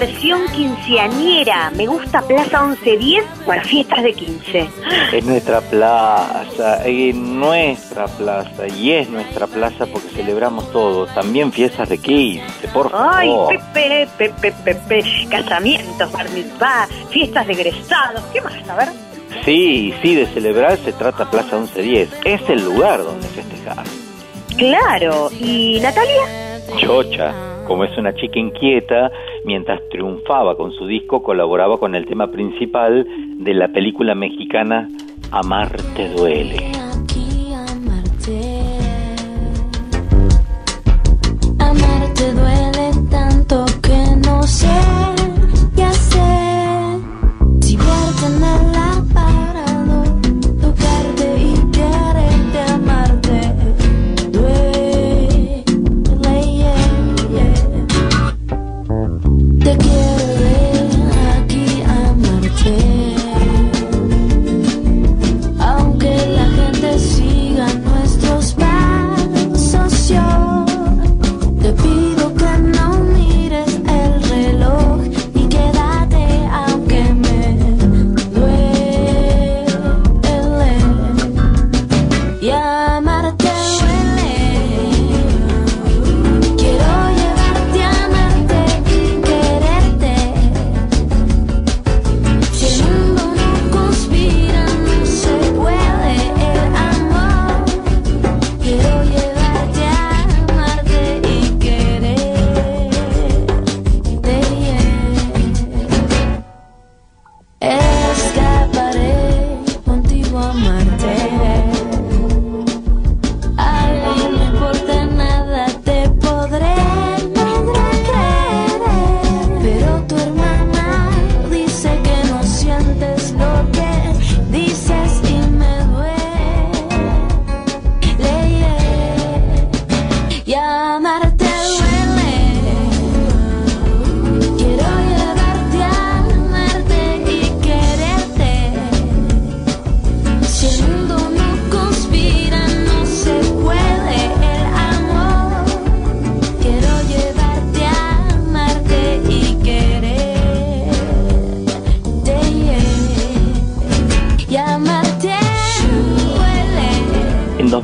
versión 0.00 0.48
quinceañera. 0.48 1.70
Me 1.70 1.86
gusta 1.86 2.20
Plaza 2.22 2.64
1110 2.64 3.24
para 3.46 3.62
fiestas 3.62 4.02
de 4.02 4.12
15. 4.12 4.68
Es 5.12 5.24
nuestra 5.24 5.60
plaza, 5.60 6.84
es 6.84 7.14
nuestra 7.14 8.06
plaza 8.08 8.66
y 8.66 8.90
es 8.90 9.08
nuestra 9.08 9.46
plaza 9.46 9.86
porque 9.86 10.08
celebramos 10.08 10.70
todo, 10.72 11.06
también 11.06 11.52
fiestas 11.52 11.88
de 11.88 11.98
15, 11.98 12.68
por 12.72 12.90
favor. 12.90 13.14
Ay, 13.14 13.58
Pepe, 13.72 14.08
Pepe, 14.18 14.52
Pepe, 14.64 15.04
casamientos, 15.30 16.10
bar 16.10 16.28
mitzvah, 16.30 16.88
fiestas 17.10 17.46
de 17.46 17.52
egresados. 17.52 18.22
¿Qué 18.32 18.40
más? 18.40 18.68
A 18.68 18.74
ver. 18.74 18.88
Sí, 19.44 19.94
sí, 20.02 20.16
de 20.16 20.26
celebrar 20.26 20.76
se 20.78 20.92
trata 20.92 21.30
Plaza 21.30 21.56
1110, 21.56 22.08
es 22.24 22.40
el 22.48 22.64
lugar 22.64 23.04
donde 23.04 23.28
festejar. 23.28 23.84
Claro. 24.56 25.30
¿Y 25.38 25.78
Natalia? 25.80 26.60
Chocha, 26.78 27.53
como 27.66 27.84
es 27.84 27.96
una 27.98 28.14
chica 28.14 28.38
inquieta, 28.38 29.10
mientras 29.44 29.80
triunfaba 29.90 30.56
con 30.56 30.72
su 30.72 30.86
disco, 30.86 31.22
colaboraba 31.22 31.78
con 31.78 31.94
el 31.94 32.06
tema 32.06 32.30
principal 32.30 33.06
de 33.38 33.54
la 33.54 33.68
película 33.68 34.14
mexicana 34.14 34.88
Amarte 35.30 36.08
duele. 36.10 36.72
Amarte 41.58 42.32
duele 42.32 43.10
tanto 43.10 43.64
que 43.82 44.16
no 44.26 44.42
sé 44.44 45.33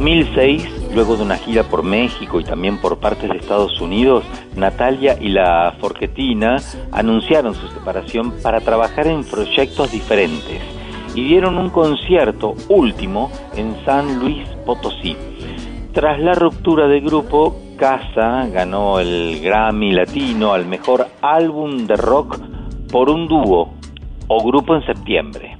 2006, 0.00 0.94
luego 0.94 1.14
de 1.18 1.24
una 1.24 1.36
gira 1.36 1.62
por 1.64 1.82
México 1.82 2.40
y 2.40 2.44
también 2.44 2.78
por 2.78 3.00
partes 3.00 3.28
de 3.28 3.36
Estados 3.36 3.78
Unidos, 3.82 4.24
Natalia 4.56 5.18
y 5.20 5.28
la 5.28 5.74
Forquetina 5.78 6.56
anunciaron 6.90 7.54
su 7.54 7.68
separación 7.68 8.32
para 8.42 8.62
trabajar 8.62 9.08
en 9.08 9.24
proyectos 9.24 9.92
diferentes 9.92 10.62
y 11.14 11.24
dieron 11.24 11.58
un 11.58 11.68
concierto 11.68 12.54
último 12.70 13.30
en 13.54 13.76
San 13.84 14.18
Luis 14.18 14.48
Potosí. 14.64 15.18
Tras 15.92 16.18
la 16.18 16.32
ruptura 16.32 16.88
del 16.88 17.02
grupo, 17.02 17.58
Casa 17.76 18.46
ganó 18.46 19.00
el 19.00 19.38
Grammy 19.42 19.92
Latino 19.92 20.54
al 20.54 20.64
mejor 20.64 21.08
álbum 21.20 21.86
de 21.86 21.96
rock 21.96 22.38
por 22.90 23.10
un 23.10 23.28
dúo 23.28 23.74
o 24.28 24.42
grupo 24.42 24.74
en 24.74 24.86
septiembre. 24.86 25.59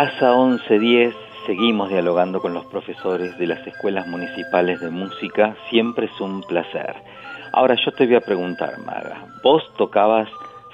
Plaza 0.00 0.34
1110 0.34 1.14
seguimos 1.44 1.90
dialogando 1.90 2.40
con 2.40 2.54
los 2.54 2.64
profesores 2.64 3.36
de 3.36 3.46
las 3.46 3.66
escuelas 3.66 4.06
municipales 4.06 4.80
de 4.80 4.88
música. 4.88 5.54
Siempre 5.68 6.06
es 6.06 6.20
un 6.22 6.40
placer. 6.40 6.94
Ahora 7.52 7.74
yo 7.74 7.92
te 7.92 8.06
voy 8.06 8.14
a 8.14 8.22
preguntar, 8.22 8.78
Maga, 8.78 9.26
¿vos 9.42 9.62
tocabas 9.76 10.26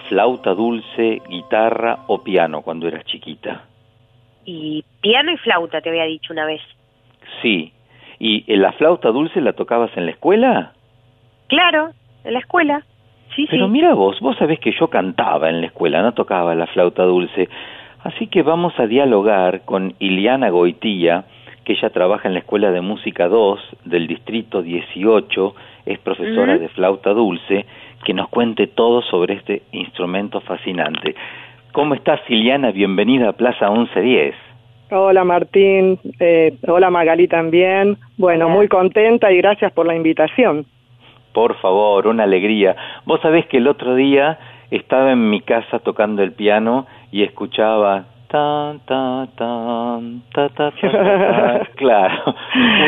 flauta 0.08 0.54
dulce, 0.54 1.22
guitarra 1.28 2.04
o 2.06 2.22
piano 2.22 2.62
cuando 2.62 2.86
eras 2.86 3.04
chiquita? 3.06 3.64
Y 4.44 4.84
piano 5.00 5.32
y 5.32 5.36
flauta, 5.38 5.80
te 5.80 5.88
había 5.88 6.04
dicho 6.04 6.32
una 6.32 6.46
vez. 6.46 6.60
Sí. 7.42 7.72
¿Y 8.20 8.44
eh, 8.46 8.56
la 8.56 8.70
flauta 8.74 9.08
dulce 9.08 9.40
la 9.40 9.54
tocabas 9.54 9.90
en 9.96 10.04
la 10.04 10.12
escuela? 10.12 10.72
Claro, 11.48 11.90
en 12.22 12.32
la 12.32 12.38
escuela. 12.38 12.84
Sí, 13.34 13.48
Pero 13.50 13.66
sí. 13.66 13.72
mira 13.72 13.92
vos, 13.92 14.20
vos 14.20 14.36
sabés 14.38 14.60
que 14.60 14.70
yo 14.70 14.88
cantaba 14.88 15.50
en 15.50 15.62
la 15.62 15.66
escuela, 15.66 16.00
no 16.00 16.14
tocaba 16.14 16.54
la 16.54 16.68
flauta 16.68 17.02
dulce. 17.02 17.48
Así 18.06 18.28
que 18.28 18.42
vamos 18.42 18.72
a 18.78 18.86
dialogar 18.86 19.62
con 19.64 19.94
Iliana 19.98 20.48
Goitía, 20.50 21.24
que 21.64 21.72
ella 21.72 21.90
trabaja 21.90 22.28
en 22.28 22.34
la 22.34 22.38
Escuela 22.38 22.70
de 22.70 22.80
Música 22.80 23.26
2 23.26 23.58
del 23.84 24.06
Distrito 24.06 24.62
18, 24.62 25.54
es 25.86 25.98
profesora 25.98 26.56
de 26.56 26.68
flauta 26.68 27.10
dulce, 27.10 27.66
que 28.04 28.14
nos 28.14 28.28
cuente 28.28 28.68
todo 28.68 29.02
sobre 29.02 29.34
este 29.34 29.62
instrumento 29.72 30.40
fascinante. 30.40 31.16
¿Cómo 31.72 31.94
estás, 31.94 32.20
Iliana? 32.28 32.70
Bienvenida 32.70 33.30
a 33.30 33.32
Plaza 33.32 33.68
1110. 33.72 34.36
Hola 34.92 35.24
Martín, 35.24 35.98
eh, 36.20 36.54
hola 36.68 36.90
Magali 36.90 37.26
también. 37.26 37.96
Bueno, 38.16 38.48
muy 38.48 38.68
contenta 38.68 39.32
y 39.32 39.38
gracias 39.38 39.72
por 39.72 39.84
la 39.84 39.96
invitación. 39.96 40.64
Por 41.32 41.56
favor, 41.56 42.06
una 42.06 42.22
alegría. 42.22 42.76
Vos 43.04 43.20
sabés 43.20 43.46
que 43.46 43.56
el 43.56 43.66
otro 43.66 43.96
día 43.96 44.38
estaba 44.70 45.12
en 45.12 45.30
mi 45.30 45.40
casa 45.40 45.80
tocando 45.80 46.22
el 46.22 46.32
piano 46.32 46.86
y 47.12 47.22
escuchaba 47.22 48.04
tan 48.28 48.80
ta 48.80 49.26
tan 49.36 50.22
ta 50.34 50.48
ta 50.48 50.70
ta, 50.72 50.72
ta, 50.80 51.60
ta. 51.60 51.68
claro, 51.76 52.34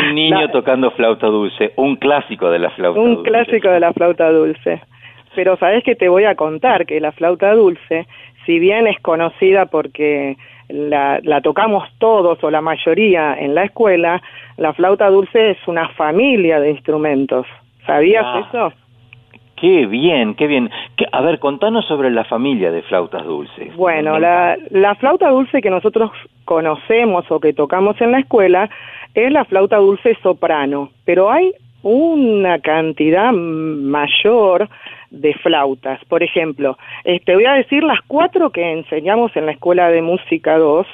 un 0.00 0.14
niño 0.14 0.48
tocando 0.50 0.90
flauta 0.92 1.26
dulce, 1.28 1.72
un 1.76 1.96
clásico 1.96 2.50
de 2.50 2.58
la 2.58 2.70
flauta 2.70 3.00
Un 3.00 3.14
dulce. 3.16 3.30
clásico 3.30 3.68
de 3.68 3.80
la 3.80 3.92
flauta 3.92 4.30
dulce. 4.30 4.82
Pero 5.36 5.56
sabes 5.56 5.84
que 5.84 5.94
te 5.94 6.08
voy 6.08 6.24
a 6.24 6.34
contar 6.34 6.86
que 6.86 7.00
la 7.00 7.12
flauta 7.12 7.52
dulce, 7.54 8.06
si 8.46 8.58
bien 8.58 8.86
es 8.88 8.98
conocida 9.00 9.66
porque 9.66 10.36
la, 10.68 11.20
la 11.22 11.40
tocamos 11.40 11.84
todos 11.98 12.42
o 12.42 12.50
la 12.50 12.60
mayoría 12.60 13.34
en 13.38 13.54
la 13.54 13.62
escuela, 13.64 14.20
la 14.56 14.72
flauta 14.72 15.08
dulce 15.08 15.50
es 15.50 15.58
una 15.68 15.88
familia 15.90 16.58
de 16.60 16.70
instrumentos. 16.70 17.46
¿Sabías 17.86 18.24
Ah. 18.26 18.46
eso? 18.48 18.72
Qué 19.60 19.86
bien, 19.86 20.34
qué 20.34 20.46
bien. 20.46 20.70
Que- 20.96 21.06
a 21.10 21.20
ver, 21.20 21.38
contanos 21.38 21.84
sobre 21.86 22.10
la 22.10 22.24
familia 22.24 22.70
de 22.70 22.82
flautas 22.82 23.24
dulces. 23.24 23.74
Bueno, 23.76 24.18
la, 24.18 24.56
la 24.70 24.94
flauta 24.94 25.28
dulce 25.30 25.60
que 25.60 25.70
nosotros 25.70 26.10
conocemos 26.44 27.30
o 27.30 27.40
que 27.40 27.52
tocamos 27.52 28.00
en 28.00 28.12
la 28.12 28.20
escuela 28.20 28.70
es 29.14 29.32
la 29.32 29.44
flauta 29.44 29.76
dulce 29.78 30.16
soprano, 30.22 30.90
pero 31.04 31.30
hay 31.30 31.52
una 31.82 32.58
cantidad 32.60 33.32
mayor 33.32 34.68
de 35.10 35.34
flautas. 35.34 36.04
Por 36.06 36.22
ejemplo, 36.22 36.76
eh, 37.04 37.20
te 37.24 37.34
voy 37.34 37.46
a 37.46 37.54
decir 37.54 37.82
las 37.82 38.00
cuatro 38.06 38.50
que 38.50 38.72
enseñamos 38.72 39.34
en 39.36 39.46
la 39.46 39.52
Escuela 39.52 39.88
de 39.90 40.02
Música 40.02 40.58
2, 40.58 40.86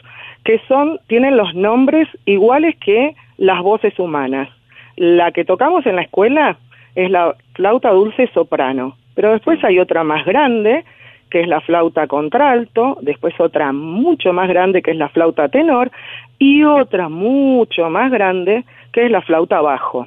que 0.44 0.60
son, 0.68 1.00
tienen 1.06 1.36
los 1.36 1.54
nombres 1.54 2.08
iguales 2.26 2.76
que 2.78 3.14
las 3.38 3.60
voces 3.62 3.98
humanas. 3.98 4.48
La 4.96 5.32
que 5.32 5.44
tocamos 5.44 5.84
en 5.86 5.96
la 5.96 6.02
escuela 6.02 6.56
es 6.94 7.10
la 7.10 7.34
flauta 7.54 7.90
dulce 7.90 8.28
soprano, 8.34 8.96
pero 9.14 9.32
después 9.32 9.62
hay 9.64 9.78
otra 9.78 10.04
más 10.04 10.24
grande, 10.24 10.84
que 11.30 11.40
es 11.40 11.48
la 11.48 11.60
flauta 11.60 12.06
contralto, 12.06 12.98
después 13.00 13.34
otra 13.40 13.72
mucho 13.72 14.32
más 14.32 14.48
grande, 14.48 14.82
que 14.82 14.92
es 14.92 14.96
la 14.96 15.08
flauta 15.08 15.48
tenor, 15.48 15.90
y 16.38 16.62
otra 16.64 17.08
mucho 17.08 17.90
más 17.90 18.10
grande, 18.10 18.64
que 18.92 19.06
es 19.06 19.10
la 19.10 19.22
flauta 19.22 19.60
bajo. 19.60 20.06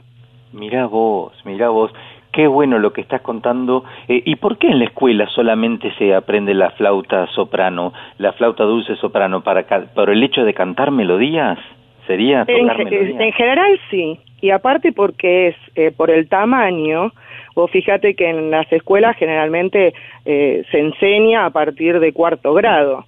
Mira 0.53 0.85
vos, 0.85 1.33
mira 1.45 1.69
vos, 1.69 1.91
qué 2.31 2.47
bueno 2.47 2.79
lo 2.79 2.93
que 2.93 3.01
estás 3.01 3.21
contando. 3.21 3.83
Eh, 4.07 4.21
¿Y 4.25 4.35
por 4.35 4.57
qué 4.57 4.67
en 4.67 4.79
la 4.79 4.85
escuela 4.85 5.27
solamente 5.27 5.91
se 5.97 6.15
aprende 6.15 6.53
la 6.53 6.71
flauta 6.71 7.27
soprano, 7.27 7.93
la 8.17 8.33
flauta 8.33 8.63
dulce 8.63 8.95
soprano, 8.95 9.41
para 9.41 9.65
por 9.93 10.09
el 10.09 10.23
hecho 10.23 10.45
de 10.45 10.53
cantar 10.53 10.91
melodías? 10.91 11.59
¿Sería 12.05 12.45
tocar 12.45 12.77
melodías? 12.77 13.19
en 13.19 13.33
general 13.33 13.79
sí, 13.89 14.19
y 14.41 14.51
aparte 14.51 14.91
porque 14.91 15.49
es 15.49 15.55
eh, 15.75 15.91
por 15.91 16.11
el 16.11 16.27
tamaño, 16.27 17.11
vos 17.55 17.71
fíjate 17.71 18.15
que 18.15 18.29
en 18.29 18.51
las 18.51 18.71
escuelas 18.71 19.17
generalmente 19.17 19.93
eh, 20.25 20.63
se 20.71 20.79
enseña 20.79 21.45
a 21.45 21.49
partir 21.49 21.99
de 21.99 22.13
cuarto 22.13 22.53
grado. 22.53 23.05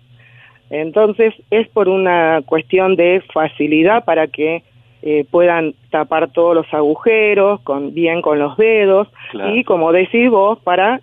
Entonces 0.70 1.34
es 1.50 1.68
por 1.70 1.88
una 1.90 2.42
cuestión 2.46 2.96
de 2.96 3.22
facilidad 3.34 4.06
para 4.06 4.28
que 4.28 4.64
eh, 5.02 5.26
puedan 5.32 5.74
tapar 5.92 6.30
todos 6.32 6.56
los 6.56 6.74
agujeros 6.74 7.62
con, 7.62 7.94
bien 7.94 8.22
con 8.22 8.38
los 8.38 8.58
dedos 8.58 9.08
Claro. 9.32 9.56
y 9.56 9.64
como 9.64 9.92
decís 9.92 10.30
vos, 10.30 10.60
para 10.60 11.00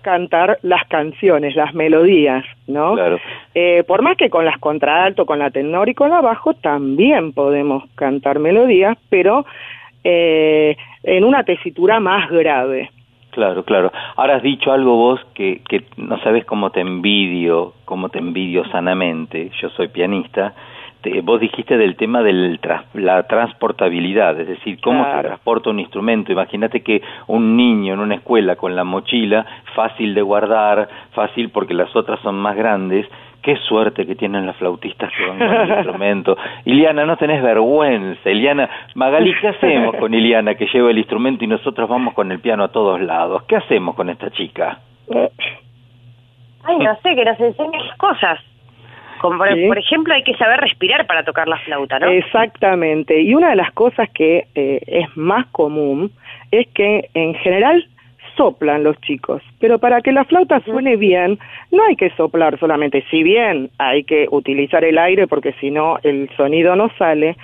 cantar 0.00 0.58
las 0.62 0.86
canciones, 0.88 1.54
las 1.56 1.74
melodías, 1.74 2.44
¿no? 2.66 2.94
Claro. 2.94 3.18
Eh, 3.54 3.84
por 3.86 4.02
más 4.02 4.16
que 4.16 4.30
con 4.30 4.44
las 4.44 4.58
contralto, 4.58 5.26
con 5.26 5.38
la 5.38 5.50
tenor 5.50 5.88
y 5.88 5.94
con 5.94 6.10
la 6.10 6.20
bajo 6.20 6.54
también 6.54 7.32
podemos 7.32 7.84
cantar 7.94 8.38
melodías, 8.38 8.96
pero 9.08 9.44
eh, 10.04 10.76
en 11.02 11.24
una 11.24 11.44
tesitura 11.44 12.00
más 12.00 12.30
grave. 12.30 12.90
Claro, 13.30 13.64
claro. 13.64 13.92
Ahora 14.16 14.36
has 14.36 14.42
dicho 14.42 14.72
algo 14.72 14.96
vos 14.96 15.20
que, 15.34 15.60
que 15.68 15.84
no 15.96 16.18
sabes 16.20 16.44
cómo 16.44 16.70
te 16.70 16.80
envidio, 16.80 17.74
cómo 17.84 18.08
te 18.08 18.18
envidio 18.18 18.64
sanamente. 18.70 19.50
Yo 19.60 19.68
soy 19.70 19.88
pianista. 19.88 20.54
Te- 21.02 21.20
vos 21.22 21.40
dijiste 21.40 21.76
del 21.78 21.96
tema 21.96 22.22
de 22.22 22.58
la 22.94 23.22
transportabilidad, 23.24 24.38
es 24.38 24.48
decir, 24.48 24.78
cómo 24.82 25.02
se 25.04 25.10
transporta 25.22 25.70
un 25.70 25.80
instrumento. 25.80 26.30
Imagínate 26.32 26.82
que 26.82 27.00
un 27.26 27.56
niño 27.56 27.94
en 27.94 28.00
una 28.00 28.16
escuela 28.16 28.56
con 28.56 28.76
la 28.76 28.84
mochila, 28.84 29.46
fácil 29.74 30.14
de 30.14 30.22
guardar, 30.22 30.88
fácil 31.12 31.50
porque 31.50 31.74
las 31.74 31.94
otras 31.96 32.20
son 32.20 32.36
más 32.36 32.56
grandes. 32.56 33.06
Qué 33.42 33.56
suerte 33.56 34.06
que 34.06 34.14
tienen 34.16 34.44
las 34.44 34.54
flautistas 34.56 35.10
que 35.16 35.26
van 35.26 35.38
con 35.38 35.48
el 35.50 35.68
instrumento. 35.78 36.36
Iliana, 36.66 37.06
no 37.06 37.16
tenés 37.16 37.42
vergüenza. 37.42 38.28
Iliana, 38.30 38.68
Magali, 38.94 39.32
¿qué 39.40 39.48
hacemos 39.48 39.96
con 39.96 40.12
Iliana 40.12 40.54
que 40.56 40.66
lleva 40.66 40.90
el 40.90 40.98
instrumento 40.98 41.42
y 41.44 41.46
nosotros 41.46 41.88
vamos 41.88 42.12
con 42.12 42.30
el 42.32 42.40
piano 42.40 42.64
a 42.64 42.68
todos 42.68 43.00
lados? 43.00 43.44
¿Qué 43.44 43.56
hacemos 43.56 43.94
con 43.94 44.10
esta 44.10 44.30
chica? 44.30 44.80
Ay, 46.64 46.76
no 46.78 46.94
sé, 47.02 47.14
que 47.14 47.24
nos 47.24 47.40
enseñen 47.40 47.86
las 47.86 47.96
cosas. 47.96 48.38
Como 49.20 49.38
por, 49.38 49.52
Sí. 49.54 49.66
por 49.66 49.78
ejemplo, 49.78 50.14
hay 50.14 50.22
que 50.22 50.34
saber 50.34 50.60
respirar 50.60 51.06
para 51.06 51.24
tocar 51.24 51.46
la 51.46 51.58
flauta, 51.58 51.98
¿no? 51.98 52.08
Exactamente. 52.08 53.20
Y 53.20 53.34
una 53.34 53.50
de 53.50 53.56
las 53.56 53.70
cosas 53.72 54.08
que 54.10 54.46
eh, 54.54 54.80
es 54.86 55.14
más 55.16 55.46
común 55.48 56.10
es 56.50 56.66
que 56.68 57.10
en 57.14 57.34
general 57.34 57.86
soplan 58.36 58.84
los 58.84 58.98
chicos, 59.02 59.42
pero 59.58 59.78
para 59.78 60.00
que 60.00 60.12
la 60.12 60.24
flauta 60.24 60.60
suene 60.60 60.96
bien, 60.96 61.38
no 61.70 61.84
hay 61.84 61.96
que 61.96 62.10
soplar 62.10 62.58
solamente, 62.58 63.04
si 63.10 63.22
bien 63.22 63.70
hay 63.78 64.04
que 64.04 64.28
utilizar 64.30 64.82
el 64.84 64.96
aire 64.96 65.26
porque 65.26 65.52
si 65.60 65.70
no 65.70 65.98
el 66.02 66.30
sonido 66.36 66.74
no 66.74 66.90
sale, 66.96 67.36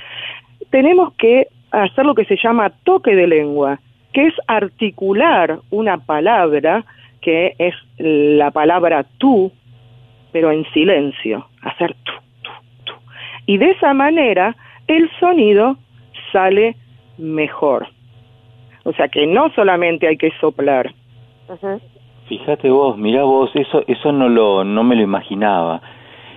tenemos 0.70 1.12
que 1.14 1.49
hacer 1.70 2.07
lo 2.07 2.14
que 2.14 2.24
se 2.24 2.37
llama 2.37 2.70
toque 2.85 3.14
de 3.14 3.27
lengua, 3.27 3.79
que 4.14 4.29
es 4.29 4.35
articular 4.47 5.59
una 5.70 5.99
palabra 5.99 6.85
que 7.20 7.55
es 7.59 7.74
la 7.99 8.51
palabra 8.51 9.05
tú, 9.18 9.53
pero 10.37 10.53
en 10.53 10.70
silencio, 10.74 11.47
hacer 11.62 11.97
tú, 12.05 12.12
tú, 12.43 12.51
tú. 12.84 12.93
Y 13.47 13.57
de 13.57 13.70
esa 13.70 13.95
manera 13.95 14.55
el 14.87 15.11
sonido 15.18 15.78
sale 16.30 16.76
mejor. 17.16 17.87
O 18.84 18.93
sea 18.93 19.09
que 19.09 19.26
no 19.26 19.49
solamente 19.55 20.07
hay 20.07 20.18
que 20.18 20.30
soplar. 20.39 20.93
Fíjate 22.28 22.68
vos, 22.68 22.99
mira 22.99 23.22
vos, 23.22 23.51
eso, 23.55 23.82
eso 23.87 24.12
no, 24.12 24.28
lo, 24.28 24.62
no 24.62 24.84
me 24.84 24.95
lo 24.95 25.01
imaginaba. 25.01 25.80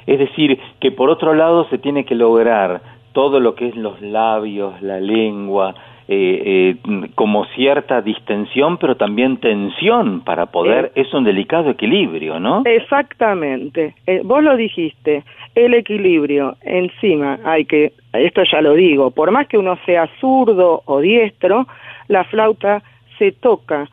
Es 0.07 0.17
decir, 0.17 0.57
que 0.79 0.91
por 0.93 1.09
otro 1.09 1.33
lado 1.33 1.67
se 1.69 1.77
tiene 1.77 2.05
que 2.05 2.15
lograr 2.15 2.81
todo 3.11 3.41
lo 3.41 3.53
que 3.55 3.67
es 3.67 3.75
los 3.75 3.99
labios, 3.99 4.81
la 4.81 5.01
lengua, 5.01 5.75
eh, 6.11 6.75
eh, 6.81 7.09
como 7.13 7.45
cierta 7.53 8.01
distensión, 8.01 8.79
pero 8.79 8.97
también 8.97 9.37
tensión 9.37 10.21
para 10.21 10.47
poder, 10.47 10.91
es 10.95 11.13
un 11.13 11.23
delicado 11.23 11.69
equilibrio, 11.69 12.39
¿no? 12.39 12.63
Exactamente, 12.65 13.93
Eh, 14.07 14.21
vos 14.23 14.43
lo 14.43 14.57
dijiste, 14.57 15.23
el 15.53 15.75
equilibrio, 15.75 16.55
encima 16.63 17.37
hay 17.45 17.65
que, 17.65 17.93
esto 18.13 18.41
ya 18.51 18.59
lo 18.59 18.73
digo, 18.73 19.11
por 19.11 19.29
más 19.29 19.47
que 19.47 19.59
uno 19.59 19.77
sea 19.85 20.09
zurdo 20.19 20.81
o 20.85 20.99
diestro, 20.99 21.67
la 22.07 22.23
flauta 22.23 22.81
se 23.19 23.31
toca 23.31 23.87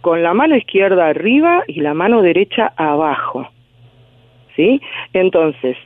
con 0.00 0.22
la 0.22 0.34
mano 0.34 0.54
izquierda 0.54 1.08
arriba 1.08 1.64
y 1.66 1.80
la 1.80 1.92
mano 1.92 2.22
derecha 2.22 2.72
abajo, 2.76 3.48
¿sí? 4.54 4.80
Entonces, 5.12 5.76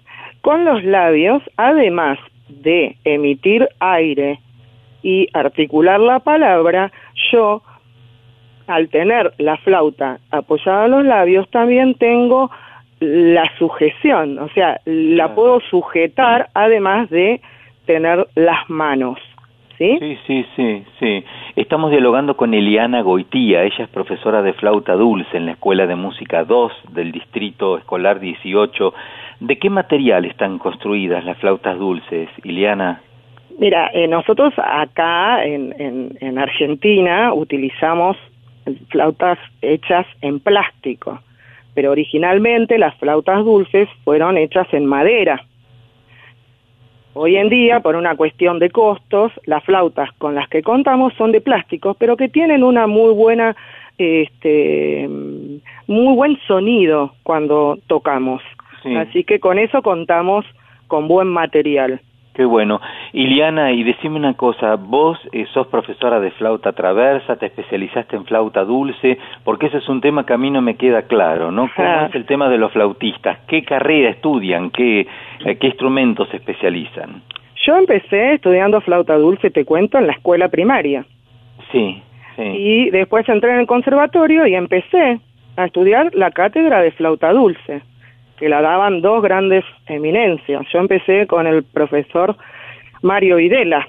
con 0.43 0.67
los 0.67 0.85
labios, 0.85 1.43
además 1.57 2.19
de 2.51 2.97
emitir 3.05 3.67
aire 3.81 4.39
y 5.03 5.29
articular 5.33 6.01
la 6.01 6.21
palabra, 6.21 6.93
yo, 7.33 7.63
al 8.67 8.89
tener 8.89 9.33
la 9.39 9.57
flauta 9.59 10.19
apoyada 10.31 10.87
en 10.87 10.91
los 10.93 11.05
labios, 11.05 11.49
también 11.51 11.95
tengo 11.95 12.51
la 13.01 13.51
sujeción, 13.59 14.39
o 14.39 14.49
sea, 14.51 14.81
la 14.85 15.35
puedo 15.35 15.61
sujetar 15.69 16.49
además 16.55 17.11
de 17.11 17.41
tener 17.85 18.29
las 18.37 18.69
manos. 18.71 19.19
¿Sí? 19.79 19.99
Sí, 19.99 20.19
sí, 20.27 20.47
sí, 20.55 20.85
sí. 21.01 21.25
Estamos 21.57 21.91
dialogando 21.91 22.37
con 22.37 22.55
Eliana 22.55 23.01
Goitía, 23.01 23.65
ella 23.65 23.85
es 23.85 23.89
profesora 23.89 24.41
de 24.41 24.53
flauta 24.53 24.95
dulce 24.95 25.37
en 25.37 25.47
la 25.47 25.53
Escuela 25.53 25.87
de 25.87 25.97
Música 25.97 26.45
2 26.45 26.73
del 26.91 27.11
Distrito 27.11 27.79
Escolar 27.79 28.21
18. 28.21 28.95
¿De 29.41 29.59
qué 29.59 29.71
material 29.71 30.25
están 30.25 30.59
construidas 30.59 31.25
las 31.25 31.39
flautas 31.39 31.77
dulces, 31.79 32.29
Eliana? 32.45 33.01
Mira, 33.59 33.91
eh, 33.93 34.09
nosotros 34.09 34.53
acá 34.57 35.45
en, 35.45 35.75
en, 35.79 36.17
en 36.21 36.39
Argentina 36.39 37.33
utilizamos 37.33 38.17
flautas 38.89 39.39
hechas 39.61 40.07
en 40.21 40.41
plástico, 40.41 41.21
pero 41.75 41.91
originalmente 41.91 42.79
las 42.79 42.95
flautas 42.97 43.45
dulces 43.45 43.89
fueron 44.05 44.37
hechas 44.37 44.67
en 44.73 44.87
madera. 44.87 45.45
Hoy 47.15 47.37
en 47.37 47.51
día, 47.51 47.81
por 47.81 47.97
una 47.97 48.17
cuestión 48.17 48.59
de 48.59 48.71
costos, 48.71 49.33
las 49.45 49.63
flautas 49.65 50.11
con 50.17 50.35
las 50.35 50.49
que 50.49 50.63
contamos 50.63 51.13
son 51.15 51.31
de 51.33 51.43
plástico, 51.43 51.95
pero 51.95 52.17
que 52.17 52.29
tienen 52.29 52.65
una 52.65 52.87
muy 52.87 53.13
buena, 53.13 53.55
este, 53.99 55.07
muy 55.87 56.15
buen 56.15 56.39
sonido 56.47 57.13
cuando 57.23 57.79
tocamos. 57.87 58.43
Sí. 58.83 58.97
Así 58.97 59.25
que 59.25 59.41
con 59.41 59.59
eso 59.59 59.83
contamos 59.83 60.47
con 60.89 61.07
buen 61.07 61.29
material. 61.29 62.01
Qué 62.35 62.47
bueno. 62.47 62.81
Iliana, 63.13 63.73
y 63.73 63.83
decime 63.83 64.17
una 64.17 64.35
cosa, 64.35 64.77
vos 64.77 65.19
eh, 65.33 65.45
sos 65.53 65.67
profesora 65.67 66.19
de 66.19 66.31
flauta 66.31 66.73
traversa, 66.73 67.37
te 67.37 67.47
especializaste 67.47 68.17
en 68.17 68.25
flauta 68.25 68.65
dulce, 68.65 69.19
porque 69.45 69.67
ese 69.67 69.79
es 69.79 69.89
un 69.89 70.01
tema 70.01 70.25
que 70.25 70.33
a 70.33 70.39
mí 70.39 70.51
no 70.51 70.63
me 70.63 70.77
queda 70.77 71.03
claro, 71.03 71.51
¿no? 71.53 71.69
¿Cómo 71.77 71.89
Ah. 71.89 72.07
es 72.09 72.15
el 72.15 72.25
tema 72.25 72.49
de 72.49 72.57
los 72.57 72.73
flautistas? 72.73 73.41
¿Qué 73.47 73.63
carrera 73.65 74.09
estudian? 74.11 74.71
¿Qué, 74.71 75.07
eh, 75.45 75.57
qué 75.57 75.67
instrumentos 75.67 76.29
se 76.31 76.39
especializan? 76.39 77.23
Yo 77.67 77.77
empecé 77.77 78.33
estudiando 78.35 78.81
flauta 78.81 79.17
dulce, 79.17 79.51
te 79.51 79.65
cuento, 79.67 79.99
en 79.99 80.07
la 80.07 80.15
escuela 80.15 80.49
primaria. 80.49 81.05
Sí, 81.71 82.03
sí. 82.37 82.43
Y 82.43 82.91
después 82.91 83.29
entré 83.29 83.53
en 83.53 83.61
el 83.61 83.67
conservatorio 83.67 84.47
y 84.47 84.55
empecé 84.55 85.21
a 85.57 85.67
estudiar 85.67 86.15
la 86.15 86.31
cátedra 86.31 86.81
de 86.81 86.93
flauta 86.93 87.31
dulce, 87.31 87.83
que 88.43 88.49
la 88.49 88.61
daban 88.61 89.03
dos 89.03 89.23
grandes 89.23 89.65
eminencias. 89.87 90.67
Yo 90.73 90.81
empecé 90.81 91.29
con 91.29 91.47
el 91.47 91.63
profesor 91.63 92.35
Mario 93.01 93.37
Videla. 93.37 93.87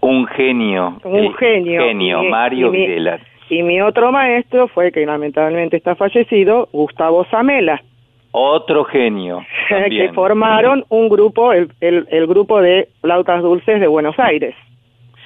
Un 0.00 0.24
genio. 0.28 1.00
Un 1.02 1.16
el 1.16 1.34
genio. 1.34 1.82
Genio, 1.82 2.22
Y- 2.22 2.28
Mario 2.28 2.68
y 2.68 2.70
mi- 2.70 2.86
Videla. 2.86 3.18
Y 3.48 3.64
mi 3.64 3.80
otro 3.80 4.12
maestro 4.12 4.68
fue, 4.68 4.92
que 4.92 5.04
lamentablemente 5.04 5.76
está 5.76 5.96
fallecido, 5.96 6.68
Gustavo 6.70 7.24
Zamela, 7.24 7.82
Otro 8.30 8.84
genio. 8.84 9.44
que 9.68 10.12
formaron 10.14 10.84
un 10.88 11.08
grupo, 11.08 11.52
el, 11.52 11.72
el- 11.80 12.06
el 12.12 12.28
grupo 12.28 12.62
de 12.62 12.86
flautas 13.00 13.42
dulces 13.42 13.80
de 13.80 13.88
Buenos 13.88 14.16
Aires. 14.20 14.54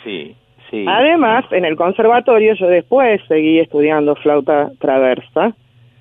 Sí, 0.03 0.35
sí. 0.71 0.87
Además, 0.89 1.45
en 1.51 1.67
el 1.67 1.77
conservatorio 1.77 2.55
yo 2.55 2.69
después 2.69 3.21
seguí 3.29 3.59
estudiando 3.59 4.15
flauta 4.17 4.71
traversa, 4.81 5.55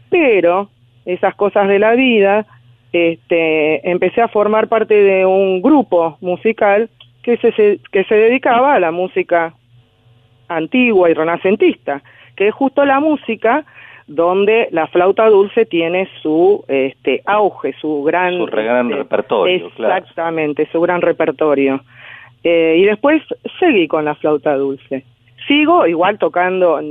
pero 0.10 0.70
esas 1.06 1.36
cosas 1.36 1.68
de 1.68 1.80
la 1.80 1.94
vida, 1.94 2.46
este, 2.92 3.90
empecé 3.90 4.22
a 4.22 4.28
formar 4.28 4.68
parte 4.68 4.94
de 4.94 5.26
un 5.26 5.62
grupo 5.62 6.18
musical 6.22 6.90
que 7.24 7.38
se, 7.38 7.80
que 7.92 8.04
se 8.04 8.16
dedicaba 8.16 8.76
a 8.76 8.80
la 8.80 8.92
música 8.92 9.54
antigua 10.48 11.10
y 11.10 11.14
renacentista, 11.14 12.02
que 12.36 12.50
es 12.50 12.54
justo 12.54 12.86
la 12.86 13.00
música 13.00 13.66
donde 14.08 14.68
la 14.72 14.88
flauta 14.88 15.30
dulce 15.30 15.66
tiene 15.66 16.10
su 16.22 16.64
este 16.68 17.22
auge, 17.26 17.74
su 17.80 18.04
gran 18.04 18.38
Su 18.38 18.46
gran 18.46 18.88
este, 18.88 18.98
repertorio, 18.98 19.70
claro. 19.72 19.96
Exactamente, 19.96 20.68
su 20.72 20.82
gran 20.82 21.02
repertorio. 21.02 21.82
Eh, 22.44 22.76
y 22.80 22.84
después 22.84 23.24
seguí 23.60 23.88
con 23.88 24.04
la 24.04 24.16
flauta 24.16 24.56
dulce. 24.56 25.06
Sigo 25.48 25.88
igual 25.88 26.18
tocando 26.20 26.82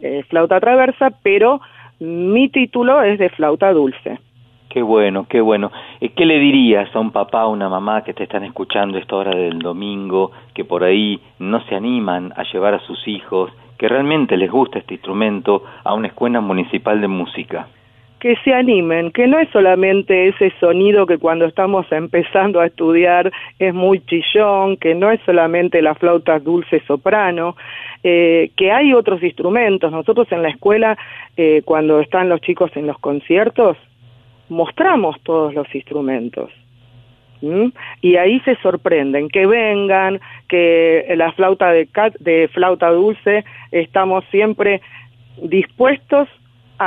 eh, 0.00 0.24
flauta 0.28 0.60
traversa, 0.60 1.10
pero 1.22 1.60
mi 2.02 2.48
título 2.48 3.02
es 3.02 3.18
de 3.18 3.30
flauta 3.30 3.72
dulce. 3.72 4.18
Qué 4.68 4.82
bueno, 4.82 5.26
qué 5.28 5.40
bueno. 5.40 5.70
Eh, 6.00 6.10
¿Qué 6.10 6.26
le 6.26 6.38
dirías 6.38 6.94
a 6.94 6.98
un 6.98 7.12
papá 7.12 7.46
o 7.46 7.52
una 7.52 7.68
mamá 7.68 8.02
que 8.02 8.14
te 8.14 8.24
están 8.24 8.42
escuchando 8.42 8.96
a 8.96 9.00
esta 9.00 9.16
hora 9.16 9.36
del 9.36 9.58
domingo, 9.60 10.32
que 10.54 10.64
por 10.64 10.82
ahí 10.82 11.20
no 11.38 11.60
se 11.66 11.76
animan 11.76 12.32
a 12.36 12.42
llevar 12.44 12.74
a 12.74 12.80
sus 12.80 13.06
hijos, 13.06 13.52
que 13.78 13.86
realmente 13.86 14.36
les 14.36 14.50
gusta 14.50 14.78
este 14.78 14.94
instrumento, 14.94 15.62
a 15.84 15.94
una 15.94 16.08
escuela 16.08 16.40
municipal 16.40 17.00
de 17.00 17.08
música? 17.08 17.68
Que 18.22 18.36
se 18.44 18.54
animen, 18.54 19.10
que 19.10 19.26
no 19.26 19.40
es 19.40 19.48
solamente 19.48 20.28
ese 20.28 20.52
sonido 20.60 21.06
que 21.06 21.18
cuando 21.18 21.44
estamos 21.44 21.90
empezando 21.90 22.60
a 22.60 22.66
estudiar 22.66 23.32
es 23.58 23.74
muy 23.74 23.98
chillón, 24.06 24.76
que 24.76 24.94
no 24.94 25.10
es 25.10 25.20
solamente 25.26 25.82
la 25.82 25.96
flauta 25.96 26.38
dulce 26.38 26.78
soprano, 26.86 27.56
eh, 28.04 28.52
que 28.56 28.70
hay 28.70 28.94
otros 28.94 29.20
instrumentos. 29.24 29.90
Nosotros 29.90 30.30
en 30.30 30.42
la 30.42 30.50
escuela, 30.50 30.96
eh, 31.36 31.62
cuando 31.64 31.98
están 31.98 32.28
los 32.28 32.40
chicos 32.42 32.70
en 32.76 32.86
los 32.86 32.96
conciertos, 33.00 33.76
mostramos 34.48 35.20
todos 35.24 35.52
los 35.52 35.66
instrumentos. 35.74 36.48
¿Mm? 37.40 37.70
Y 38.02 38.14
ahí 38.18 38.38
se 38.44 38.54
sorprenden, 38.62 39.30
que 39.30 39.46
vengan, 39.46 40.20
que 40.46 41.12
la 41.16 41.32
flauta 41.32 41.72
de, 41.72 41.88
cat- 41.88 42.18
de 42.20 42.46
flauta 42.52 42.88
dulce 42.90 43.44
estamos 43.72 44.24
siempre 44.30 44.80
dispuestos 45.42 46.28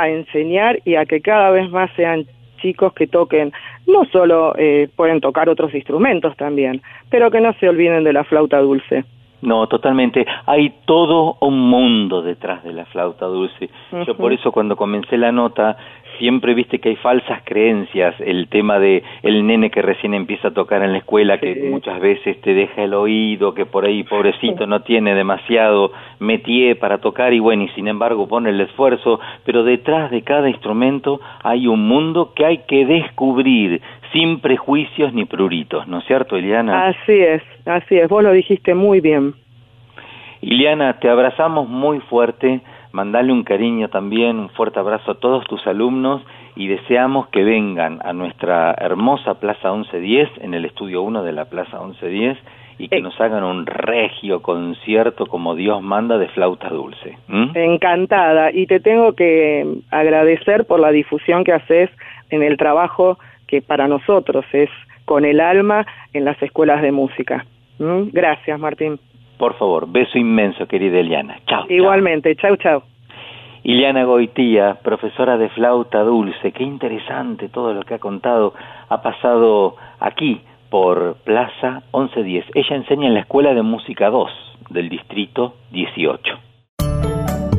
a 0.02 0.10
enseñar 0.10 0.80
y 0.86 0.96
a 0.96 1.06
que 1.06 1.22
cada 1.22 1.52
vez 1.52 1.70
más 1.70 1.90
sean 1.96 2.26
chicos 2.62 2.94
que 2.94 3.08
toquen, 3.08 3.52
no 3.88 4.06
solo 4.06 4.54
eh, 4.58 4.90
pueden 4.96 5.22
tocar 5.22 5.50
otros 5.50 5.74
instrumentos 5.74 6.36
también, 6.38 6.82
pero 7.10 7.30
que 7.30 7.42
no 7.42 7.54
se 7.54 7.70
olviden 7.70 8.04
de 8.04 8.14
la 8.14 8.24
flauta 8.24 8.60
dulce. 8.60 9.06
No, 9.42 9.68
totalmente. 9.68 10.26
Hay 10.48 10.74
todo 10.86 11.38
un 11.42 11.60
mundo 11.60 12.24
detrás 12.24 12.64
de 12.64 12.74
la 12.74 12.86
flauta 12.86 13.26
dulce. 13.28 13.70
Yo 14.08 14.16
por 14.18 14.34
eso 14.34 14.52
cuando 14.52 14.76
comencé 14.76 15.18
la 15.18 15.32
nota 15.32 15.78
siempre 16.20 16.54
viste 16.54 16.80
que 16.80 16.90
hay 16.90 16.96
falsas 16.98 17.42
creencias, 17.44 18.16
el 18.20 18.48
tema 18.48 18.80
de 18.80 19.04
el 19.24 19.46
nene 19.46 19.70
que 19.70 19.82
recién 19.82 20.14
empieza 20.14 20.50
a 20.50 20.54
tocar 20.54 20.84
en 20.84 20.92
la 20.92 21.00
escuela 21.00 21.40
que 21.40 21.70
muchas 21.70 22.00
veces 22.00 22.40
te 22.42 22.54
deja 22.54 22.84
el 22.84 22.94
oído, 22.94 23.54
que 23.54 23.66
por 23.66 23.86
ahí 23.86 24.04
pobrecito 24.04 24.68
no 24.68 24.82
tiene 24.82 25.16
demasiado 25.16 25.92
métier 26.20 26.78
para 26.80 27.00
tocar 27.00 27.34
y 27.34 27.40
bueno, 27.40 27.64
y 27.64 27.70
sin 27.70 27.88
embargo 27.88 28.28
pone 28.28 28.50
el 28.50 28.62
esfuerzo, 28.62 29.20
pero 29.46 29.64
detrás 29.64 30.12
de 30.12 30.22
cada 30.22 30.50
instrumento 30.50 31.20
hay 31.44 31.68
un 31.68 31.88
mundo 31.88 32.34
que 32.36 32.46
hay 32.46 32.58
que 32.68 32.86
descubrir 32.86 33.82
sin 34.14 34.40
prejuicios 34.40 35.14
ni 35.14 35.26
pruritos, 35.26 35.88
¿no 35.88 36.00
es 36.00 36.06
cierto, 36.06 36.38
Eliana? 36.38 36.88
Así 36.88 37.14
es, 37.14 37.42
así 37.66 37.98
es, 37.98 38.08
vos 38.08 38.24
lo 38.24 38.32
dijiste 38.32 38.74
muy 38.74 39.02
bien. 39.02 39.34
Iliana, 40.42 41.00
te 41.00 41.10
abrazamos 41.10 41.68
muy 41.68 42.00
fuerte. 42.02 42.62
Mandale 42.96 43.34
un 43.34 43.44
cariño 43.44 43.90
también, 43.90 44.40
un 44.40 44.50
fuerte 44.50 44.80
abrazo 44.80 45.12
a 45.12 45.20
todos 45.20 45.46
tus 45.48 45.68
alumnos 45.68 46.22
y 46.56 46.68
deseamos 46.68 47.28
que 47.28 47.44
vengan 47.44 48.00
a 48.06 48.14
nuestra 48.14 48.74
hermosa 48.78 49.38
Plaza 49.38 49.74
1110, 49.74 50.30
en 50.42 50.54
el 50.54 50.64
estudio 50.64 51.02
1 51.02 51.22
de 51.24 51.34
la 51.34 51.44
Plaza 51.46 51.78
1110, 51.82 52.38
y 52.78 52.88
que 52.88 53.02
nos 53.02 53.20
hagan 53.20 53.44
un 53.44 53.66
regio 53.66 54.42
concierto 54.42 55.26
como 55.26 55.56
Dios 55.56 55.82
manda 55.82 56.18
de 56.18 56.30
flauta 56.30 56.70
dulce. 56.70 57.18
Encantada. 57.54 58.52
Y 58.54 58.66
te 58.66 58.80
tengo 58.80 59.14
que 59.14 59.80
agradecer 59.92 60.66
por 60.66 60.80
la 60.80 60.92
difusión 60.92 61.44
que 61.44 61.52
haces 61.52 61.90
en 62.30 62.44
el 62.44 62.56
trabajo 62.56 63.20
que 63.48 63.62
para 63.62 63.90
nosotros 63.90 64.46
es 64.54 64.70
con 65.04 65.26
el 65.26 65.42
alma 65.42 65.86
en 66.14 66.24
las 66.24 66.42
escuelas 66.42 66.82
de 66.82 66.94
música. 66.94 67.46
¿Mm? 67.78 68.10
Gracias, 68.14 68.58
Martín. 68.58 69.00
Por 69.38 69.56
favor, 69.58 69.88
beso 69.88 70.18
inmenso, 70.18 70.68
querida 70.68 71.00
Eliana. 71.00 71.40
Chao. 71.48 71.66
Igualmente. 71.70 72.36
Chau, 72.36 72.56
chau. 72.58 72.84
Iliana 73.64 74.04
Goitía, 74.04 74.76
profesora 74.84 75.38
de 75.38 75.50
flauta 75.50 76.04
dulce, 76.04 76.52
qué 76.52 76.64
interesante 76.64 77.50
todo 77.50 77.74
lo 77.74 77.82
que 77.82 77.96
ha 77.96 78.00
contado. 78.00 78.54
Ha 78.90 79.02
pasado 79.02 79.76
aquí 80.00 80.42
por 80.70 81.16
Plaza 81.24 81.82
1110. 81.92 82.46
Ella 82.54 82.76
enseña 82.76 83.08
en 83.08 83.16
la 83.16 83.22
Escuela 83.22 83.56
de 83.56 83.64
Música 83.64 84.12
2 84.12 84.30
del 84.70 84.90
Distrito 84.90 85.56
18. 85.72 86.22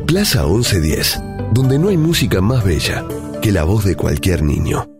Plaza 0.06 0.44
1110, 0.46 1.52
donde 1.52 1.78
no 1.80 1.88
hay 1.88 1.96
música 1.96 2.40
más 2.40 2.64
bella 2.64 3.02
que 3.42 3.50
la 3.50 3.64
voz 3.64 3.84
de 3.84 3.96
cualquier 3.96 4.42
niño. 4.42 4.95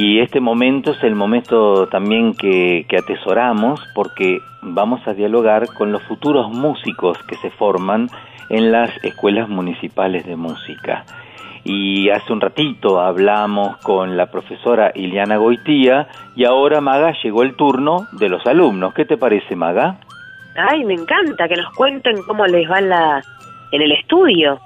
Y 0.00 0.20
este 0.20 0.38
momento 0.38 0.92
es 0.92 1.02
el 1.02 1.16
momento 1.16 1.88
también 1.88 2.32
que, 2.32 2.86
que 2.88 2.98
atesoramos 2.98 3.80
porque 3.96 4.38
vamos 4.62 5.00
a 5.08 5.12
dialogar 5.12 5.66
con 5.74 5.90
los 5.90 6.00
futuros 6.04 6.52
músicos 6.52 7.18
que 7.24 7.34
se 7.34 7.50
forman 7.50 8.08
en 8.48 8.70
las 8.70 8.92
escuelas 9.02 9.48
municipales 9.48 10.24
de 10.24 10.36
música. 10.36 11.04
Y 11.64 12.10
hace 12.10 12.32
un 12.32 12.40
ratito 12.40 13.00
hablamos 13.00 13.78
con 13.78 14.16
la 14.16 14.26
profesora 14.30 14.92
Iliana 14.94 15.36
Goitía 15.36 16.06
y 16.36 16.44
ahora, 16.44 16.80
Maga, 16.80 17.12
llegó 17.20 17.42
el 17.42 17.56
turno 17.56 18.06
de 18.12 18.28
los 18.28 18.46
alumnos. 18.46 18.94
¿Qué 18.94 19.04
te 19.04 19.16
parece, 19.16 19.56
Maga? 19.56 19.98
Ay, 20.54 20.84
me 20.84 20.94
encanta 20.94 21.48
que 21.48 21.56
nos 21.56 21.74
cuenten 21.74 22.22
cómo 22.22 22.46
les 22.46 22.70
va 22.70 22.78
en, 22.78 22.88
la, 22.88 23.20
en 23.72 23.82
el 23.82 23.90
estudio. 23.90 24.60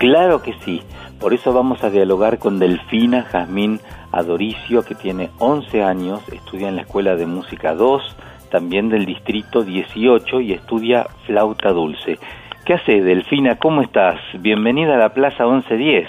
Claro 0.00 0.42
que 0.42 0.54
sí. 0.64 0.82
Por 1.20 1.34
eso 1.34 1.52
vamos 1.52 1.84
a 1.84 1.90
dialogar 1.90 2.40
con 2.40 2.58
Delfina 2.58 3.22
Jazmín 3.22 3.78
Adoricio, 4.12 4.84
que 4.84 4.94
tiene 4.94 5.30
11 5.38 5.82
años, 5.82 6.28
estudia 6.32 6.68
en 6.68 6.76
la 6.76 6.82
Escuela 6.82 7.16
de 7.16 7.26
Música 7.26 7.74
2, 7.74 8.16
también 8.50 8.88
del 8.88 9.06
Distrito 9.06 9.62
18 9.62 10.40
y 10.40 10.52
estudia 10.52 11.06
flauta 11.26 11.70
dulce. 11.70 12.18
¿Qué 12.64 12.74
hace, 12.74 13.00
Delfina? 13.00 13.58
¿Cómo 13.58 13.82
estás? 13.82 14.20
Bienvenida 14.34 14.94
a 14.94 14.98
la 14.98 15.14
Plaza 15.14 15.44
1110. 15.46 16.08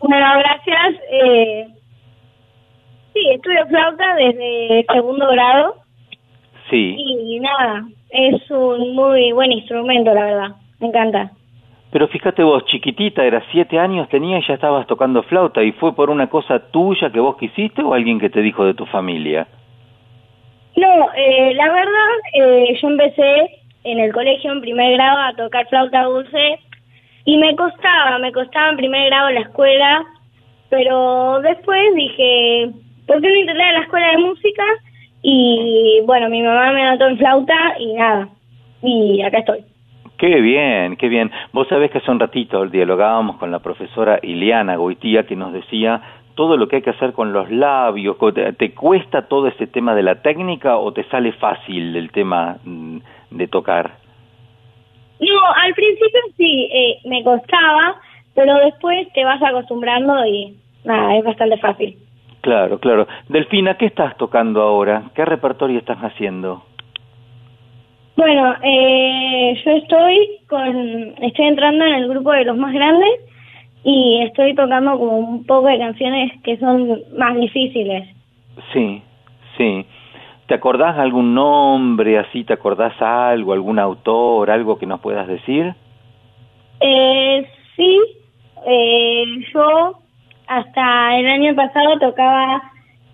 Bueno, 0.00 0.26
gracias. 0.38 1.02
Eh, 1.10 1.66
sí, 3.12 3.20
estudio 3.30 3.66
flauta 3.68 4.14
desde 4.16 4.84
segundo 4.92 5.28
grado 5.30 5.84
Sí, 6.70 6.96
y 6.98 7.40
nada, 7.40 7.84
es 8.10 8.50
un 8.50 8.94
muy 8.94 9.32
buen 9.32 9.52
instrumento, 9.52 10.14
la 10.14 10.24
verdad. 10.24 10.56
Me 10.80 10.88
encanta. 10.88 11.30
Pero 11.94 12.08
fíjate 12.08 12.42
vos, 12.42 12.64
chiquitita, 12.64 13.24
eras 13.24 13.44
7 13.52 13.78
años, 13.78 14.08
tenía 14.08 14.40
y 14.40 14.44
ya 14.48 14.54
estabas 14.54 14.84
tocando 14.88 15.22
flauta, 15.22 15.62
¿y 15.62 15.70
fue 15.70 15.94
por 15.94 16.10
una 16.10 16.28
cosa 16.28 16.58
tuya 16.72 17.08
que 17.10 17.20
vos 17.20 17.36
quisiste 17.36 17.82
o 17.82 17.94
alguien 17.94 18.18
que 18.18 18.30
te 18.30 18.40
dijo 18.40 18.64
de 18.64 18.74
tu 18.74 18.84
familia? 18.86 19.46
No, 20.74 21.06
eh, 21.14 21.54
la 21.54 21.72
verdad, 21.72 22.10
eh, 22.32 22.76
yo 22.82 22.88
empecé 22.88 23.60
en 23.84 24.00
el 24.00 24.12
colegio 24.12 24.50
en 24.50 24.60
primer 24.60 24.94
grado 24.94 25.20
a 25.20 25.36
tocar 25.36 25.68
flauta 25.68 26.02
dulce 26.02 26.58
y 27.26 27.36
me 27.36 27.54
costaba, 27.54 28.18
me 28.18 28.32
costaba 28.32 28.70
en 28.70 28.76
primer 28.76 29.06
grado 29.06 29.30
la 29.30 29.42
escuela, 29.42 30.04
pero 30.70 31.38
después 31.42 31.94
dije, 31.94 32.70
¿por 33.06 33.20
qué 33.22 33.28
no 33.28 33.36
intentar 33.36 33.68
en 33.68 33.74
la 33.74 33.82
escuela 33.82 34.10
de 34.10 34.18
música? 34.18 34.64
Y 35.22 36.02
bueno, 36.06 36.28
mi 36.28 36.42
mamá 36.42 36.72
me 36.72 36.82
anotó 36.82 37.06
en 37.06 37.18
flauta 37.18 37.76
y 37.78 37.92
nada, 37.92 38.28
y 38.82 39.22
acá 39.22 39.38
estoy. 39.38 39.73
Qué 40.18 40.40
bien, 40.40 40.96
qué 40.96 41.08
bien. 41.08 41.30
Vos 41.52 41.66
sabés 41.68 41.90
que 41.90 41.98
hace 41.98 42.10
un 42.10 42.20
ratito 42.20 42.64
dialogábamos 42.66 43.36
con 43.36 43.50
la 43.50 43.58
profesora 43.58 44.20
Iliana 44.22 44.76
Goitía 44.76 45.26
que 45.26 45.34
nos 45.36 45.52
decía 45.52 46.00
todo 46.36 46.56
lo 46.56 46.68
que 46.68 46.76
hay 46.76 46.82
que 46.82 46.90
hacer 46.90 47.12
con 47.12 47.32
los 47.32 47.50
labios. 47.50 48.16
co- 48.16 48.32
¿Te 48.32 48.52
te 48.52 48.72
cuesta 48.74 49.26
todo 49.28 49.48
ese 49.48 49.66
tema 49.66 49.94
de 49.94 50.02
la 50.02 50.22
técnica 50.22 50.76
o 50.78 50.92
te 50.92 51.04
sale 51.04 51.32
fácil 51.32 51.96
el 51.96 52.10
tema 52.12 52.58
mm, 52.64 52.98
de 53.32 53.48
tocar? 53.48 53.96
No, 55.20 55.40
al 55.62 55.74
principio 55.74 56.20
sí, 56.36 56.68
eh, 56.72 56.98
me 57.08 57.22
costaba, 57.24 57.96
pero 58.34 58.54
después 58.58 59.08
te 59.14 59.24
vas 59.24 59.42
acostumbrando 59.42 60.24
y 60.26 60.56
nada, 60.84 61.16
es 61.16 61.24
bastante 61.24 61.56
fácil. 61.58 61.96
Claro, 62.40 62.78
claro. 62.78 63.06
Delfina, 63.28 63.76
¿qué 63.78 63.86
estás 63.86 64.16
tocando 64.16 64.60
ahora? 64.62 65.04
¿Qué 65.14 65.24
repertorio 65.24 65.78
estás 65.78 65.98
haciendo? 65.98 66.62
Bueno, 68.16 68.54
eh, 68.62 69.60
yo 69.64 69.70
estoy 69.72 70.38
con, 70.48 71.14
estoy 71.22 71.46
entrando 71.46 71.84
en 71.84 71.94
el 71.94 72.08
grupo 72.08 72.32
de 72.32 72.44
los 72.44 72.56
más 72.56 72.72
grandes 72.72 73.10
y 73.82 74.20
estoy 74.22 74.54
tocando 74.54 74.98
como 74.98 75.18
un 75.18 75.44
poco 75.44 75.66
de 75.66 75.78
canciones 75.78 76.32
que 76.42 76.56
son 76.58 77.02
más 77.18 77.34
difíciles. 77.36 78.08
Sí, 78.72 79.02
sí. 79.58 79.84
¿Te 80.46 80.54
acordás 80.54 80.96
algún 80.98 81.34
nombre 81.34 82.18
así? 82.18 82.44
¿Te 82.44 82.52
acordás 82.52 83.00
algo, 83.00 83.52
algún 83.52 83.78
autor, 83.78 84.50
algo 84.50 84.78
que 84.78 84.86
nos 84.86 85.00
puedas 85.00 85.26
decir? 85.26 85.74
Eh, 86.80 87.48
sí, 87.76 88.00
eh, 88.66 89.24
yo 89.52 89.98
hasta 90.46 91.18
el 91.18 91.26
año 91.26 91.54
pasado 91.54 91.98
tocaba 91.98 92.62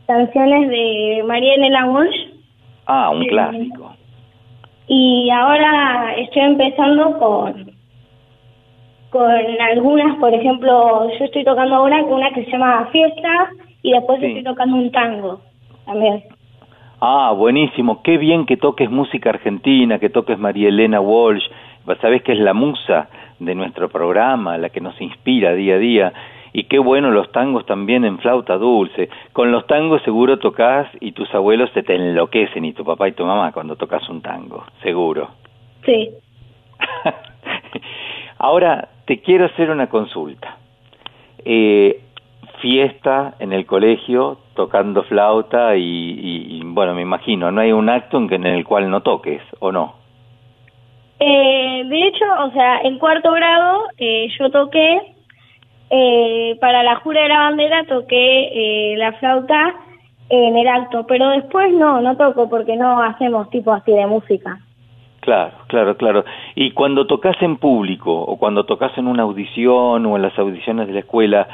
canciones 0.06 0.68
de 0.68 1.22
María 1.26 1.54
Elena 1.54 1.86
Walsh 1.86 2.40
Ah, 2.86 3.10
un 3.10 3.24
clásico. 3.26 3.94
Y 4.92 5.30
ahora 5.30 6.14
estoy 6.16 6.42
empezando 6.42 7.16
con 7.16 7.70
con 9.10 9.30
algunas, 9.60 10.16
por 10.16 10.34
ejemplo, 10.34 11.08
yo 11.16 11.24
estoy 11.24 11.44
tocando 11.44 11.76
ahora 11.76 12.02
con 12.02 12.14
una 12.14 12.30
que 12.30 12.44
se 12.44 12.50
llama 12.50 12.88
Fiesta 12.90 13.50
y 13.82 13.92
después 13.92 14.18
Sí. 14.18 14.26
estoy 14.26 14.42
tocando 14.42 14.76
un 14.76 14.90
tango 14.90 15.40
también. 15.86 16.24
Ah, 17.00 17.32
buenísimo. 17.36 18.02
Qué 18.02 18.18
bien 18.18 18.46
que 18.46 18.56
toques 18.56 18.90
música 18.90 19.30
argentina, 19.30 20.00
que 20.00 20.10
toques 20.10 20.38
María 20.38 20.68
Elena 20.68 21.00
Walsh. 21.00 21.44
Vos 21.86 21.98
Sabés 21.98 22.22
que 22.22 22.32
es 22.32 22.40
la 22.40 22.52
musa 22.52 23.08
de 23.38 23.54
nuestro 23.54 23.88
programa, 23.88 24.58
la 24.58 24.70
que 24.70 24.80
nos 24.80 25.00
inspira 25.00 25.54
día 25.54 25.74
a 25.74 25.78
día. 25.78 26.12
Y 26.52 26.64
qué 26.64 26.78
bueno 26.78 27.10
los 27.10 27.30
tangos 27.32 27.64
también 27.66 28.04
en 28.04 28.18
flauta 28.18 28.56
dulce. 28.58 29.08
Con 29.32 29.52
los 29.52 29.66
tangos 29.66 30.02
seguro 30.02 30.38
tocas 30.38 30.88
y 31.00 31.12
tus 31.12 31.32
abuelos 31.34 31.70
se 31.74 31.82
te 31.82 31.94
enloquecen 31.94 32.64
y 32.64 32.72
tu 32.72 32.84
papá 32.84 33.08
y 33.08 33.12
tu 33.12 33.24
mamá 33.24 33.52
cuando 33.52 33.76
tocas 33.76 34.08
un 34.08 34.20
tango, 34.20 34.64
seguro. 34.82 35.28
Sí. 35.84 36.10
Ahora 38.38 38.88
te 39.06 39.20
quiero 39.20 39.46
hacer 39.46 39.70
una 39.70 39.88
consulta. 39.88 40.56
Eh, 41.44 42.00
fiesta 42.60 43.34
en 43.38 43.52
el 43.52 43.64
colegio 43.64 44.38
tocando 44.54 45.02
flauta 45.04 45.76
y, 45.76 45.82
y- 45.82 46.58
y, 46.58 46.62
bueno, 46.64 46.94
me 46.94 47.02
imagino, 47.02 47.50
no 47.50 47.60
hay 47.62 47.72
un 47.72 47.88
acto 47.88 48.18
en, 48.18 48.28
que- 48.28 48.34
en 48.34 48.46
el 48.46 48.64
cual 48.64 48.90
no 48.90 49.00
toques, 49.02 49.40
¿o 49.60 49.72
no? 49.72 49.94
Eh, 51.20 51.82
de 51.86 52.06
hecho, 52.06 52.24
o 52.46 52.50
sea, 52.50 52.80
en 52.82 52.98
cuarto 52.98 53.32
grado 53.32 53.84
eh, 53.98 54.28
yo 54.38 54.50
toqué, 54.50 55.00
eh, 55.90 56.56
para 56.60 56.82
la 56.82 56.96
jura 56.96 57.22
de 57.22 57.28
la 57.28 57.40
bandera 57.40 57.84
toqué 57.84 58.92
eh, 58.92 58.96
la 58.96 59.12
flauta 59.14 59.74
en 60.28 60.56
el 60.56 60.68
acto, 60.68 61.04
pero 61.08 61.28
después 61.30 61.72
no, 61.72 62.00
no 62.00 62.16
toco 62.16 62.48
porque 62.48 62.76
no 62.76 63.02
hacemos 63.02 63.50
tipo 63.50 63.72
así 63.72 63.90
de 63.92 64.06
música. 64.06 64.60
Claro, 65.20 65.52
claro, 65.66 65.96
claro. 65.96 66.24
Y 66.54 66.70
cuando 66.70 67.06
tocas 67.06 67.36
en 67.42 67.56
público 67.56 68.12
o 68.12 68.38
cuando 68.38 68.64
tocas 68.64 68.96
en 68.96 69.06
una 69.06 69.24
audición 69.24 70.06
o 70.06 70.16
en 70.16 70.22
las 70.22 70.38
audiciones 70.38 70.86
de 70.86 70.94
la 70.94 71.00
escuela, 71.00 71.48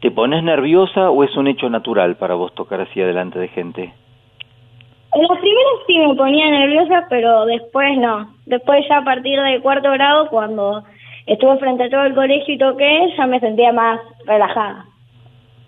¿te 0.00 0.10
pones 0.10 0.42
nerviosa 0.42 1.10
o 1.10 1.24
es 1.24 1.34
un 1.36 1.46
hecho 1.46 1.70
natural 1.70 2.16
para 2.16 2.34
vos 2.34 2.52
tocar 2.54 2.80
así 2.80 3.00
adelante 3.00 3.38
de 3.38 3.48
gente? 3.48 3.94
En 5.14 5.22
las 5.22 5.38
primeras 5.38 5.72
sí 5.86 5.98
me 5.98 6.14
ponía 6.14 6.50
nerviosa, 6.50 7.06
pero 7.08 7.46
después 7.46 7.96
no. 7.96 8.34
Después 8.44 8.84
ya 8.88 8.98
a 8.98 9.04
partir 9.04 9.40
del 9.40 9.62
cuarto 9.62 9.90
grado, 9.92 10.28
cuando 10.28 10.82
estuve 11.26 11.58
frente 11.58 11.84
a 11.84 11.90
todo 11.90 12.04
el 12.04 12.14
colegio 12.14 12.54
y 12.54 12.58
toqué, 12.58 13.14
ya 13.16 13.26
me 13.26 13.40
sentía 13.40 13.72
más 13.72 14.00
relajada. 14.26 14.86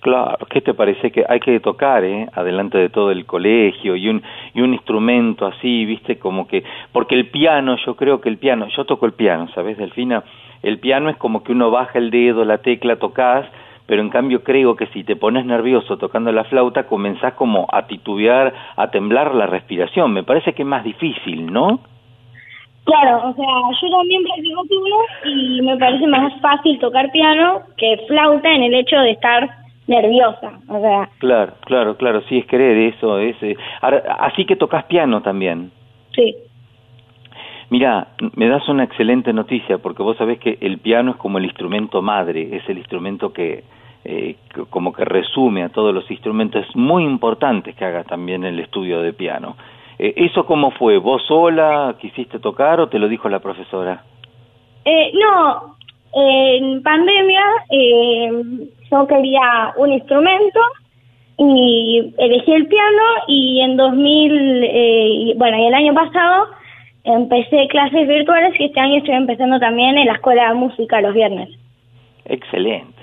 Claro, 0.01 0.47
¿qué 0.49 0.61
te 0.61 0.75
parece 0.75 1.11
que 1.11 1.25
hay 1.29 1.41
que 1.41 1.59
tocar, 1.59 2.05
eh, 2.05 2.29
adelante 2.33 2.79
de 2.79 2.89
todo 2.89 3.11
el 3.11 3.27
colegio 3.27 3.97
y 3.97 4.09
un 4.09 4.23
y 4.55 4.61
un 4.61 4.73
instrumento 4.73 5.45
así, 5.45 5.85
viste, 5.85 6.19
como 6.19 6.47
que 6.47 6.63
porque 6.93 7.17
el 7.17 7.27
piano, 7.31 7.77
yo 7.85 7.97
creo 7.97 8.21
que 8.21 8.29
el 8.29 8.39
piano, 8.39 8.69
yo 8.77 8.85
toco 8.85 9.07
el 9.07 9.13
piano, 9.13 9.49
¿sabes, 9.55 9.77
Delfina? 9.77 10.23
El 10.63 10.79
piano 10.79 11.11
es 11.11 11.17
como 11.17 11.43
que 11.43 11.51
uno 11.51 11.73
baja 11.73 11.99
el 11.99 12.11
dedo, 12.11 12.45
la 12.45 12.59
tecla, 12.59 12.97
tocas, 12.97 13.47
pero 13.87 14.03
en 14.03 14.11
cambio 14.11 14.45
creo 14.45 14.77
que 14.77 14.87
si 14.89 15.03
te 15.03 15.17
pones 15.17 15.45
nervioso 15.47 15.99
tocando 15.99 16.31
la 16.31 16.45
flauta 16.45 16.87
comenzás 16.87 17.35
como 17.35 17.67
a 17.73 17.87
titubear, 17.87 18.55
a 18.77 18.91
temblar 18.91 19.35
la 19.35 19.47
respiración. 19.47 20.13
Me 20.13 20.23
parece 20.23 20.53
que 20.53 20.63
es 20.63 20.69
más 20.69 20.85
difícil, 20.85 21.53
¿no? 21.53 21.81
Claro, 22.89 23.29
o 23.29 23.35
sea, 23.35 23.45
yo 23.83 23.97
también 23.99 24.23
practico 24.23 24.65
piano 24.65 24.97
y 25.27 25.61
me 25.61 25.77
parece 25.77 26.07
más 26.07 26.33
fácil 26.41 26.79
tocar 26.79 27.13
piano 27.13 27.61
que 27.77 27.99
flauta 28.09 28.51
en 28.51 28.63
el 28.63 28.73
hecho 28.73 28.97
de 28.97 29.11
estar 29.11 29.47
nerviosa, 29.87 30.59
o 30.69 30.81
sea. 30.81 31.11
Claro, 31.19 31.53
claro, 31.67 31.97
claro, 31.99 32.23
sí 32.31 32.39
es 32.39 32.47
querer 32.47 32.79
eso, 32.79 33.19
es. 33.19 33.37
eh, 33.43 33.57
ahora, 33.83 34.17
así 34.21 34.47
que 34.47 34.57
tocas 34.57 34.85
piano 34.85 35.21
también. 35.21 35.71
Sí. 36.15 36.35
Mira, 37.69 38.09
me 38.35 38.49
das 38.49 38.67
una 38.71 38.85
excelente 38.85 39.35
noticia 39.35 39.77
porque 39.77 40.03
vos 40.03 40.17
sabés 40.17 40.39
que 40.39 40.57
el 40.63 40.79
piano 40.79 41.11
es 41.11 41.17
como 41.19 41.37
el 41.37 41.45
instrumento 41.45 42.01
madre, 42.01 42.57
es 42.57 42.67
el 42.71 42.79
instrumento 42.79 43.35
que 43.35 43.65
eh, 44.07 44.37
que 44.55 44.65
como 44.71 44.95
que 44.95 45.05
resume 45.05 45.63
a 45.63 45.69
todos 45.69 45.93
los 45.93 46.11
instrumentos. 46.11 46.67
Es 46.67 46.75
muy 46.75 47.05
importante 47.05 47.75
que 47.75 47.85
hagas 47.85 48.07
también 48.07 48.45
el 48.45 48.59
estudio 48.61 49.03
de 49.03 49.13
piano. 49.13 49.57
Eh, 49.99 50.15
¿Eso 50.17 50.47
cómo 50.47 50.71
fue? 50.71 50.99
¿Vos 50.99 51.23
sola 51.27 51.97
quisiste 52.01 52.39
tocar 52.39 52.81
o 52.81 52.89
te 52.89 52.99
lo 52.99 53.09
dijo 53.09 53.29
la 53.29 53.41
profesora? 53.41 54.03
Eh, 54.85 55.13
no, 55.15 55.77
en 56.15 56.83
pandemia 56.83 57.43
eh, 57.71 58.31
yo 58.91 59.07
quería 59.07 59.75
un 59.77 59.93
instrumento 59.93 60.61
y 61.37 62.15
elegí 62.19 62.53
el 62.53 62.67
piano 62.67 63.03
y 63.27 63.61
en 63.61 63.77
2000, 63.77 64.65
eh, 64.65 65.35
bueno, 65.37 65.59
y 65.59 65.67
el 65.67 65.75
año 65.75 65.95
pasado 65.95 66.49
empecé 67.05 67.69
clases 67.69 68.09
virtuales 68.09 68.59
y 68.59 68.65
este 68.65 68.81
año 68.81 68.97
estoy 68.97 69.15
empezando 69.15 69.61
también 69.61 69.99
en 69.99 70.07
la 70.07 70.15
escuela 70.15 70.49
de 70.49 70.55
música 70.55 71.01
los 71.01 71.15
viernes. 71.15 71.49
Excelente. 72.25 72.99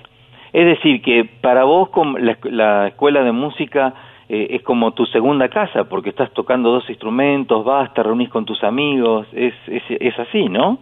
Es 0.53 0.65
decir, 0.65 1.01
que 1.01 1.25
para 1.41 1.63
vos 1.63 1.89
la, 2.19 2.37
la 2.43 2.87
escuela 2.87 3.23
de 3.23 3.31
música 3.31 3.93
eh, 4.29 4.47
es 4.51 4.63
como 4.63 4.91
tu 4.91 5.05
segunda 5.05 5.49
casa, 5.49 5.85
porque 5.85 6.09
estás 6.09 6.31
tocando 6.33 6.71
dos 6.71 6.89
instrumentos, 6.89 7.63
vas, 7.63 7.93
te 7.93 8.03
reunís 8.03 8.29
con 8.29 8.45
tus 8.45 8.63
amigos, 8.63 9.27
es, 9.33 9.53
es, 9.67 9.83
es 9.89 10.19
así, 10.19 10.49
¿no? 10.49 10.79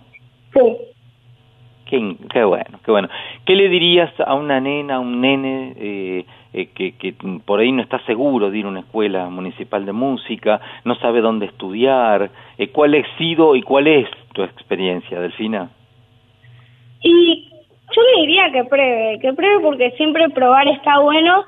Sí. 0.54 0.62
Qué, 1.86 2.44
bueno, 2.44 2.80
qué 2.84 2.92
bueno. 2.92 3.08
¿Qué 3.46 3.56
le 3.56 3.70
dirías 3.70 4.12
a 4.20 4.34
una 4.34 4.60
nena, 4.60 4.96
a 4.96 5.00
un 5.00 5.22
nene 5.22 5.74
eh, 5.78 6.26
eh, 6.52 6.70
que, 6.74 6.94
que 6.98 7.14
por 7.46 7.60
ahí 7.60 7.72
no 7.72 7.84
está 7.84 8.00
seguro 8.06 8.50
de 8.50 8.58
ir 8.58 8.66
a 8.66 8.70
una 8.70 8.80
escuela 8.80 9.30
municipal 9.30 9.86
de 9.86 9.92
música, 9.92 10.60
no 10.86 10.96
sabe 10.96 11.22
dónde 11.22 11.46
estudiar? 11.46 12.32
Eh, 12.58 12.70
¿Cuál 12.70 12.96
ha 12.96 13.18
sido 13.20 13.56
y 13.56 13.62
cuál 13.62 13.86
es 13.88 14.08
tu 14.34 14.42
experiencia, 14.42 15.20
Delfina? 15.20 15.70
Y 17.04 17.48
yo 17.96 18.02
le 18.02 18.22
diría 18.22 18.52
que 18.52 18.64
pruebe, 18.64 19.20
que 19.20 19.34
pruebe 19.34 19.60
porque 19.60 19.92
siempre 19.92 20.30
probar 20.30 20.68
está 20.70 21.00
bueno 21.00 21.44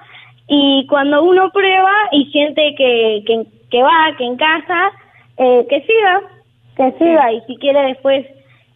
y 0.47 0.85
cuando 0.88 1.23
uno 1.23 1.49
prueba 1.51 1.91
y 2.11 2.26
siente 2.26 2.76
que, 2.76 3.23
que, 3.26 3.45
que 3.72 3.81
va, 3.81 4.15
que 4.17 4.26
en 4.26 4.38
casa, 4.38 4.91
eh, 5.38 5.65
que 5.69 5.81
siga, 5.81 6.22
que 6.77 6.91
siga 6.97 7.31
y 7.31 7.41
si 7.41 7.57
quiere 7.57 7.81
después 7.88 8.26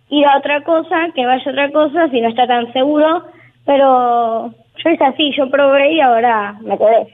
ir 0.10 0.26
a 0.26 0.38
otra 0.38 0.62
cosa, 0.62 1.10
que 1.14 1.26
vaya 1.26 1.44
a 1.46 1.52
otra 1.52 1.72
cosa 1.72 2.10
si 2.10 2.22
no 2.22 2.30
está 2.30 2.48
tan 2.48 2.72
seguro, 2.74 3.24
pero 3.66 4.50
yo 4.84 4.90
es 4.90 5.02
así, 5.02 5.32
yo 5.38 5.50
probé 5.50 5.94
y 5.94 6.02
ahora 6.02 6.56
me 6.62 6.78
quedé. 6.78 7.08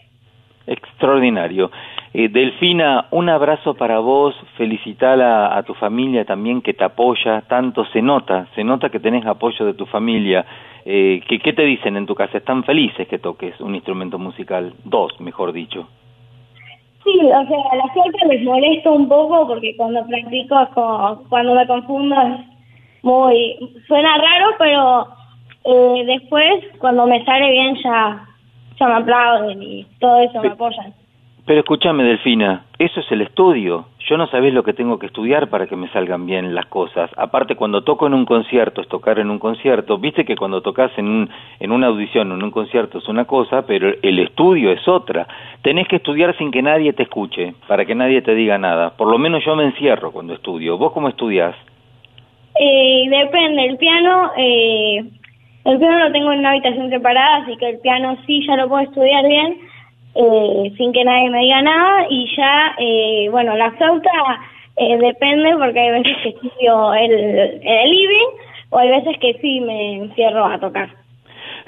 Extraordinario. 0.68 1.70
Eh, 2.14 2.30
Delfina, 2.30 3.08
un 3.12 3.28
abrazo 3.28 3.74
para 3.74 4.00
vos, 4.00 4.34
felicitar 4.56 5.22
a, 5.22 5.58
a 5.58 5.64
tu 5.64 5.74
familia 5.74 6.24
también 6.24 6.62
que 6.62 6.74
te 6.74 6.86
apoya, 6.86 7.42
tanto 7.42 7.84
se 7.88 8.02
nota, 8.02 8.48
se 8.56 8.64
nota 8.64 8.90
que 8.90 9.02
tenés 9.02 9.26
apoyo 9.26 9.66
de 9.66 9.74
tu 9.74 9.86
familia. 9.86 10.46
Eh, 10.86 11.22
¿qué, 11.28 11.40
¿Qué 11.40 11.54
te 11.54 11.64
dicen 11.64 11.98
en 11.98 12.06
tu 12.06 12.14
casa? 12.14 12.38
¿Están 12.38 12.64
felices 12.64 13.08
que 13.08 13.18
toques 13.18 13.60
un 13.60 13.74
instrumento 13.74 14.20
musical? 14.20 14.74
Dos, 14.84 15.20
mejor 15.20 15.52
dicho. 15.52 15.88
Sí, 17.04 17.20
o 17.22 17.48
sea, 17.48 17.58
a 17.72 17.76
la 17.76 17.88
flauta 17.94 18.26
les 18.28 18.44
molesta 18.44 18.92
un 18.92 19.08
poco 19.08 19.48
porque 19.48 19.76
cuando 19.76 20.06
practico, 20.06 20.62
es 20.62 20.70
como- 20.70 21.24
cuando 21.30 21.56
me 21.56 21.66
confundo, 21.68 22.16
es 22.22 22.40
muy, 23.04 23.58
suena 23.88 24.16
raro, 24.18 24.48
pero 24.60 25.08
eh, 25.66 26.04
después, 26.06 26.64
cuando 26.80 27.08
me 27.08 27.24
sale 27.26 27.50
bien, 27.52 27.76
ya, 27.84 28.28
ya 28.80 28.88
me 28.88 28.94
aplauden 28.96 29.62
y 29.64 29.86
todo 30.00 30.20
eso 30.20 30.40
me 30.42 30.50
apoyan. 30.50 30.94
Pero 31.46 31.60
escúchame, 31.60 32.04
Delfina, 32.04 32.66
eso 32.80 33.02
es 33.02 33.12
el 33.12 33.22
estudio. 33.22 33.86
Yo 34.10 34.18
no 34.18 34.26
sabés 34.28 34.52
lo 34.52 34.64
que 34.64 34.74
tengo 34.74 34.98
que 34.98 35.06
estudiar 35.06 35.48
para 35.48 35.68
que 35.68 35.76
me 35.76 35.88
salgan 35.90 36.26
bien 36.26 36.56
las 36.56 36.66
cosas. 36.66 37.12
Aparte, 37.18 37.56
cuando 37.56 37.84
toco 37.84 38.08
en 38.08 38.16
un 38.16 38.26
concierto, 38.26 38.82
es 38.82 38.88
tocar 38.88 39.20
en 39.20 39.30
un 39.30 39.38
concierto. 39.38 40.00
Viste 40.00 40.26
que 40.26 40.36
cuando 40.36 40.62
tocas 40.62 40.92
en, 40.98 41.08
un, 41.08 41.30
en 41.60 41.72
una 41.72 41.88
audición 41.88 42.32
o 42.32 42.36
en 42.36 42.44
un 42.44 42.50
concierto 42.50 42.98
es 42.98 43.08
una 43.08 43.26
cosa, 43.26 43.64
pero 43.68 43.92
el 44.02 44.20
estudio 44.20 44.72
es 44.72 44.88
otra. 44.88 45.28
Tenés 45.62 45.88
que 45.88 45.98
estudiar 45.98 46.36
sin 46.36 46.50
que 46.50 46.64
nadie 46.64 46.94
te 46.94 47.04
escuche, 47.04 47.54
para 47.68 47.86
que 47.86 47.94
nadie 47.94 48.24
te 48.24 48.34
diga 48.34 48.58
nada. 48.58 48.98
Por 48.98 49.08
lo 49.08 49.20
menos 49.20 49.46
yo 49.46 49.56
me 49.56 49.66
encierro 49.66 50.12
cuando 50.12 50.34
estudio. 50.34 50.80
¿Vos 50.80 50.94
cómo 50.94 51.10
estudiás? 51.10 51.56
Eh, 52.60 53.06
depende, 53.10 53.66
el 53.66 53.78
piano, 53.78 54.32
eh, 54.38 55.04
el 55.66 55.78
piano 55.78 56.00
lo 56.00 56.12
tengo 56.12 56.32
en 56.32 56.40
una 56.40 56.52
habitación 56.52 56.90
separada, 56.90 57.38
así 57.44 57.56
que 57.58 57.70
el 57.70 57.80
piano 57.80 58.18
sí 58.26 58.46
ya 58.48 58.56
lo 58.56 58.70
puedo 58.70 58.82
estudiar 58.82 59.28
bien, 59.28 59.58
eh, 60.16 60.72
sin 60.78 60.94
que 60.94 61.04
nadie 61.04 61.30
me 61.30 61.40
diga 61.40 61.62
nada, 61.62 62.06
y 62.10 62.36
ya, 62.36 62.76
eh, 62.78 63.28
bueno, 63.30 63.56
la 63.56 63.72
flauta 63.72 64.10
eh, 64.78 64.98
depende 64.98 65.56
porque 65.58 65.80
hay 65.80 65.92
veces 65.92 66.18
que 66.24 66.30
estudio 66.30 66.94
el, 66.94 67.12
el 67.64 67.90
living 67.90 68.30
o 68.70 68.78
hay 68.78 68.90
veces 68.90 69.18
que 69.20 69.34
sí 69.42 69.62
me 69.62 69.96
encierro 69.98 70.46
a 70.46 70.60
tocar. 70.60 70.90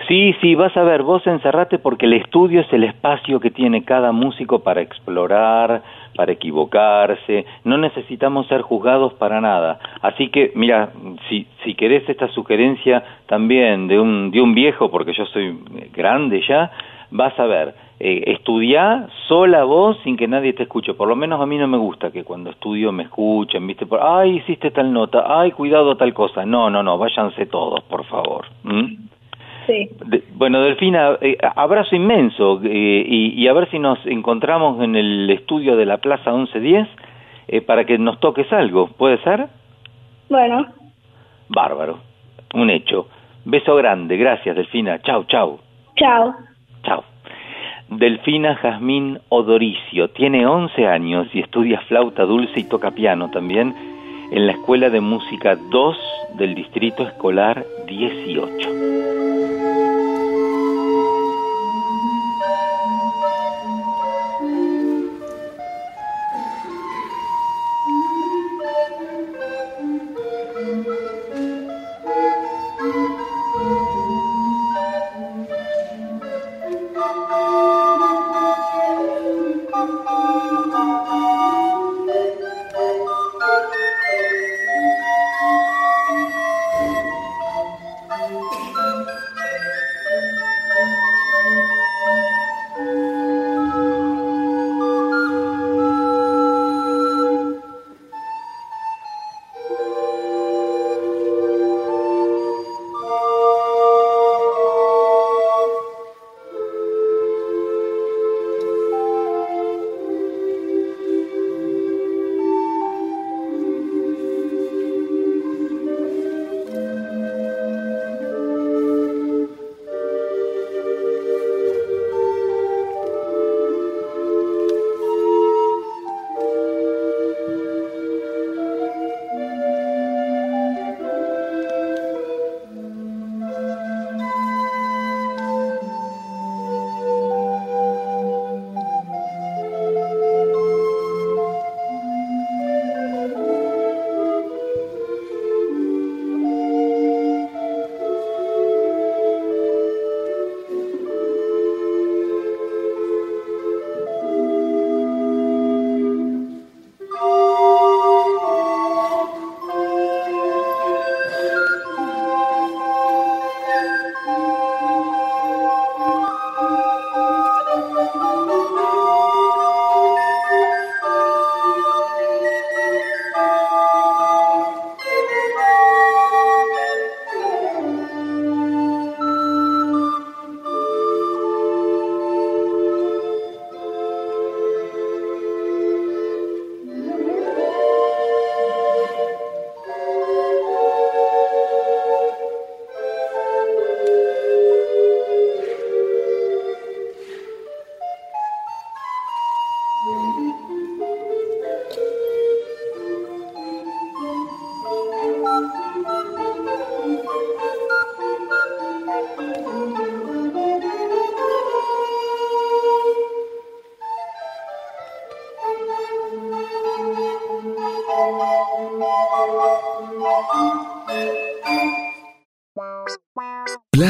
Sí, 0.07 0.33
sí, 0.41 0.55
vas 0.55 0.75
a 0.77 0.83
ver, 0.83 1.01
vos 1.01 1.25
encerrate 1.25 1.79
porque 1.79 2.05
el 2.05 2.13
estudio 2.13 2.61
es 2.61 2.71
el 2.71 2.83
espacio 2.83 3.39
que 3.39 3.49
tiene 3.49 3.83
cada 3.83 4.11
músico 4.11 4.59
para 4.59 4.81
explorar, 4.81 5.81
para 6.15 6.31
equivocarse, 6.31 7.45
no 7.63 7.77
necesitamos 7.77 8.47
ser 8.47 8.61
juzgados 8.61 9.13
para 9.15 9.41
nada. 9.41 9.79
Así 10.01 10.29
que, 10.29 10.51
mira, 10.55 10.89
si, 11.27 11.47
si 11.63 11.73
querés 11.73 12.07
esta 12.07 12.27
sugerencia 12.29 13.03
también 13.25 13.87
de 13.87 13.99
un, 13.99 14.31
de 14.31 14.39
un 14.39 14.53
viejo, 14.53 14.89
porque 14.89 15.13
yo 15.13 15.25
soy 15.25 15.57
grande 15.93 16.41
ya, 16.47 16.71
vas 17.11 17.37
a 17.39 17.45
ver, 17.45 17.73
eh, 17.99 18.23
estudiá 18.27 19.07
sola 19.27 19.63
vos 19.63 19.97
sin 20.03 20.17
que 20.17 20.27
nadie 20.27 20.53
te 20.53 20.63
escuche. 20.63 20.93
Por 20.93 21.07
lo 21.07 21.15
menos 21.15 21.41
a 21.41 21.45
mí 21.45 21.57
no 21.57 21.67
me 21.67 21.77
gusta 21.77 22.11
que 22.11 22.23
cuando 22.23 22.49
estudio 22.51 22.91
me 22.91 23.03
escuchen, 23.03 23.65
viste, 23.65 23.85
por, 23.85 23.99
ay, 24.01 24.37
hiciste 24.37 24.71
tal 24.71 24.91
nota, 24.93 25.23
ay, 25.39 25.51
cuidado 25.51 25.95
tal 25.97 26.13
cosa. 26.13 26.45
No, 26.45 26.69
no, 26.69 26.83
no, 26.83 26.97
váyanse 26.97 27.45
todos, 27.47 27.81
por 27.85 28.03
favor. 28.05 28.45
¿m? 28.65 28.97
Sí. 29.65 29.89
De- 30.05 30.23
bueno, 30.33 30.61
Delfina, 30.61 31.17
eh, 31.21 31.37
abrazo 31.55 31.95
inmenso 31.95 32.61
eh, 32.63 33.03
y, 33.05 33.41
y 33.41 33.47
a 33.47 33.53
ver 33.53 33.69
si 33.69 33.79
nos 33.79 33.99
encontramos 34.05 34.81
en 34.81 34.95
el 34.95 35.29
estudio 35.29 35.75
de 35.75 35.85
la 35.85 35.97
Plaza 35.97 36.31
1110 36.31 36.87
eh, 37.49 37.61
para 37.61 37.83
que 37.85 37.97
nos 37.97 38.19
toques 38.19 38.51
algo. 38.53 38.87
¿Puede 38.87 39.17
ser? 39.23 39.47
Bueno, 40.29 40.65
Bárbaro. 41.49 41.99
Un 42.53 42.69
hecho. 42.69 43.07
Beso 43.45 43.75
grande. 43.75 44.15
Gracias, 44.17 44.55
Delfina. 44.55 44.99
Chau, 45.01 45.23
chau. 45.25 45.59
chao. 45.95 46.33
Chau. 46.87 47.03
Delfina 47.89 48.55
Jazmín 48.55 49.19
Odoricio 49.27 50.09
tiene 50.09 50.47
11 50.47 50.87
años 50.87 51.27
y 51.33 51.39
estudia 51.39 51.81
flauta 51.81 52.23
dulce 52.23 52.61
y 52.61 52.63
toca 52.63 52.91
piano 52.91 53.29
también 53.29 53.75
en 54.31 54.45
la 54.45 54.53
Escuela 54.53 54.89
de 54.89 55.01
Música 55.01 55.57
2 55.69 55.97
del 56.37 56.55
Distrito 56.55 57.03
Escolar 57.03 57.65
18. 57.87 59.36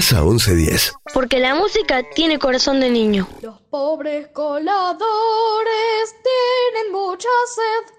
Plaza 0.08 0.24
1110. 0.24 0.94
Porque 1.14 1.40
la 1.40 1.54
música 1.54 2.02
tiene 2.16 2.40
corazón 2.40 2.80
de 2.80 2.90
niño. 2.90 3.28
Los 3.42 3.60
pobres 3.64 4.30
coladores 4.30 6.16
tienen 6.24 6.94
mucha 6.94 7.28
sed 7.54 7.94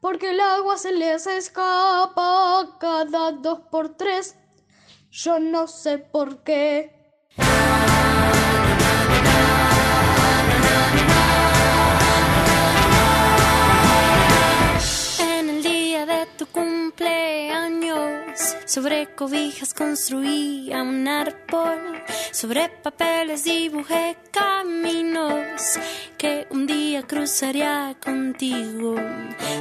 porque 0.00 0.30
el 0.30 0.40
agua 0.40 0.76
se 0.76 0.92
les 0.92 1.26
escapa 1.26 2.76
cada 2.78 3.32
dos 3.32 3.60
por 3.70 3.96
tres. 3.96 4.36
Yo 5.10 5.38
no 5.38 5.66
sé 5.66 5.96
por 5.96 6.42
qué. 6.42 6.93
Sobre 18.74 19.14
cobijas 19.14 19.72
construía 19.72 20.82
un 20.82 21.06
árbol, 21.06 22.02
sobre 22.32 22.68
papeles 22.68 23.44
dibujé 23.44 24.16
caminos 24.32 25.78
que 26.18 26.48
un 26.50 26.66
día 26.66 27.04
cruzaría 27.04 27.94
contigo. 28.04 28.96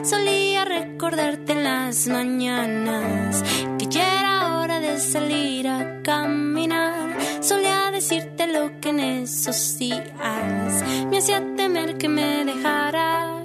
Solía 0.02 0.66
recordarte 0.66 1.52
en 1.52 1.64
las 1.64 2.08
mañanas 2.08 3.44
que 3.78 3.86
ya 3.86 4.20
era 4.20 4.58
hora 4.58 4.80
de 4.80 5.00
salir 5.00 5.68
a 5.68 6.02
caminar. 6.02 7.16
Solía 7.40 7.92
decirte 7.92 8.48
lo 8.48 8.80
que 8.82 8.90
en 8.90 9.00
esos 9.00 9.78
días 9.78 10.84
me 11.12 11.20
hacía 11.20 11.40
temer 11.56 12.00
que 12.00 12.10
me 12.10 12.46
dejaras. 12.46 13.44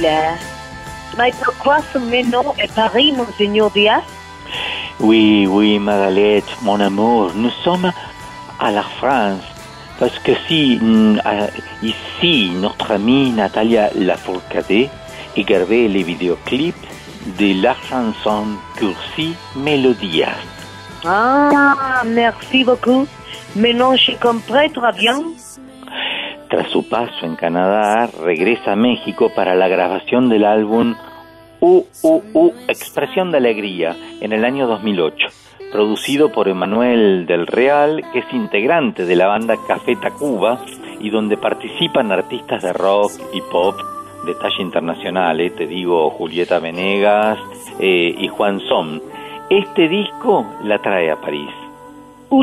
Là. 0.00 0.34
Mais 1.16 1.32
pourquoi 1.44 1.78
ce 1.92 1.98
nom 1.98 2.54
est 2.58 2.72
Paris, 2.74 3.12
Monseigneur 3.12 3.70
Diaz 3.70 4.02
Oui, 5.00 5.46
oui, 5.48 5.78
Magalette, 5.78 6.48
mon 6.62 6.78
amour, 6.78 7.32
nous 7.34 7.50
sommes 7.64 7.90
à 8.60 8.70
la 8.70 8.82
France. 8.82 9.42
Parce 9.98 10.18
que 10.20 10.32
si 10.46 10.78
mm, 10.80 11.20
ici, 11.82 12.50
notre 12.54 12.92
amie 12.92 13.30
Natalia 13.30 13.90
Lafourcade 13.96 14.88
a 15.36 15.42
gardé 15.42 15.88
les 15.88 16.02
vidéoclips 16.04 16.86
de 17.38 17.62
la 17.62 17.74
chanson 17.88 18.46
Cursi 18.76 19.34
Melodias. 19.56 20.38
Ah, 21.04 22.02
merci 22.06 22.64
beaucoup. 22.64 23.06
Maintenant, 23.56 23.96
je 23.96 24.12
comprends 24.12 24.68
très 24.68 24.92
bien. 24.92 25.22
Tras 26.48 26.70
su 26.70 26.88
paso 26.88 27.26
en 27.26 27.36
Canadá, 27.36 28.08
regresa 28.22 28.72
a 28.72 28.76
México 28.76 29.30
para 29.34 29.54
la 29.54 29.68
grabación 29.68 30.30
del 30.30 30.46
álbum 30.46 30.94
UUU 31.60 32.52
Expresión 32.68 33.30
de 33.30 33.36
Alegría 33.36 33.94
en 34.20 34.32
el 34.32 34.44
año 34.46 34.66
2008, 34.66 35.28
producido 35.72 36.32
por 36.32 36.48
Emanuel 36.48 37.26
del 37.26 37.46
Real, 37.46 38.02
que 38.12 38.20
es 38.20 38.32
integrante 38.32 39.04
de 39.04 39.16
la 39.16 39.26
banda 39.26 39.56
Café 39.66 39.96
Tacuba 39.96 40.64
y 41.00 41.10
donde 41.10 41.36
participan 41.36 42.12
artistas 42.12 42.62
de 42.62 42.72
rock 42.72 43.12
y 43.34 43.42
pop 43.42 43.76
de 44.24 44.34
talla 44.34 44.60
internacional, 44.62 45.40
eh, 45.40 45.50
te 45.50 45.66
digo 45.66 46.10
Julieta 46.10 46.58
Venegas 46.60 47.38
eh, 47.78 48.14
y 48.16 48.28
Juan 48.28 48.60
Som. 48.60 49.00
Este 49.50 49.88
disco 49.88 50.46
la 50.64 50.78
trae 50.78 51.10
a 51.10 51.16
París. 51.16 51.50
Ouh 52.30 52.42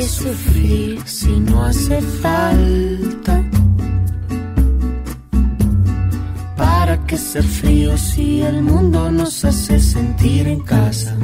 là 0.00 0.06
là. 0.06 0.06
¿Para 0.06 0.06
qué 0.06 0.08
sufrir 0.08 1.02
si 1.04 1.40
no 1.40 1.62
hace 1.62 2.00
falta? 2.00 3.44
¿Para 6.56 7.06
qué 7.06 7.16
ser 7.18 7.42
frío 7.42 7.98
si 7.98 8.40
el 8.40 8.62
mundo 8.62 9.10
nos 9.10 9.44
hace 9.44 9.78
sentir 9.78 10.48
en 10.48 10.60
casa? 10.60 11.14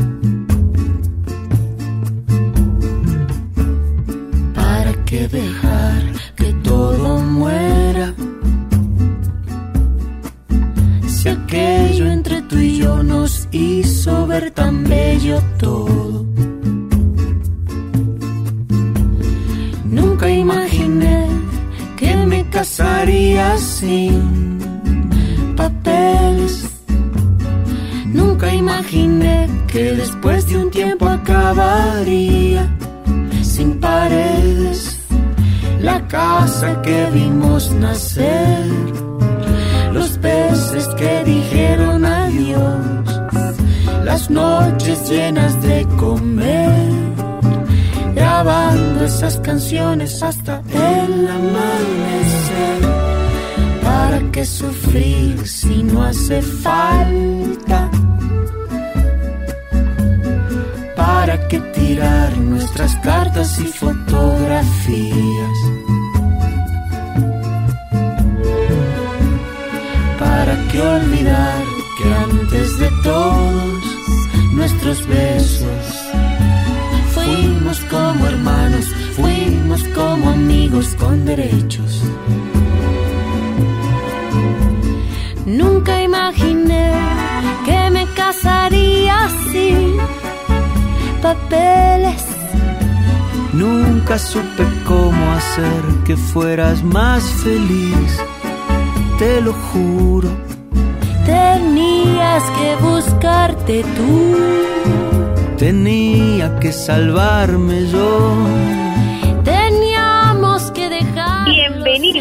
¿Para 4.55 4.93
qué 5.07 5.27
dejar 5.27 6.03
que 6.36 6.53
todo 6.62 7.19
muera? 7.20 8.15
Si 11.09 11.28
aquello 11.31 12.07
entre 12.11 12.43
tú 12.43 12.59
y 12.59 12.78
yo 12.78 13.03
nos 13.03 13.48
hizo 13.53 14.27
ver 14.27 14.51
tan 14.51 14.85
bello 14.85 15.40
todo. 15.59 16.26
Sin 23.58 24.58
papeles. 25.56 26.68
Nunca 28.06 28.52
imaginé 28.54 29.48
que 29.66 29.92
después 29.94 30.46
de 30.48 30.56
un 30.58 30.70
tiempo 30.70 31.06
acabaría 31.06 32.68
sin 33.42 33.78
paredes. 33.80 34.98
La 35.80 36.06
casa 36.08 36.82
que 36.82 37.08
vimos 37.12 37.70
nacer, 37.72 38.66
los 39.92 40.10
peces 40.18 40.88
que 40.98 41.24
dijeron 41.24 42.04
adiós, 42.04 43.06
las 44.04 44.30
noches 44.30 45.08
llenas 45.08 45.62
de 45.62 45.86
comer 45.96 47.06
grabando 48.14 49.04
esas 49.04 49.38
canciones 49.40 50.22
hasta 50.22 50.62
el 50.72 51.28
amanecer 51.28 52.15
que 54.36 54.44
sufrir 54.44 55.48
si 55.48 55.82
no 55.82 56.02
hace 56.02 56.42
falta? 56.42 57.90
¿Para 60.94 61.48
qué 61.48 61.58
tirar 61.78 62.36
nuestras 62.36 62.96
cartas 62.96 63.58
y 63.58 63.64
fotografías? 63.64 65.58
¿Para 70.18 70.54
qué 70.70 70.82
olvidar 70.82 71.64
que 71.96 72.14
antes 72.28 72.78
de 72.78 72.90
todos 73.02 73.84
nuestros 74.52 74.98
besos 75.06 75.84
fuimos 77.14 77.80
como 77.88 78.26
hermanos, 78.26 78.84
fuimos 79.16 79.82
como 79.94 80.28
amigos 80.28 80.94
con 80.98 81.24
derechos? 81.24 82.02
Nunca 85.47 86.02
imaginé 86.02 86.90
que 87.64 87.90
me 87.90 88.05
casaría 88.14 89.28
sin 89.52 89.97
papeles. 91.23 92.24
Nunca 93.52 94.18
supe 94.18 94.64
cómo 94.85 95.32
hacer 95.35 95.82
que 96.05 96.16
fueras 96.16 96.82
más 96.82 97.23
feliz, 97.44 98.20
te 99.20 99.40
lo 99.40 99.52
juro. 99.52 100.31
Tenías 101.24 102.43
que 102.59 102.77
buscarte 102.85 103.85
tú. 103.97 104.36
Tenía 105.56 106.59
que 106.59 106.73
salvarme 106.73 107.86
yo. 107.86 108.85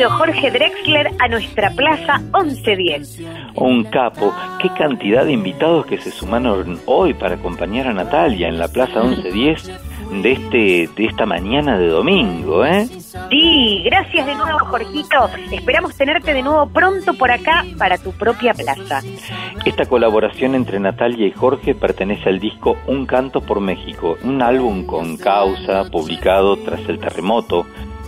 Jorge 0.04 0.52
Drexler 0.52 1.12
a 1.20 1.28
nuestra 1.30 1.72
Plaza 1.72 2.20
1110. 2.34 3.22
Un 3.56 3.86
capo, 3.86 4.34
qué 4.62 4.70
cantidad 4.78 5.26
de 5.26 5.32
invitados 5.32 5.86
que 5.86 5.98
se 5.98 6.12
sumaron 6.12 6.80
hoy 6.86 7.14
para 7.14 7.36
acompañar 7.36 7.88
a 7.88 7.94
Natalia 7.94 8.50
en 8.50 8.60
la 8.60 8.68
Plaza 8.68 9.02
1110 9.02 9.96
de 10.22 10.32
este 10.32 10.90
de 10.96 11.06
esta 11.06 11.26
mañana 11.26 11.80
de 11.80 11.88
domingo, 11.88 12.64
¿eh? 12.66 12.86
Sí, 12.86 13.82
gracias 13.86 14.26
de 14.26 14.36
nuevo 14.36 14.60
Jorgito. 14.60 15.30
Esperamos 15.52 15.96
tenerte 15.96 16.34
de 16.34 16.44
nuevo 16.44 16.68
pronto 16.68 17.14
por 17.14 17.32
acá 17.32 17.66
para 17.78 17.98
tu 17.98 18.12
propia 18.12 18.54
plaza. 18.54 19.02
Esta 19.66 19.86
colaboración 19.86 20.56
entre 20.56 20.80
Natalia 20.80 21.28
y 21.28 21.32
Jorge 21.32 21.74
pertenece 21.74 22.30
al 22.30 22.40
disco 22.40 22.78
Un 22.88 23.06
canto 23.06 23.42
por 23.42 23.62
México, 23.62 24.18
un 24.24 24.42
álbum 24.42 24.86
con 24.86 25.18
causa 25.18 25.86
publicado 25.90 26.58
tras 26.58 26.88
el 26.88 27.00
terremoto 27.00 27.66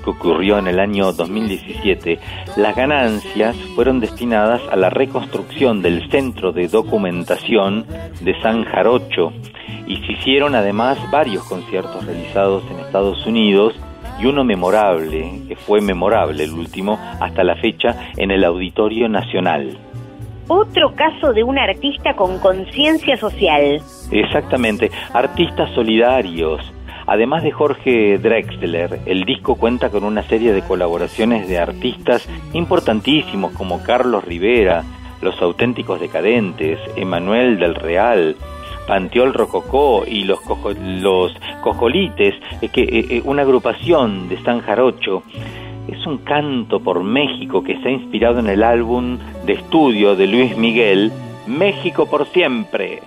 que 0.07 0.11
ocurrió 0.11 0.57
en 0.57 0.67
el 0.67 0.79
año 0.79 1.11
2017. 1.11 2.19
Las 2.55 2.75
ganancias 2.75 3.57
fueron 3.75 3.99
destinadas 3.99 4.61
a 4.71 4.77
la 4.77 4.89
reconstrucción 4.89 5.81
del 5.81 6.09
centro 6.09 6.53
de 6.53 6.69
documentación 6.69 7.85
de 8.21 8.39
San 8.41 8.63
Jarocho 8.63 9.34
y 9.85 9.97
se 9.97 10.13
hicieron 10.13 10.55
además 10.55 10.97
varios 11.11 11.43
conciertos 11.43 12.05
realizados 12.05 12.63
en 12.71 12.79
Estados 12.79 13.25
Unidos 13.27 13.73
y 14.21 14.27
uno 14.27 14.45
memorable, 14.45 15.41
que 15.47 15.57
fue 15.57 15.81
memorable 15.81 16.45
el 16.45 16.53
último 16.53 16.97
hasta 17.19 17.43
la 17.43 17.55
fecha 17.55 18.11
en 18.15 18.31
el 18.31 18.45
Auditorio 18.45 19.09
Nacional. 19.09 19.77
Otro 20.47 20.95
caso 20.95 21.34
de 21.34 21.43
un 21.43 21.59
artista 21.59 22.15
con 22.15 22.39
conciencia 22.39 23.17
social. 23.17 23.81
Exactamente, 24.11 24.89
artistas 25.13 25.69
solidarios. 25.75 26.61
Además 27.07 27.41
de 27.43 27.51
Jorge 27.51 28.17
Drexler, 28.17 28.99
el 29.05 29.23
disco 29.23 29.55
cuenta 29.55 29.89
con 29.89 30.03
una 30.03 30.23
serie 30.23 30.51
de 30.53 30.61
colaboraciones 30.61 31.47
de 31.47 31.57
artistas 31.57 32.27
importantísimos 32.53 33.53
como 33.53 33.81
Carlos 33.81 34.25
Rivera, 34.25 34.84
Los 35.21 35.41
Auténticos 35.41 36.01
Decadentes, 36.01 36.77
Emanuel 36.97 37.59
del 37.59 37.75
Real, 37.75 38.35
Panteol 38.88 39.34
Rococó 39.34 40.03
y 40.05 40.23
los, 40.25 40.41
cojo- 40.41 40.73
los 40.73 41.34
Cojolites, 41.61 42.35
eh, 42.61 42.69
que, 42.69 42.81
eh, 42.84 43.05
eh, 43.09 43.21
una 43.23 43.43
agrupación 43.43 44.27
de 44.29 44.41
San 44.43 44.59
Jarocho. 44.61 45.23
Es 45.88 46.05
un 46.05 46.17
canto 46.19 46.81
por 46.81 47.01
México 47.03 47.63
que 47.63 47.77
se 47.81 47.88
ha 47.88 47.91
inspirado 47.91 48.39
en 48.39 48.47
el 48.47 48.63
álbum 48.63 49.17
de 49.45 49.53
estudio 49.53 50.15
de 50.17 50.27
Luis 50.27 50.57
Miguel, 50.57 51.11
México 51.47 52.05
por 52.09 52.27
siempre. 52.27 53.01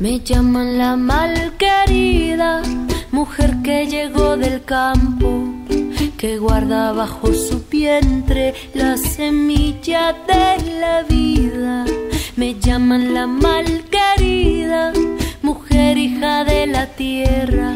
Me 0.00 0.18
llaman 0.20 0.78
la 0.78 0.96
malquerida, 0.96 2.62
mujer 3.10 3.56
que 3.62 3.86
llegó 3.86 4.34
del 4.38 4.64
campo, 4.64 5.44
que 6.16 6.38
guarda 6.38 6.92
bajo 6.92 7.34
su 7.34 7.62
vientre 7.70 8.54
la 8.72 8.96
semilla 8.96 10.14
de 10.26 10.80
la 10.80 11.02
vida. 11.02 11.84
Me 12.36 12.58
llaman 12.58 13.12
la 13.12 13.26
malquerida, 13.26 14.94
mujer 15.42 15.98
hija 15.98 16.44
de 16.44 16.66
la 16.66 16.86
tierra, 16.86 17.74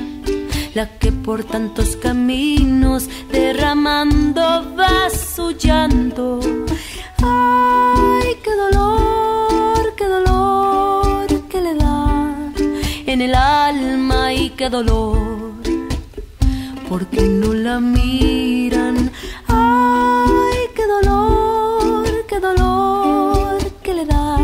la 0.72 0.98
que 0.98 1.12
por 1.12 1.44
tantos 1.44 1.94
caminos 1.96 3.06
derramando 3.30 4.74
va 4.74 5.10
su 5.10 5.50
llanto. 5.50 6.40
Ay, 7.18 8.34
qué 8.42 8.50
dolor, 8.50 9.94
qué 9.94 10.06
dolor 10.06 10.23
el 13.24 13.34
alma 13.34 14.34
y 14.34 14.50
qué 14.50 14.68
dolor, 14.68 15.54
porque 16.88 17.22
no 17.22 17.54
la 17.54 17.80
miran. 17.80 19.10
Ay, 19.48 20.58
qué 20.76 20.84
dolor, 20.94 22.04
qué 22.28 22.38
dolor 22.38 23.58
que 23.82 23.94
le 23.94 24.04
da 24.04 24.36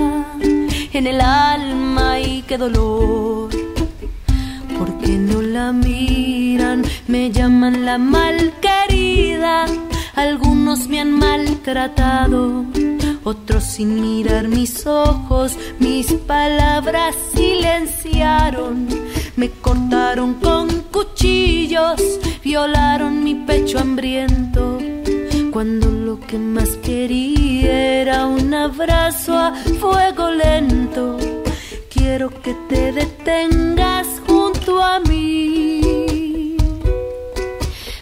en 0.93 1.07
el 1.07 1.21
alma 1.21 2.21
y 2.21 2.43
qué 2.49 2.57
dolor, 2.57 3.51
porque 4.79 5.09
no 5.29 5.43
la 5.43 5.73
miran. 5.73 6.83
Me 7.07 7.31
llaman 7.31 7.85
la 7.85 7.99
malquerida, 7.99 9.67
algunos 10.15 10.89
me 10.89 11.01
han 11.01 11.13
maltratado. 11.13 12.65
Otros 13.23 13.65
sin 13.65 14.01
mirar 14.01 14.49
mis 14.49 14.87
ojos, 14.87 15.57
mis 15.79 16.13
palabras 16.13 17.15
silenciaron. 17.35 18.89
Me 19.37 19.51
cortaron 19.51 20.35
con 20.35 20.69
cuchillos, 20.91 22.01
violaron 22.43 23.23
mi 23.23 23.35
pecho 23.35 23.79
hambriento. 23.79 24.79
Cuando 25.53 25.91
lo 25.91 26.19
que 26.21 26.39
más 26.39 26.71
quería 26.77 28.01
era 28.01 28.27
un 28.27 28.55
abrazo 28.55 29.37
a 29.37 29.55
fuego 29.79 30.31
lento. 30.31 31.19
Quiero 31.91 32.31
que 32.41 32.55
te 32.69 32.93
detengas 32.93 34.07
junto 34.27 34.83
a 34.83 35.01
mí. 35.01 36.57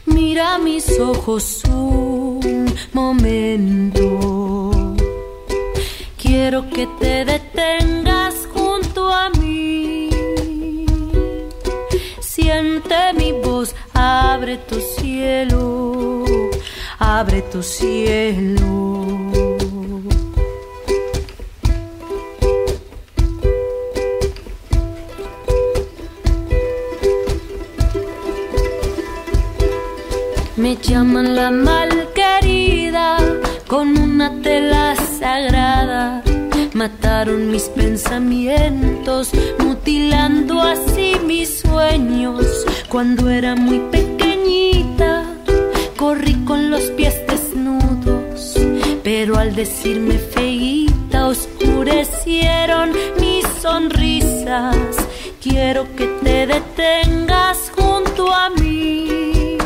Mira 0.07 0.59
mis 0.59 0.99
ojos 1.01 1.63
un 1.65 2.73
momento. 2.93 4.38
Quiero 6.31 6.69
que 6.69 6.87
te 7.01 7.25
detengas 7.25 8.35
junto 8.53 9.11
a 9.11 9.31
mí. 9.31 10.11
Siente 12.21 13.15
mi 13.15 13.33
voz, 13.33 13.75
abre 13.95 14.59
tu 14.59 14.79
cielo, 14.79 16.27
abre 16.99 17.41
tu 17.51 17.63
cielo. 17.63 19.07
Me 30.57 30.77
llaman 30.77 31.35
la 31.35 31.51
malquerida 31.51 33.17
con 33.67 33.97
una 33.97 34.43
tela 34.43 34.95
sagrada. 35.19 36.23
Mataron 36.75 37.51
mis 37.51 37.65
pensamientos, 37.65 39.31
mutilando 39.59 40.61
así 40.61 41.17
mis 41.27 41.61
sueños. 41.61 42.45
Cuando 42.89 43.29
era 43.29 43.57
muy 43.57 43.81
pequeñita, 43.91 45.25
corrí 45.97 46.35
con 46.45 46.71
los 46.71 46.83
pies 46.97 47.15
desnudos. 47.27 48.55
Pero 49.03 49.37
al 49.37 49.55
decirme 49.55 50.19
feíta, 50.19 51.27
oscurecieron 51.27 52.93
mis 53.21 53.47
sonrisas. 53.61 54.77
Quiero 55.43 55.87
que 55.97 56.07
te 56.23 56.47
detengas 56.47 57.73
junto 57.75 58.33
a 58.33 58.51
mí. 58.51 59.57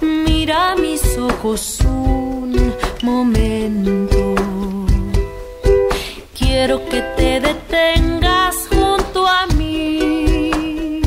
Mira 0.00 0.74
mis 0.76 1.16
ojos 1.18 1.78
un 1.84 2.29
momento. 3.02 4.34
Quiero 6.38 6.84
que 6.88 7.00
te 7.16 7.40
detengas 7.40 8.56
junto 8.70 9.26
a 9.26 9.46
mí. 9.58 11.00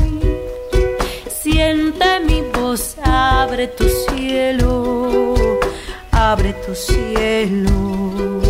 Siente 1.42 2.20
mi 2.26 2.40
voz, 2.54 2.96
abre 3.02 3.68
tu 3.68 3.84
cielo, 3.88 5.34
abre 6.10 6.54
tu 6.66 6.74
cielo. 6.74 8.40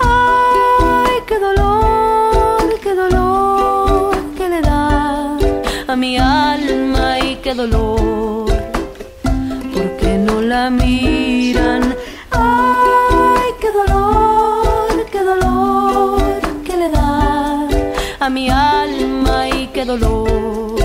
Ay, 0.00 1.16
qué 1.26 1.38
dolor, 1.38 2.80
qué 2.82 2.94
dolor 2.94 4.16
que 4.36 4.48
le 4.48 4.60
da 4.62 5.38
a 5.86 5.96
mi 5.96 6.16
alma 6.18 7.18
y 7.20 7.36
qué 7.36 7.54
dolor. 7.54 8.50
Porque 9.74 10.18
no 10.18 10.40
la 10.40 10.70
qué 19.82 19.88
dolor, 19.88 20.76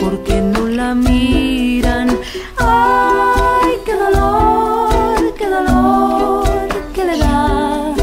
porque 0.00 0.40
no 0.40 0.66
la 0.66 0.96
miran. 0.96 2.08
Ay, 2.56 3.70
qué 3.86 3.94
dolor, 3.94 5.34
qué 5.38 5.46
dolor 5.48 6.48
que 6.92 7.04
le 7.04 7.18
da 7.18 7.94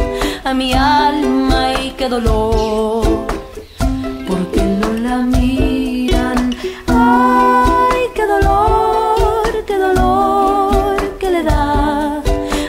a 0.46 0.54
mi 0.54 0.72
alma 0.72 1.74
y 1.84 1.92
qué 1.98 2.08
dolor, 2.08 3.28
porque 4.30 4.62
no 4.82 4.90
la 5.08 5.18
miran. 5.36 6.56
Ay, 6.88 8.02
qué 8.16 8.26
dolor, 8.34 9.52
qué 9.68 9.78
dolor 9.78 11.18
que 11.20 11.30
le 11.32 11.44
da 11.44 12.24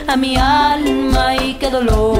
a 0.07 0.15
mi 0.17 0.35
alma 0.35 1.35
y 1.37 1.53
qué 1.53 1.69
dolor, 1.69 2.16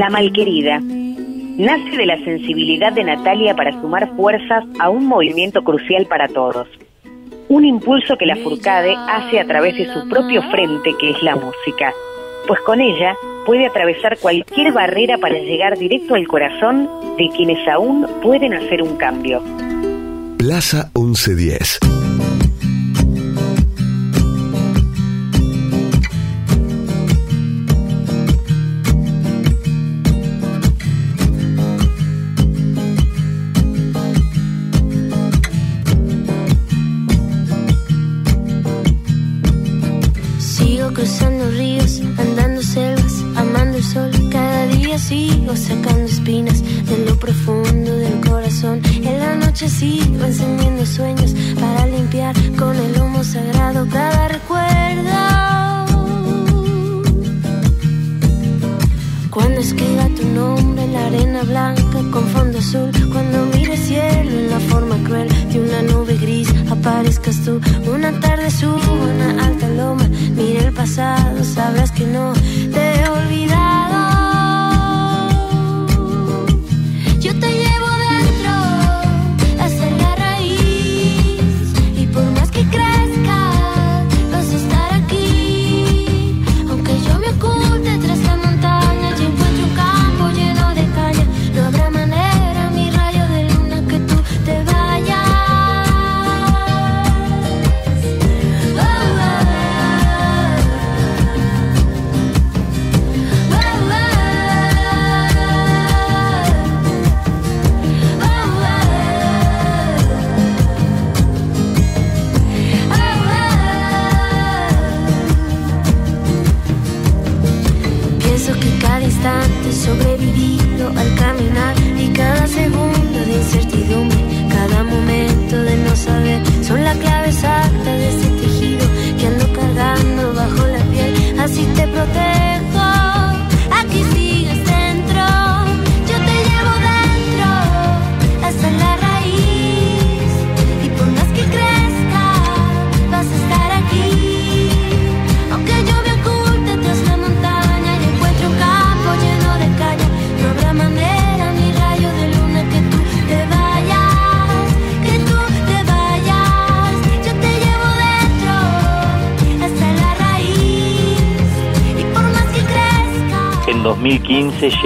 La 0.00 0.08
malquerida 0.08 0.80
nace 0.80 1.94
de 1.94 2.06
la 2.06 2.16
sensibilidad 2.24 2.90
de 2.90 3.04
Natalia 3.04 3.54
para 3.54 3.78
sumar 3.82 4.08
fuerzas 4.16 4.64
a 4.78 4.88
un 4.88 5.04
movimiento 5.04 5.62
crucial 5.62 6.06
para 6.06 6.26
todos. 6.26 6.66
Un 7.50 7.66
impulso 7.66 8.16
que 8.16 8.24
la 8.24 8.36
Furcade 8.36 8.94
hace 8.96 9.38
a 9.38 9.46
través 9.46 9.76
de 9.76 9.92
su 9.92 10.08
propio 10.08 10.40
frente, 10.50 10.94
que 10.98 11.10
es 11.10 11.22
la 11.22 11.36
música, 11.36 11.92
pues 12.48 12.58
con 12.60 12.80
ella 12.80 13.14
puede 13.44 13.66
atravesar 13.66 14.16
cualquier 14.16 14.72
barrera 14.72 15.18
para 15.18 15.38
llegar 15.38 15.76
directo 15.76 16.14
al 16.14 16.26
corazón 16.26 16.88
de 17.18 17.28
quienes 17.36 17.68
aún 17.68 18.06
pueden 18.22 18.54
hacer 18.54 18.80
un 18.80 18.96
cambio. 18.96 19.42
Plaza 20.38 20.90
1110. 20.94 21.99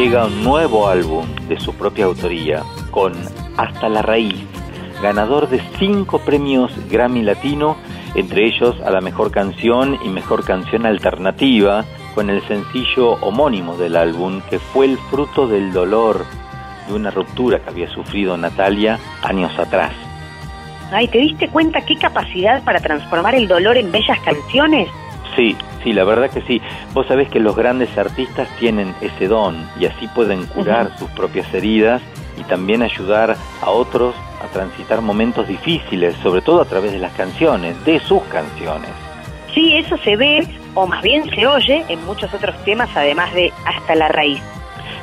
2015 0.04 0.10
llega 0.10 0.26
un 0.26 0.44
nuevo 0.44 0.88
álbum 0.88 1.26
de 1.48 1.58
su 1.58 1.74
propia 1.74 2.04
autoría, 2.04 2.62
con 2.90 3.14
Hasta 3.56 3.88
la 3.88 4.02
Raíz, 4.02 4.34
ganador 5.02 5.48
de 5.48 5.62
cinco 5.78 6.18
premios 6.18 6.72
Grammy 6.90 7.22
Latino, 7.22 7.76
entre 8.14 8.46
ellos 8.46 8.76
a 8.82 8.90
la 8.90 9.00
mejor 9.00 9.30
canción 9.30 9.98
y 10.04 10.08
mejor 10.08 10.44
canción 10.44 10.84
alternativa, 10.84 11.86
con 12.14 12.28
el 12.28 12.42
sencillo 12.46 13.12
homónimo 13.22 13.78
del 13.78 13.96
álbum, 13.96 14.42
que 14.50 14.58
fue 14.58 14.86
el 14.86 14.98
fruto 14.98 15.46
del 15.46 15.72
dolor 15.72 16.26
de 16.86 16.94
una 16.94 17.10
ruptura 17.10 17.60
que 17.60 17.70
había 17.70 17.88
sufrido 17.88 18.36
Natalia 18.36 18.98
años 19.22 19.58
atrás. 19.58 19.92
Ay, 20.92 21.08
¿te 21.08 21.18
diste 21.18 21.48
cuenta 21.48 21.80
qué 21.80 21.96
capacidad 21.96 22.62
para 22.62 22.80
transformar 22.80 23.34
el 23.34 23.48
dolor 23.48 23.78
en 23.78 23.90
bellas 23.90 24.20
canciones? 24.20 24.88
Sí, 25.34 25.56
sí, 25.82 25.92
la 25.92 26.04
verdad 26.04 26.30
que 26.30 26.42
sí. 26.42 26.60
Vos 26.94 27.08
sabés 27.08 27.28
que 27.28 27.40
los 27.40 27.56
grandes 27.56 27.98
artistas 27.98 28.48
tienen 28.60 28.94
ese 29.00 29.26
don 29.26 29.68
y 29.80 29.86
así 29.86 30.06
pueden 30.14 30.46
curar 30.46 30.96
sus 30.96 31.10
propias 31.10 31.52
heridas 31.52 32.00
y 32.38 32.44
también 32.44 32.82
ayudar 32.82 33.36
a 33.60 33.70
otros 33.70 34.14
a 34.40 34.46
transitar 34.52 35.00
momentos 35.00 35.48
difíciles, 35.48 36.14
sobre 36.22 36.40
todo 36.40 36.60
a 36.60 36.66
través 36.66 36.92
de 36.92 37.00
las 37.00 37.12
canciones, 37.14 37.84
de 37.84 37.98
sus 37.98 38.22
canciones. 38.24 38.90
Sí, 39.52 39.76
eso 39.76 39.96
se 39.98 40.16
ve, 40.16 40.46
o 40.74 40.86
más 40.86 41.02
bien 41.02 41.28
se 41.30 41.46
oye, 41.46 41.84
en 41.88 42.04
muchos 42.06 42.32
otros 42.32 42.56
temas, 42.64 42.88
además 42.94 43.34
de 43.34 43.52
Hasta 43.64 43.96
la 43.96 44.08
raíz. 44.08 44.40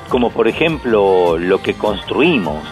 Como 0.07 0.29
por 0.29 0.47
ejemplo 0.47 1.37
lo 1.37 1.61
que 1.61 1.73
construimos. 1.73 2.63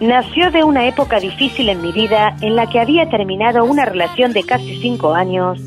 Nació 0.00 0.50
de 0.52 0.62
una 0.62 0.86
época 0.86 1.18
difícil 1.18 1.68
en 1.68 1.82
mi 1.82 1.90
vida 1.90 2.36
en 2.40 2.54
la 2.54 2.68
que 2.68 2.78
había 2.78 3.08
terminado 3.08 3.64
una 3.64 3.84
relación 3.84 4.32
de 4.32 4.44
casi 4.44 4.80
cinco 4.80 5.14
años. 5.14 5.60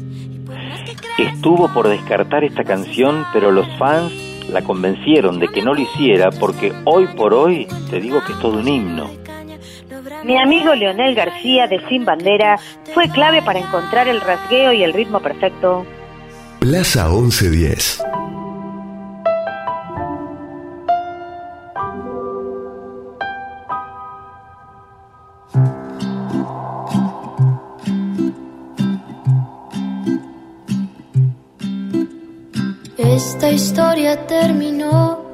Estuvo 1.18 1.68
por 1.74 1.88
descartar 1.88 2.44
esta 2.44 2.64
canción, 2.64 3.26
pero 3.34 3.52
los 3.52 3.68
fans 3.80 4.14
la 4.50 4.62
convencieron 4.62 5.40
de 5.40 5.48
que 5.48 5.64
no 5.64 5.74
lo 5.74 5.82
hiciera 5.82 6.30
porque 6.30 6.72
hoy 6.86 7.08
por 7.08 7.34
hoy 7.34 7.68
te 7.90 8.00
digo 8.00 8.24
que 8.24 8.34
es 8.34 8.40
todo 8.40 8.60
un 8.60 8.68
himno. 8.68 9.10
Mi 10.24 10.38
amigo 10.38 10.76
Leonel 10.76 11.16
García 11.16 11.68
de 11.68 11.80
Sin 11.90 12.06
Bandera 12.06 12.58
fue 12.94 13.10
clave 13.10 13.42
para 13.42 13.60
encontrar 13.60 14.08
el 14.08 14.22
rasgueo 14.22 14.74
y 14.74 14.84
el 14.84 14.94
ritmo 14.94 15.20
perfecto. 15.20 15.86
Plaza 16.60 17.08
1110. 17.10 18.04
Esta 33.48 33.56
historia 33.56 34.28
terminó, 34.28 35.32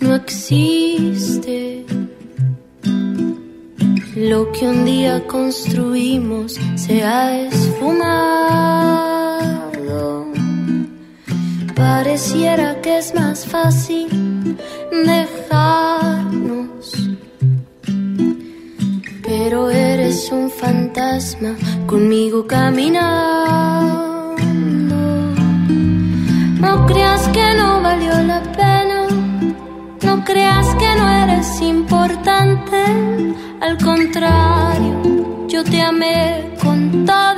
no 0.00 0.14
existe. 0.14 1.84
Lo 4.16 4.50
que 4.52 4.66
un 4.66 4.86
día 4.86 5.26
construimos 5.26 6.58
se 6.76 7.04
ha 7.04 7.46
esfumado. 7.46 8.08
Pareciera 11.76 12.80
que 12.80 12.96
es 12.96 13.14
más 13.14 13.44
fácil 13.44 14.56
dejarnos. 14.90 16.94
Pero 19.22 19.68
eres 19.68 20.32
un 20.32 20.50
fantasma 20.50 21.54
conmigo 21.86 22.46
caminando. 22.46 23.49
Creas 26.92 27.28
que 27.28 27.54
no 27.54 27.80
valió 27.82 28.12
la 28.22 28.42
pena, 28.52 29.06
no 30.02 30.24
creas 30.24 30.74
que 30.74 30.94
no 30.96 31.08
eres 31.22 31.60
importante, 31.60 32.84
al 33.60 33.76
contrario, 33.78 35.46
yo 35.48 35.64
te 35.64 35.82
amé 35.82 36.54
con 36.62 37.04
toda 37.06 37.29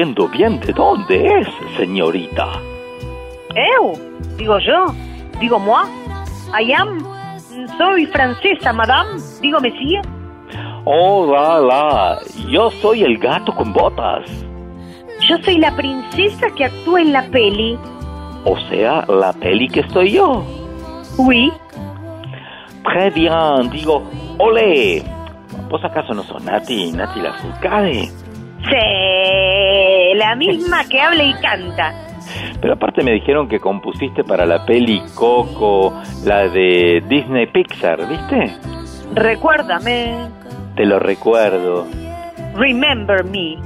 entiendo 0.00 0.28
bien 0.28 0.58
de 0.60 0.72
dónde 0.72 1.40
es, 1.40 1.48
señorita. 1.76 2.52
¿Eu? 3.54 3.92
Digo 4.38 4.58
yo. 4.58 4.86
Digo 5.38 5.58
moi. 5.58 5.84
I 6.58 6.72
am. 6.72 7.04
Soy 7.76 8.06
francesa, 8.06 8.72
madame. 8.72 9.20
Digo 9.42 9.60
monsieur. 9.60 10.02
Oh, 10.86 11.30
la, 11.30 11.60
la. 11.60 12.18
Yo 12.48 12.70
soy 12.70 13.02
el 13.02 13.18
gato 13.18 13.54
con 13.54 13.74
botas. 13.74 14.24
Yo 15.28 15.36
soy 15.44 15.58
la 15.58 15.76
princesa 15.76 16.46
que 16.56 16.64
actúa 16.64 17.02
en 17.02 17.12
la 17.12 17.22
peli. 17.24 17.78
O 18.46 18.58
sea, 18.70 19.04
la 19.06 19.34
peli 19.34 19.68
que 19.68 19.80
estoy 19.80 20.12
yo. 20.12 20.42
Oui. 21.18 21.52
Très 22.84 23.12
bien, 23.12 23.68
digo, 23.70 24.02
ole. 24.38 25.04
¿Vos 25.68 25.84
acaso 25.84 26.14
no 26.14 26.22
sos 26.22 26.42
Nati, 26.42 26.90
Nati 26.92 27.20
la 27.20 27.34
Furcade? 27.34 28.08
Sí, 28.62 29.49
la 30.20 30.36
misma 30.36 30.84
que 30.84 31.00
habla 31.00 31.24
y 31.24 31.34
canta. 31.34 31.94
Pero 32.60 32.74
aparte 32.74 33.02
me 33.02 33.12
dijeron 33.12 33.48
que 33.48 33.58
compusiste 33.58 34.22
para 34.22 34.44
la 34.44 34.66
peli 34.66 35.02
Coco, 35.14 35.94
la 36.24 36.46
de 36.48 37.02
Disney 37.08 37.46
Pixar, 37.46 38.06
¿viste? 38.06 38.54
Recuérdame. 39.14 40.28
Te 40.76 40.84
lo 40.84 40.98
recuerdo. 40.98 41.86
Remember 42.54 43.24
me. 43.24 43.56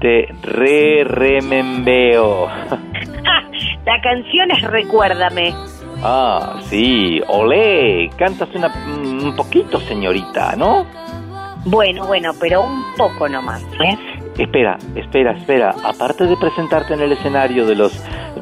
Te 0.00 0.28
re-remembeo. 0.42 2.46
La 3.86 4.00
canción 4.02 4.50
es 4.50 4.62
Recuérdame. 4.62 5.54
Ah, 6.02 6.60
sí, 6.64 7.20
olé. 7.28 8.10
Cantas 8.16 8.54
una, 8.54 8.68
un 8.86 9.34
poquito, 9.34 9.80
señorita, 9.80 10.54
¿no? 10.56 10.86
Bueno, 11.64 12.06
bueno, 12.06 12.32
pero 12.38 12.62
un 12.62 12.84
poco 12.96 13.28
nomás, 13.28 13.62
¿eh? 13.62 14.19
Espera, 14.40 14.78
espera, 14.96 15.32
espera. 15.32 15.74
Aparte 15.84 16.24
de 16.24 16.34
presentarte 16.38 16.94
en 16.94 17.02
el 17.02 17.12
escenario 17.12 17.66
de 17.66 17.74
los 17.74 17.92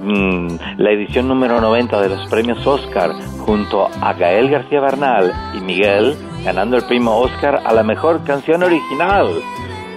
mm, 0.00 0.46
la 0.76 0.92
edición 0.92 1.26
número 1.26 1.60
90 1.60 2.00
de 2.00 2.08
los 2.10 2.28
premios 2.28 2.64
Oscar 2.64 3.10
junto 3.40 3.88
a 4.00 4.12
Gael 4.12 4.48
García 4.48 4.80
Bernal 4.80 5.32
y 5.56 5.60
Miguel 5.60 6.16
ganando 6.44 6.76
el 6.76 6.84
premio 6.84 7.16
Oscar 7.16 7.62
a 7.64 7.72
la 7.72 7.82
mejor 7.82 8.22
canción 8.22 8.62
original. 8.62 9.42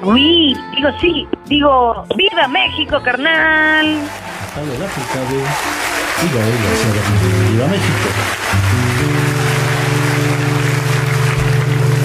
Oui, 0.02 0.57
digo 0.76 0.90
sí, 0.99 1.28
digo 1.45 2.03
¡Viva 2.18 2.48
México, 2.48 2.99
carnal! 3.03 3.99
Habla 4.57 4.73
la 4.80 4.88
Furcade 4.88 5.38
y 6.18 6.28
Gael 6.36 6.57
García 6.64 6.94
Bernal. 6.98 7.52
¡Viva 7.52 7.68
México! 7.68 8.10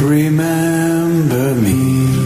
Remember 0.06 1.54
me, 1.54 1.72
though 2.14 2.25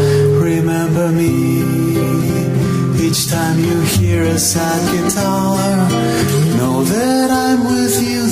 Remember 0.93 1.15
me, 1.15 1.61
each 3.01 3.29
time 3.29 3.57
you 3.59 3.79
hear 3.95 4.23
a 4.23 4.37
sad 4.37 4.81
guitar. 4.91 5.55
Know 6.57 6.83
that 6.83 7.31
I'm 7.31 7.63
with 7.63 7.95
you 8.03 8.30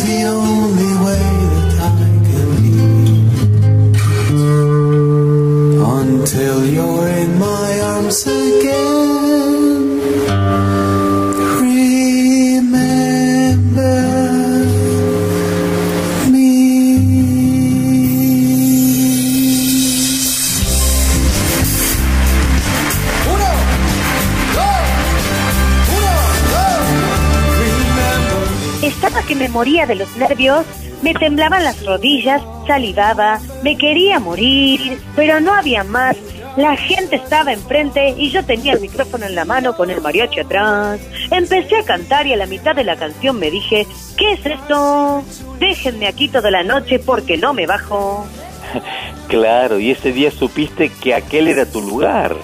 me 29.39 29.49
moría 29.49 29.85
de 29.85 29.95
los 29.95 30.15
nervios, 30.17 30.65
me 31.01 31.13
temblaban 31.13 31.63
las 31.63 31.83
rodillas, 31.85 32.41
salivaba, 32.67 33.39
me 33.63 33.77
quería 33.77 34.19
morir, 34.19 34.99
pero 35.15 35.39
no 35.39 35.53
había 35.53 35.83
más. 35.83 36.17
La 36.57 36.75
gente 36.75 37.15
estaba 37.15 37.53
enfrente 37.53 38.15
y 38.17 38.31
yo 38.31 38.43
tenía 38.43 38.73
el 38.73 38.81
micrófono 38.81 39.25
en 39.25 39.35
la 39.35 39.45
mano 39.45 39.77
con 39.77 39.89
el 39.89 40.01
mariachi 40.01 40.41
atrás. 40.41 40.99
Empecé 41.31 41.77
a 41.77 41.85
cantar 41.85 42.27
y 42.27 42.33
a 42.33 42.37
la 42.37 42.47
mitad 42.47 42.75
de 42.75 42.83
la 42.83 42.97
canción 42.97 43.39
me 43.39 43.49
dije, 43.49 43.87
¿qué 44.17 44.33
es 44.33 44.45
esto? 44.45 45.23
Déjenme 45.57 46.07
aquí 46.07 46.27
toda 46.27 46.51
la 46.51 46.63
noche 46.63 46.99
porque 46.99 47.37
no 47.37 47.53
me 47.53 47.65
bajo. 47.65 48.27
Claro, 49.29 49.77
y 49.77 49.91
ese 49.91 50.11
día 50.11 50.31
supiste 50.31 50.89
que 50.89 51.13
aquel 51.13 51.47
era 51.47 51.67
tu 51.67 51.81
lugar. 51.81 52.35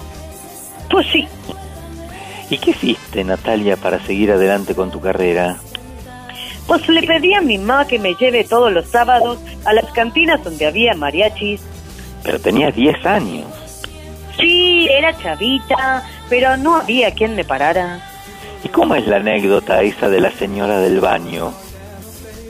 Pues 0.88 1.04
sí, 1.12 1.26
¿Y 2.48 2.58
qué 2.58 2.70
hiciste, 2.70 3.24
Natalia, 3.24 3.76
para 3.76 3.98
seguir 4.04 4.30
adelante 4.30 4.74
con 4.74 4.90
tu 4.90 5.00
carrera? 5.00 5.56
Pues 6.66 6.88
le 6.88 7.02
pedí 7.02 7.34
a 7.34 7.40
mi 7.40 7.58
mamá 7.58 7.86
que 7.86 7.98
me 7.98 8.14
lleve 8.14 8.44
todos 8.44 8.72
los 8.72 8.86
sábados 8.86 9.38
a 9.64 9.72
las 9.72 9.86
cantinas 9.92 10.42
donde 10.42 10.66
había 10.66 10.94
mariachis. 10.94 11.60
Pero 12.22 12.40
tenías 12.40 12.74
10 12.74 13.06
años. 13.06 13.46
Sí, 14.38 14.88
era 14.90 15.16
chavita, 15.16 16.02
pero 16.28 16.56
no 16.56 16.76
había 16.76 17.12
quien 17.12 17.36
me 17.36 17.44
parara. 17.44 18.00
¿Y 18.64 18.68
cómo 18.68 18.94
es 18.96 19.06
la 19.06 19.16
anécdota 19.16 19.82
esa 19.82 20.08
de 20.08 20.20
la 20.20 20.30
señora 20.32 20.80
del 20.80 21.00
baño? 21.00 21.52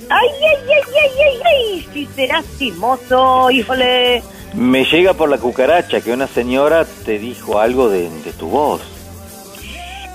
¡Ay, 0.09 0.29
ay, 0.41 0.71
ay, 0.77 0.95
ay, 1.03 1.11
ay, 1.27 1.41
ay! 1.45 1.89
Si 1.93 2.07
serás 2.07 2.45
timoso, 2.59 3.51
híjole. 3.51 4.23
Me 4.55 4.85
llega 4.85 5.15
por 5.15 5.29
la 5.29 5.39
cucaracha 5.39 6.01
que 6.01 6.13
una 6.13 6.27
señora 6.27 6.87
te 7.05 7.19
dijo 7.19 7.61
algo 7.61 7.89
de, 7.89 8.09
de 8.09 8.33
tu 8.33 8.49
voz. 8.49 8.81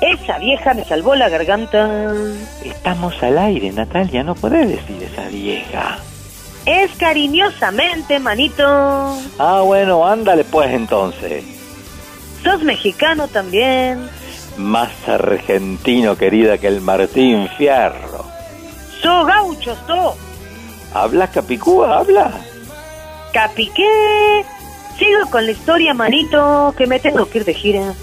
Esa 0.01 0.39
vieja 0.39 0.73
me 0.73 0.83
salvó 0.83 1.15
la 1.15 1.29
garganta. 1.29 2.11
Estamos 2.65 3.21
al 3.21 3.37
aire, 3.37 3.71
Natalia, 3.71 4.23
no 4.23 4.33
podés 4.33 4.67
decir 4.67 5.03
esa 5.03 5.27
vieja. 5.29 5.99
Es 6.65 6.91
cariñosamente, 6.93 8.19
manito. 8.19 8.63
Ah, 9.37 9.61
bueno, 9.63 10.05
ándale 10.05 10.43
pues 10.43 10.71
entonces. 10.71 11.43
Sos 12.43 12.63
mexicano 12.63 13.27
también. 13.27 14.09
Más 14.57 14.89
argentino, 15.07 16.17
querida, 16.17 16.57
que 16.57 16.67
el 16.67 16.81
Martín 16.81 17.47
Fierro. 17.57 18.25
Sos 19.01 19.27
gaucho, 19.27 19.75
sos. 19.87 20.15
¿Hablas 20.93 21.29
capicúa? 21.29 21.99
¿Habla? 21.99 22.31
Capiqué. 23.33 24.43
Sigo 24.97 25.29
con 25.29 25.45
la 25.45 25.51
historia, 25.51 25.93
manito, 25.93 26.73
que 26.77 26.85
me 26.85 26.99
tengo 26.99 27.27
que 27.27 27.39
ir 27.39 27.45
de 27.45 27.53
gira. 27.53 27.93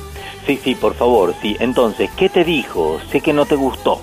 Sí, 0.49 0.59
sí, 0.65 0.75
por 0.75 0.95
favor, 0.95 1.35
sí. 1.43 1.59
Entonces, 1.61 2.09
¿qué 2.17 2.31
te 2.31 2.43
dijo? 2.43 2.99
Sé 3.13 3.21
que 3.21 3.35
no 3.35 3.45
te 3.45 3.55
gustó. 3.55 4.01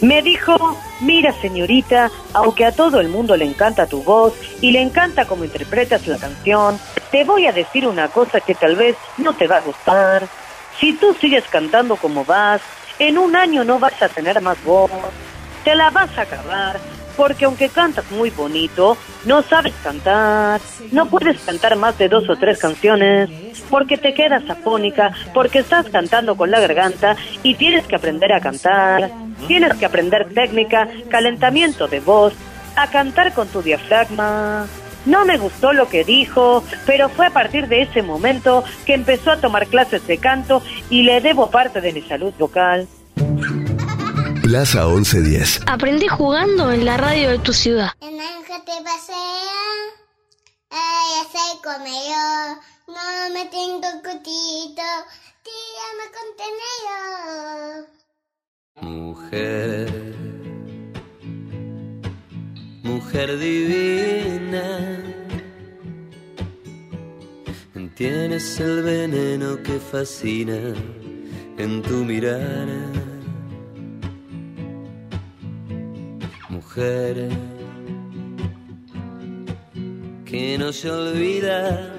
Me 0.00 0.22
dijo, 0.22 0.56
mira 1.02 1.34
señorita, 1.38 2.10
aunque 2.32 2.64
a 2.64 2.72
todo 2.72 2.98
el 2.98 3.10
mundo 3.10 3.36
le 3.36 3.44
encanta 3.44 3.86
tu 3.86 4.02
voz 4.02 4.32
y 4.62 4.70
le 4.70 4.80
encanta 4.80 5.26
cómo 5.26 5.44
interpretas 5.44 6.06
la 6.06 6.16
canción, 6.16 6.80
te 7.10 7.24
voy 7.24 7.46
a 7.46 7.52
decir 7.52 7.86
una 7.86 8.08
cosa 8.08 8.40
que 8.40 8.54
tal 8.54 8.74
vez 8.74 8.96
no 9.18 9.34
te 9.34 9.46
va 9.46 9.58
a 9.58 9.60
gustar. 9.60 10.26
Si 10.80 10.94
tú 10.94 11.14
sigues 11.20 11.44
cantando 11.50 11.96
como 11.96 12.24
vas, 12.24 12.62
en 12.98 13.18
un 13.18 13.36
año 13.36 13.64
no 13.64 13.78
vas 13.78 14.00
a 14.00 14.08
tener 14.08 14.40
más 14.40 14.56
voz. 14.64 14.90
Te 15.62 15.74
la 15.74 15.90
vas 15.90 16.16
a 16.16 16.22
acabar, 16.22 16.80
porque 17.16 17.44
aunque 17.44 17.68
cantas 17.68 18.10
muy 18.10 18.30
bonito, 18.30 18.96
no 19.24 19.42
sabes 19.42 19.74
cantar. 19.82 20.60
No 20.92 21.06
puedes 21.06 21.40
cantar 21.40 21.76
más 21.76 21.96
de 21.98 22.08
dos 22.08 22.28
o 22.28 22.36
tres 22.36 22.58
canciones, 22.58 23.30
porque 23.70 23.96
te 23.96 24.14
quedas 24.14 24.48
afónica, 24.48 25.12
porque 25.32 25.60
estás 25.60 25.88
cantando 25.88 26.36
con 26.36 26.50
la 26.50 26.60
garganta 26.60 27.16
y 27.42 27.54
tienes 27.54 27.86
que 27.86 27.96
aprender 27.96 28.32
a 28.32 28.40
cantar. 28.40 29.10
Tienes 29.46 29.74
que 29.74 29.86
aprender 29.86 30.32
técnica, 30.32 30.88
calentamiento 31.08 31.86
de 31.86 32.00
voz, 32.00 32.32
a 32.76 32.88
cantar 32.88 33.32
con 33.34 33.48
tu 33.48 33.62
diafragma. 33.62 34.66
No 35.06 35.26
me 35.26 35.36
gustó 35.36 35.72
lo 35.72 35.88
que 35.88 36.02
dijo, 36.02 36.64
pero 36.86 37.10
fue 37.10 37.26
a 37.26 37.30
partir 37.30 37.68
de 37.68 37.82
ese 37.82 38.02
momento 38.02 38.64
que 38.86 38.94
empezó 38.94 39.32
a 39.32 39.36
tomar 39.36 39.66
clases 39.66 40.06
de 40.06 40.16
canto 40.16 40.62
y 40.88 41.02
le 41.02 41.20
debo 41.20 41.50
parte 41.50 41.82
de 41.82 41.92
mi 41.92 42.00
salud 42.00 42.32
vocal. 42.38 42.88
Plaza 44.54 44.86
1110. 44.86 45.62
Aprendí 45.66 46.06
jugando 46.06 46.70
en 46.70 46.84
la 46.84 46.96
radio 46.96 47.30
de 47.30 47.40
tu 47.40 47.52
ciudad. 47.52 47.90
El 48.00 48.16
naranja 48.16 48.64
te 48.64 48.70
pasea, 48.84 49.66
ella 50.70 51.24
se 51.32 51.58
come 51.60 51.90
yo, 51.90 52.54
no 52.86 53.34
me 53.34 53.46
tengo 53.46 53.88
cutito, 54.04 54.88
tírame 55.42 56.06
con 56.14 56.26
tenedor. 56.38 57.88
Mujer, 58.80 59.90
mujer 62.84 63.36
divina, 63.36 65.02
tienes 67.96 68.60
el 68.60 68.82
veneno 68.84 69.60
que 69.64 69.80
fascina 69.80 70.76
en 71.58 71.82
tu 71.82 72.04
mirada. 72.04 73.13
Que 80.24 80.56
no 80.58 80.72
se 80.72 80.90
olvida, 80.90 81.94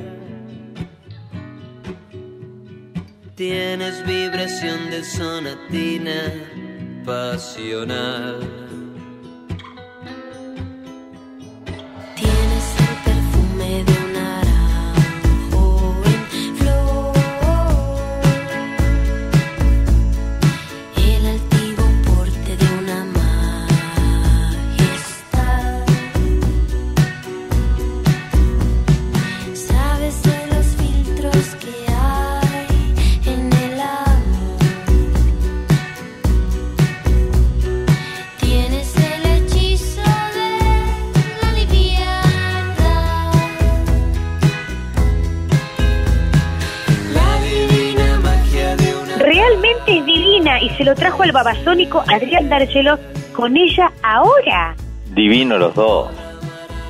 tienes 3.35 4.05
vibración 4.05 4.89
de 4.89 5.01
sonatina 5.05 6.23
pasional. 7.05 8.64
Babasónico 51.45 52.03
Adrián 52.07 52.49
Dargelos 52.49 52.99
con 53.33 53.55
ella 53.55 53.91
ahora. 54.01 54.75
Divino 55.13 55.57
los 55.59 55.75
dos. 55.75 56.09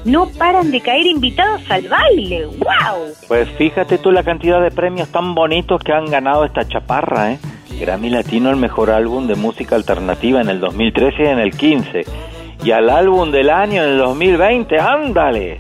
No 0.05 0.29
paran 0.37 0.71
de 0.71 0.79
caer 0.79 1.05
invitados 1.07 1.61
al 1.69 1.87
baile. 1.89 2.45
¡Wow! 2.45 3.13
Pues 3.27 3.49
fíjate 3.57 3.97
tú 3.97 4.11
la 4.11 4.23
cantidad 4.23 4.61
de 4.61 4.71
premios 4.71 5.09
tan 5.09 5.35
bonitos 5.35 5.81
que 5.83 5.91
han 5.91 6.05
ganado 6.05 6.45
esta 6.45 6.65
chaparra, 6.65 7.33
¿eh? 7.33 7.39
Grammy 7.79 8.09
Latino 8.09 8.49
al 8.49 8.55
mejor 8.55 8.91
álbum 8.91 9.27
de 9.27 9.35
música 9.35 9.75
alternativa 9.75 10.39
en 10.39 10.49
el 10.49 10.61
2013 10.61 11.23
y 11.23 11.25
en 11.25 11.39
el 11.39 11.51
15. 11.51 12.05
Y 12.63 12.71
al 12.71 12.89
álbum 12.89 13.31
del 13.31 13.49
año 13.49 13.83
en 13.83 13.89
el 13.89 13.97
2020, 13.97 14.79
ándale. 14.79 15.59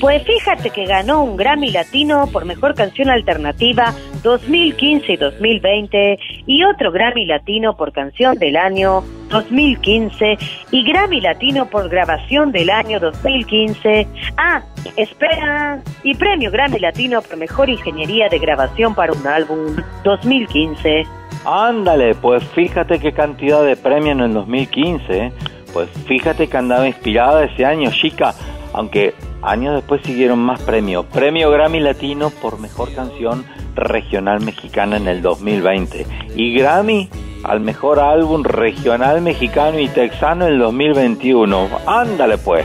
Pues 0.00 0.22
fíjate 0.24 0.70
que 0.70 0.84
ganó 0.84 1.24
un 1.24 1.36
Grammy 1.36 1.70
Latino 1.70 2.28
por 2.30 2.44
Mejor 2.44 2.74
Canción 2.74 3.08
Alternativa 3.08 3.94
2015 4.22 5.12
y 5.12 5.16
2020 5.16 6.18
y 6.46 6.64
otro 6.64 6.92
Grammy 6.92 7.24
Latino 7.24 7.76
por 7.76 7.92
Canción 7.92 8.36
del 8.36 8.56
Año 8.56 9.02
2015 9.30 10.36
y 10.70 10.84
Grammy 10.84 11.20
Latino 11.22 11.66
por 11.70 11.88
Grabación 11.88 12.52
del 12.52 12.68
Año 12.68 13.00
2015. 13.00 14.06
Ah, 14.36 14.62
espera, 14.96 15.82
y 16.02 16.14
Premio 16.14 16.50
Grammy 16.50 16.78
Latino 16.78 17.22
por 17.22 17.38
Mejor 17.38 17.70
Ingeniería 17.70 18.28
de 18.28 18.38
Grabación 18.38 18.94
para 18.94 19.12
un 19.12 19.26
Álbum 19.26 19.76
2015. 20.04 21.04
Ándale, 21.46 22.14
pues 22.16 22.44
fíjate 22.48 22.98
qué 22.98 23.12
cantidad 23.12 23.64
de 23.64 23.76
premios 23.76 24.16
en 24.16 24.24
el 24.24 24.34
2015. 24.34 25.32
Pues 25.76 25.90
fíjate 26.06 26.48
que 26.48 26.56
andaba 26.56 26.86
inspirada 26.86 27.44
ese 27.44 27.66
año, 27.66 27.90
chica. 27.90 28.32
Aunque 28.72 29.12
años 29.42 29.74
después 29.74 30.00
siguieron 30.06 30.38
más 30.38 30.58
premios. 30.62 31.04
Premio 31.04 31.50
Grammy 31.50 31.80
Latino 31.80 32.30
por 32.30 32.58
Mejor 32.58 32.94
Canción 32.94 33.44
Regional 33.74 34.40
Mexicana 34.40 34.96
en 34.96 35.06
el 35.06 35.20
2020. 35.20 36.06
Y 36.34 36.54
Grammy 36.54 37.10
al 37.44 37.60
Mejor 37.60 38.00
Álbum 38.00 38.42
Regional 38.42 39.20
Mexicano 39.20 39.78
y 39.78 39.88
Texano 39.88 40.46
en 40.46 40.54
el 40.54 40.58
2021. 40.60 41.68
Ándale 41.86 42.38
pues. 42.38 42.64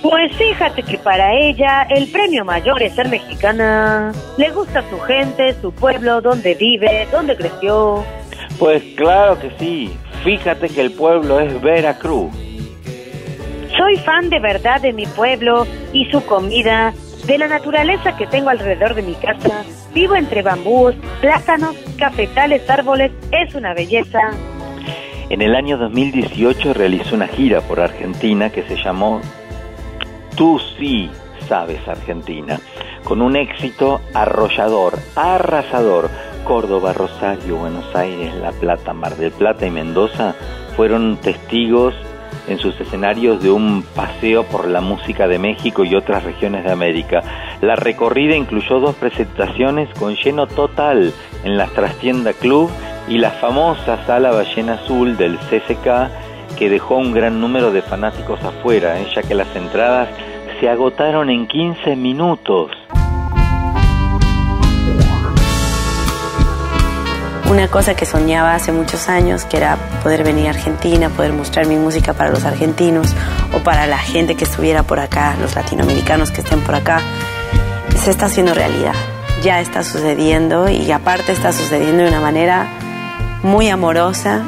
Pues 0.00 0.34
fíjate 0.36 0.82
que 0.82 0.96
para 0.96 1.34
ella 1.34 1.82
el 1.90 2.10
premio 2.10 2.46
mayor 2.46 2.82
es 2.82 2.94
ser 2.94 3.10
mexicana. 3.10 4.12
Le 4.38 4.48
gusta 4.48 4.82
su 4.88 4.98
gente, 5.00 5.54
su 5.60 5.72
pueblo, 5.72 6.22
dónde 6.22 6.54
vive, 6.54 7.06
dónde 7.12 7.36
creció. 7.36 8.02
Pues 8.58 8.82
claro 8.96 9.38
que 9.38 9.50
sí. 9.58 9.94
Fíjate 10.24 10.68
que 10.68 10.80
el 10.82 10.92
pueblo 10.92 11.40
es 11.40 11.60
Veracruz. 11.62 12.30
Soy 13.76 13.96
fan 13.98 14.28
de 14.28 14.38
verdad 14.38 14.80
de 14.80 14.92
mi 14.92 15.06
pueblo 15.06 15.66
y 15.92 16.04
su 16.10 16.24
comida, 16.26 16.92
de 17.26 17.38
la 17.38 17.48
naturaleza 17.48 18.16
que 18.16 18.26
tengo 18.26 18.50
alrededor 18.50 18.94
de 18.94 19.02
mi 19.02 19.14
casa. 19.14 19.64
Vivo 19.94 20.16
entre 20.16 20.42
bambús, 20.42 20.94
plátanos, 21.20 21.74
cafetales, 21.98 22.68
árboles. 22.68 23.12
Es 23.32 23.54
una 23.54 23.72
belleza. 23.72 24.20
En 25.30 25.40
el 25.40 25.54
año 25.54 25.78
2018 25.78 26.74
realizó 26.74 27.14
una 27.14 27.28
gira 27.28 27.60
por 27.62 27.80
Argentina 27.80 28.50
que 28.50 28.62
se 28.64 28.76
llamó 28.76 29.20
Tú 30.36 30.60
sí 30.78 31.08
sabes 31.50 31.86
Argentina, 31.88 32.60
con 33.04 33.20
un 33.20 33.36
éxito 33.36 34.00
arrollador, 34.14 34.98
arrasador. 35.16 36.08
Córdoba, 36.44 36.92
Rosario, 36.92 37.56
Buenos 37.56 37.94
Aires, 37.94 38.34
La 38.34 38.52
Plata, 38.52 38.92
Mar 38.92 39.16
del 39.16 39.32
Plata 39.32 39.66
y 39.66 39.70
Mendoza 39.70 40.34
fueron 40.76 41.16
testigos 41.18 41.94
en 42.48 42.58
sus 42.58 42.78
escenarios 42.80 43.42
de 43.42 43.50
un 43.50 43.82
paseo 43.94 44.44
por 44.44 44.66
la 44.66 44.80
música 44.80 45.28
de 45.28 45.38
México 45.38 45.84
y 45.84 45.94
otras 45.94 46.24
regiones 46.24 46.64
de 46.64 46.72
América. 46.72 47.22
La 47.60 47.76
recorrida 47.76 48.34
incluyó 48.34 48.80
dos 48.80 48.96
presentaciones 48.96 49.88
con 49.98 50.16
lleno 50.16 50.46
total 50.46 51.12
en 51.44 51.56
la 51.56 51.66
Trastienda 51.66 52.32
Club 52.32 52.70
y 53.08 53.18
la 53.18 53.30
famosa 53.30 54.04
Sala 54.06 54.30
Ballena 54.30 54.74
Azul 54.74 55.16
del 55.16 55.38
CCK 55.38 56.56
que 56.56 56.68
dejó 56.68 56.96
un 56.96 57.12
gran 57.12 57.40
número 57.40 57.70
de 57.70 57.82
fanáticos 57.82 58.42
afuera, 58.42 59.00
¿eh? 59.00 59.06
ya 59.14 59.22
que 59.22 59.34
las 59.34 59.54
entradas 59.54 60.08
se 60.60 60.68
agotaron 60.68 61.30
en 61.30 61.46
15 61.46 61.96
minutos. 61.96 62.70
Una 67.50 67.66
cosa 67.66 67.96
que 67.96 68.06
soñaba 68.06 68.54
hace 68.54 68.70
muchos 68.70 69.08
años, 69.08 69.44
que 69.44 69.56
era 69.56 69.76
poder 70.04 70.22
venir 70.22 70.46
a 70.46 70.50
Argentina, 70.50 71.08
poder 71.08 71.32
mostrar 71.32 71.66
mi 71.66 71.76
música 71.76 72.12
para 72.14 72.30
los 72.30 72.44
argentinos 72.44 73.08
o 73.52 73.58
para 73.58 73.86
la 73.86 73.98
gente 73.98 74.36
que 74.36 74.44
estuviera 74.44 74.84
por 74.84 75.00
acá, 75.00 75.34
los 75.40 75.56
latinoamericanos 75.56 76.30
que 76.30 76.42
estén 76.42 76.60
por 76.60 76.76
acá, 76.76 77.00
se 78.02 78.12
está 78.12 78.26
haciendo 78.26 78.54
realidad. 78.54 78.94
Ya 79.42 79.60
está 79.60 79.82
sucediendo 79.82 80.68
y 80.68 80.92
aparte 80.92 81.32
está 81.32 81.52
sucediendo 81.52 82.04
de 82.04 82.10
una 82.10 82.20
manera 82.20 82.68
muy 83.42 83.68
amorosa 83.68 84.42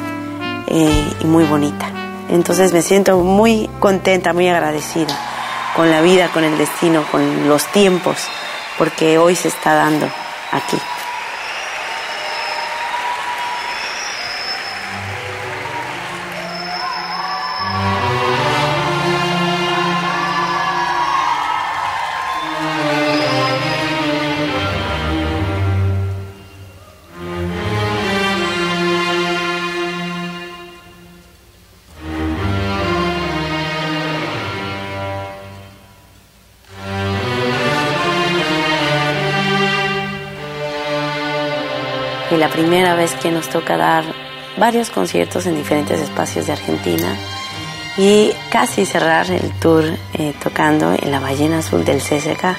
eh, 0.67 1.13
y 1.19 1.25
muy 1.25 1.43
bonita. 1.43 1.89
Entonces 2.29 2.71
me 2.71 2.81
siento 2.81 3.19
muy 3.19 3.69
contenta, 3.79 4.31
muy 4.31 4.47
agradecida 4.47 5.13
con 5.75 5.91
la 5.91 6.01
vida, 6.01 6.29
con 6.29 6.45
el 6.45 6.57
destino, 6.57 7.03
con 7.11 7.49
los 7.49 7.65
tiempos, 7.67 8.17
porque 8.77 9.17
hoy 9.17 9.35
se 9.35 9.49
está 9.49 9.73
dando 9.73 10.07
aquí. 10.51 10.77
Primera 42.53 42.93
vez 42.93 43.15
que 43.15 43.31
nos 43.31 43.49
toca 43.49 43.77
dar 43.77 44.03
varios 44.57 44.91
conciertos 44.91 45.47
en 45.47 45.55
diferentes 45.55 45.99
espacios 45.99 46.45
de 46.45 46.53
Argentina 46.53 47.17
y 47.97 48.31
casi 48.51 48.85
cerrar 48.85 49.29
el 49.31 49.51
tour 49.59 49.83
eh, 50.13 50.33
tocando 50.41 50.93
en 50.93 51.11
la 51.11 51.19
ballena 51.19 51.59
azul 51.59 51.83
del 51.83 51.97
CSK. 51.97 52.55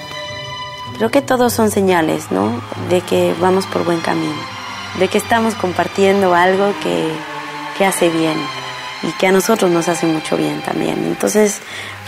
Creo 0.99 1.11
que 1.11 1.23
todos 1.23 1.53
son 1.53 1.71
señales, 1.71 2.31
¿no? 2.33 2.61
De 2.89 3.01
que 3.03 3.35
vamos 3.41 3.66
por 3.66 3.85
buen 3.85 4.01
camino, 4.01 4.35
de 4.99 5.09
que 5.09 5.19
estamos 5.19 5.55
compartiendo 5.55 6.35
algo 6.35 6.73
que, 6.83 7.12
que 7.79 7.85
hace 7.85 8.11
bien 8.11 8.37
y 9.03 9.12
que 9.12 9.29
a 9.29 9.33
nosotros 9.33 9.71
nos 9.71 9.89
hace 9.89 10.07
mucho 10.07 10.37
bien 10.37 10.61
también. 10.62 11.05
Entonces, 11.05 11.61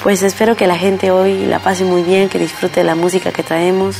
pues 0.02 0.22
espero 0.22 0.56
que 0.56 0.66
la 0.66 0.76
gente 0.76 1.12
hoy 1.12 1.46
la 1.46 1.60
pase 1.60 1.84
muy 1.84 2.02
bien, 2.02 2.28
que 2.28 2.38
disfrute 2.38 2.80
de 2.80 2.84
la 2.84 2.96
música 2.96 3.30
que 3.30 3.44
traemos 3.44 3.96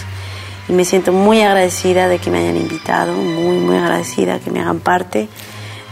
y 0.68 0.72
me 0.72 0.84
siento 0.84 1.12
muy 1.12 1.42
agradecida 1.42 2.08
de 2.08 2.18
que 2.18 2.30
me 2.30 2.38
hayan 2.38 2.56
invitado, 2.56 3.12
muy, 3.14 3.58
muy 3.58 3.76
agradecida 3.76 4.38
que 4.40 4.50
me 4.50 4.60
hagan 4.60 4.80
parte 4.80 5.28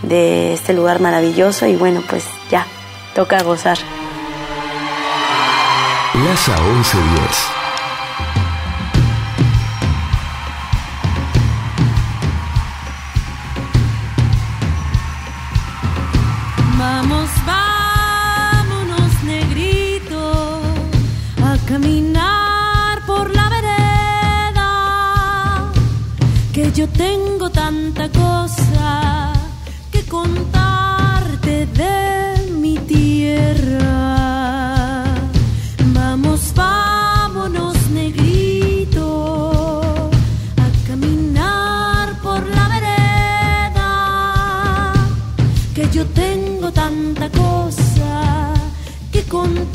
de 0.03 0.53
este 0.53 0.73
lugar 0.73 1.01
maravilloso 1.01 1.67
y 1.67 1.77
bueno, 1.77 2.03
pues 2.09 2.25
ya, 2.51 2.67
toca 3.15 3.43
gozar. 3.43 3.79
Plaza 6.13 6.61
1110. 6.61 7.64
Yo 26.85 26.91
tengo 26.91 27.49
tanta 27.49 28.11
cosa 28.11 29.33
que 29.91 30.03
contarte 30.05 31.67
de 31.67 32.51
mi 32.61 32.77
tierra. 32.77 33.87
Vamos, 35.95 36.53
vámonos, 36.55 37.75
negrito, 37.91 39.01
a 40.65 40.67
caminar 40.87 42.21
por 42.23 42.47
la 42.57 42.69
vereda 42.75 43.93
que 45.75 45.89
yo 45.91 46.05
tengo 46.09 46.71
tanta 46.71 47.31
cosa 47.31 48.53
que 49.11 49.23
contarte 49.23 49.74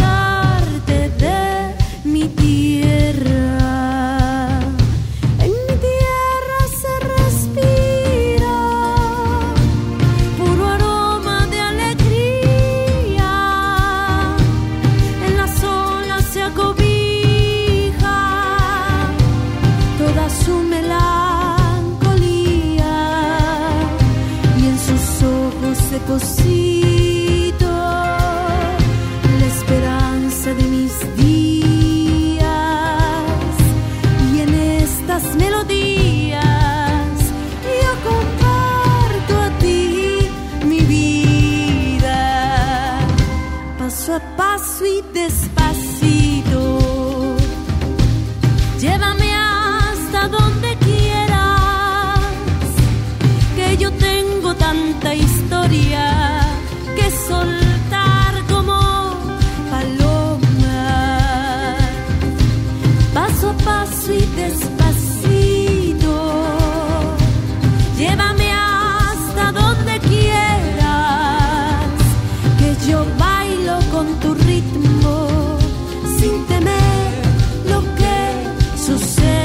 say 79.01 79.38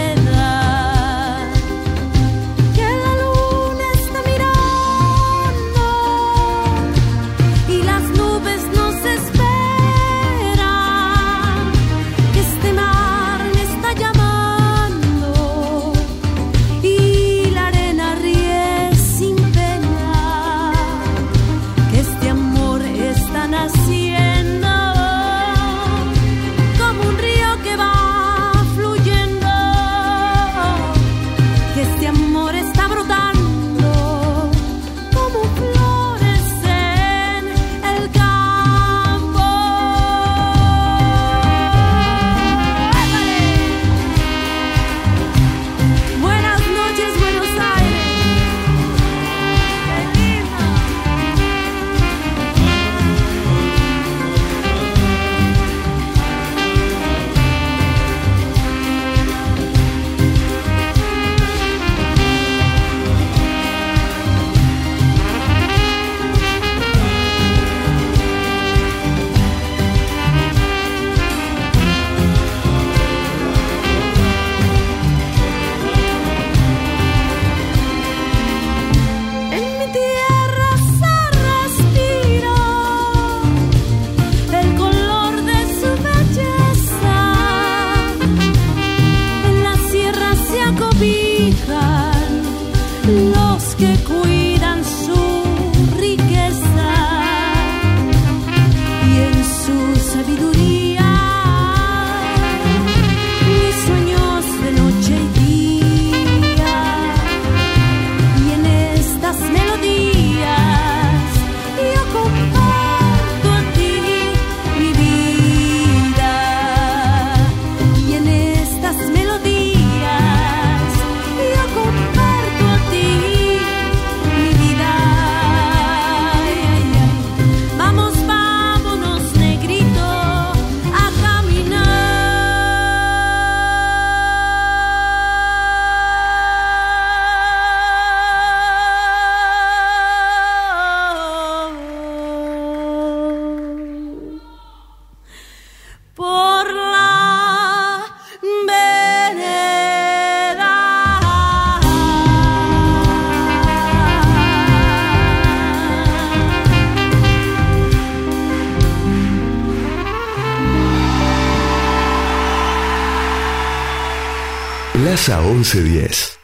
Plaza 165.24 165.40
1110. 165.40 166.38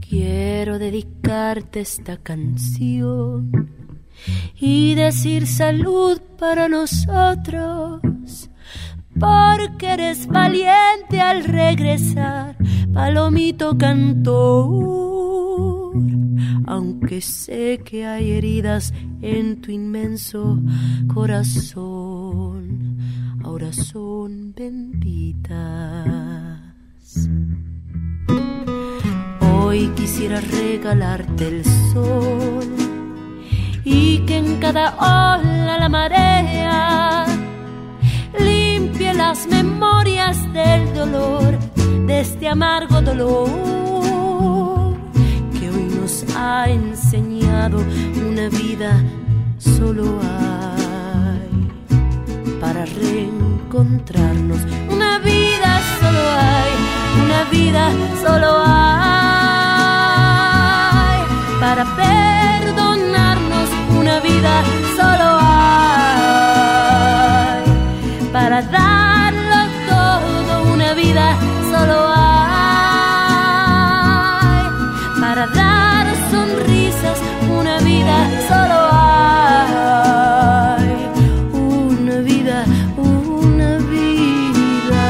Quiero 0.00 0.80
dedicarte 0.80 1.78
esta 1.80 2.16
canción 2.16 3.70
y 4.58 4.96
decir 4.96 5.46
salud 5.46 6.20
para 6.36 6.68
nosotros, 6.68 8.00
porque 9.20 9.92
eres 9.92 10.26
valiente 10.26 11.20
al 11.20 11.44
regresar, 11.44 12.56
palomito 12.92 13.78
cantor, 13.78 14.72
aunque 16.66 17.20
sé 17.20 17.80
que 17.84 18.04
hay 18.04 18.32
heridas 18.32 18.92
en 19.20 19.60
tu 19.60 19.70
inmenso 19.70 20.58
corazón, 21.12 22.98
ahora 23.42 23.72
son 23.72 24.52
benditas. 24.54 25.58
Hoy 29.40 29.88
quisiera 29.96 30.40
regalarte 30.40 31.48
el 31.48 31.64
sol 31.92 32.64
y 33.84 34.20
que 34.20 34.36
en 34.38 34.58
cada 34.60 34.94
ola 34.96 35.78
la 35.78 35.88
marea 35.88 37.26
limpie 38.38 39.14
las 39.14 39.46
memorias 39.48 40.36
del 40.52 40.94
dolor, 40.94 41.58
de 42.06 42.20
este 42.20 42.48
amargo 42.48 43.00
dolor 43.02 43.48
que 45.58 45.70
hoy 45.70 45.88
nos 46.00 46.24
ha 46.36 46.68
enseñado 46.68 47.27
una 47.76 48.48
vida 48.48 49.02
solo 49.58 50.18
hay 50.22 51.68
para 52.60 52.86
reencontrarnos. 52.86 54.60
Una 54.90 55.18
vida 55.18 55.80
solo 56.00 56.18
hay, 56.38 56.72
una 57.24 57.44
vida 57.50 57.92
solo 58.24 58.62
hay 58.64 59.58
para 61.60 61.84
perdonarnos. 61.96 63.68
Una 64.00 64.20
vida 64.20 64.64
solo 64.96 65.38
hay 65.40 66.42
para 68.32 68.62
darlo 68.62 68.87
vida 78.08 78.20
solo 78.48 78.78
hay. 78.92 79.78
Una 81.52 82.16
vida, 82.30 82.64
una 82.96 83.78
vida 83.78 85.06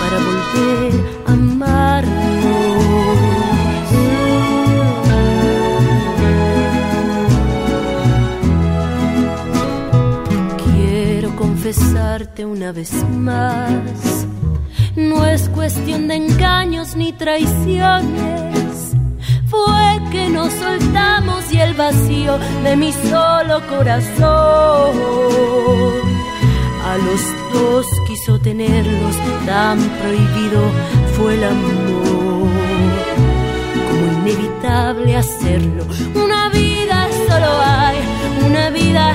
para 0.00 0.16
volver 0.28 0.92
a 1.26 1.32
amarnos. 1.32 2.14
Quiero 10.64 11.28
confesarte 11.36 12.40
una 12.44 12.72
vez 12.72 12.92
más. 13.10 14.26
No 14.96 15.26
es 15.26 15.48
cuestión 15.48 16.08
de 16.08 16.14
engaños 16.16 16.96
ni 16.96 17.12
traiciones. 17.12 18.44
Fue 19.48 20.00
que 20.10 20.28
nos 20.30 20.52
soltamos 20.52 21.33
y 21.54 21.60
el 21.60 21.74
vacío 21.74 22.38
de 22.64 22.76
mi 22.76 22.92
solo 22.92 23.60
corazón 23.68 24.24
a 26.84 26.96
los 26.96 27.20
dos 27.52 27.86
quiso 28.06 28.38
tenerlos, 28.38 29.16
tan 29.46 29.78
prohibido 29.78 30.62
fue 31.16 31.34
el 31.34 31.44
amor, 31.44 32.50
como 33.88 34.04
inevitable 34.20 35.16
hacerlo. 35.16 35.84
Una 36.14 36.48
vida 36.50 37.08
solo 37.28 37.50
hay, 37.64 37.98
una 38.46 38.70
vida 38.70 39.14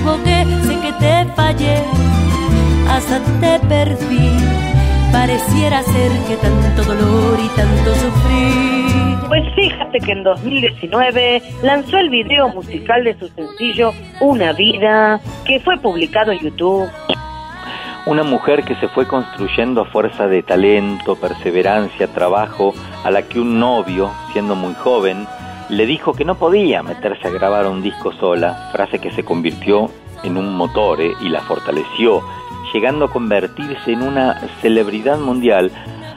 equivoqué, 0.00 0.46
sé 0.62 0.80
que 0.80 0.92
te 0.94 1.32
fallé 1.34 1.76
hasta 2.88 3.20
te 3.40 3.66
perdí. 3.66 4.30
Pareciera 5.12 5.82
ser 5.82 6.10
que 6.28 6.36
tanto 6.36 6.84
dolor 6.84 7.38
y 7.38 7.48
tanto 7.56 7.94
sufrir. 7.94 9.28
Pues 9.28 9.44
fíjate 9.54 9.98
que 10.00 10.12
en 10.12 10.22
2019 10.24 11.42
lanzó 11.62 11.98
el 11.98 12.10
video 12.10 12.48
musical 12.48 13.04
de 13.04 13.16
su 13.18 13.28
sencillo 13.28 13.92
Una 14.20 14.52
vida, 14.52 15.20
que 15.44 15.60
fue 15.60 15.76
publicado 15.78 16.32
en 16.32 16.38
YouTube. 16.38 16.88
Una 18.06 18.22
mujer 18.22 18.64
que 18.64 18.74
se 18.76 18.88
fue 18.88 19.06
construyendo 19.06 19.82
a 19.82 19.84
fuerza 19.84 20.26
de 20.26 20.42
talento, 20.42 21.16
perseverancia, 21.16 22.08
trabajo, 22.08 22.74
a 23.04 23.10
la 23.10 23.22
que 23.22 23.38
un 23.38 23.60
novio, 23.60 24.10
siendo 24.32 24.56
muy 24.56 24.74
joven, 24.74 25.26
le 25.70 25.86
dijo 25.86 26.12
que 26.12 26.24
no 26.24 26.34
podía 26.34 26.82
meterse 26.82 27.28
a 27.28 27.30
grabar 27.30 27.66
un 27.66 27.82
disco 27.82 28.12
sola, 28.12 28.70
frase 28.72 28.98
que 28.98 29.12
se 29.12 29.24
convirtió 29.24 29.88
en 30.24 30.36
un 30.36 30.54
motore 30.54 31.12
y 31.20 31.28
la 31.28 31.40
fortaleció, 31.42 32.22
llegando 32.74 33.06
a 33.06 33.12
convertirse 33.12 33.92
en 33.92 34.02
una 34.02 34.40
celebridad 34.60 35.18
mundial, 35.18 35.70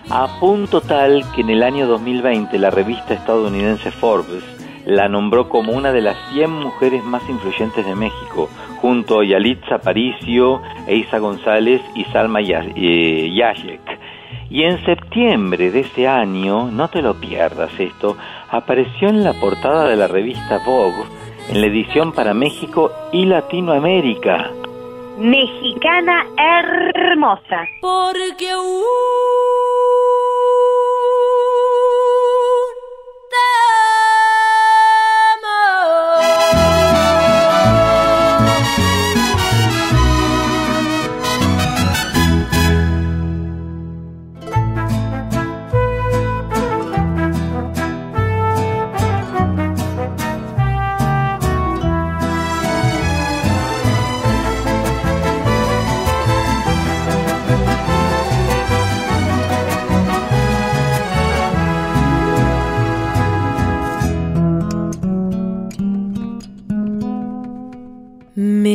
a 0.09 0.39
punto 0.39 0.81
tal 0.81 1.23
que 1.33 1.41
en 1.41 1.51
el 1.51 1.63
año 1.63 1.87
2020 1.87 2.57
la 2.57 2.71
revista 2.71 3.13
estadounidense 3.13 3.91
Forbes 3.91 4.43
la 4.85 5.07
nombró 5.07 5.47
como 5.47 5.71
una 5.71 5.91
de 5.93 6.01
las 6.01 6.17
100 6.33 6.51
mujeres 6.51 7.03
más 7.03 7.27
influyentes 7.29 7.85
de 7.85 7.95
México, 7.95 8.49
junto 8.81 9.21
a 9.21 9.25
Yalitza 9.25 9.75
Aparicio, 9.75 10.61
Eisa 10.87 11.19
González 11.19 11.81
y 11.95 12.03
Salma 12.05 12.41
eh, 12.41 13.41
Hayek. 13.41 13.92
Y 14.53 14.65
en 14.65 14.85
septiembre 14.85 15.71
de 15.71 15.79
ese 15.79 16.07
año, 16.07 16.69
no 16.69 16.87
te 16.87 17.01
lo 17.01 17.15
pierdas 17.15 17.71
esto, 17.79 18.15
apareció 18.51 19.09
en 19.09 19.23
la 19.23 19.33
portada 19.33 19.87
de 19.87 19.95
la 19.95 20.07
revista 20.07 20.59
Vogue, 20.63 21.05
en 21.49 21.59
la 21.59 21.65
edición 21.65 22.11
para 22.11 22.35
México 22.35 22.91
y 23.11 23.25
Latinoamérica. 23.25 24.51
Mexicana 25.17 26.27
hermosa. 26.37 27.65
Porque 27.81 28.51
aún 28.51 28.83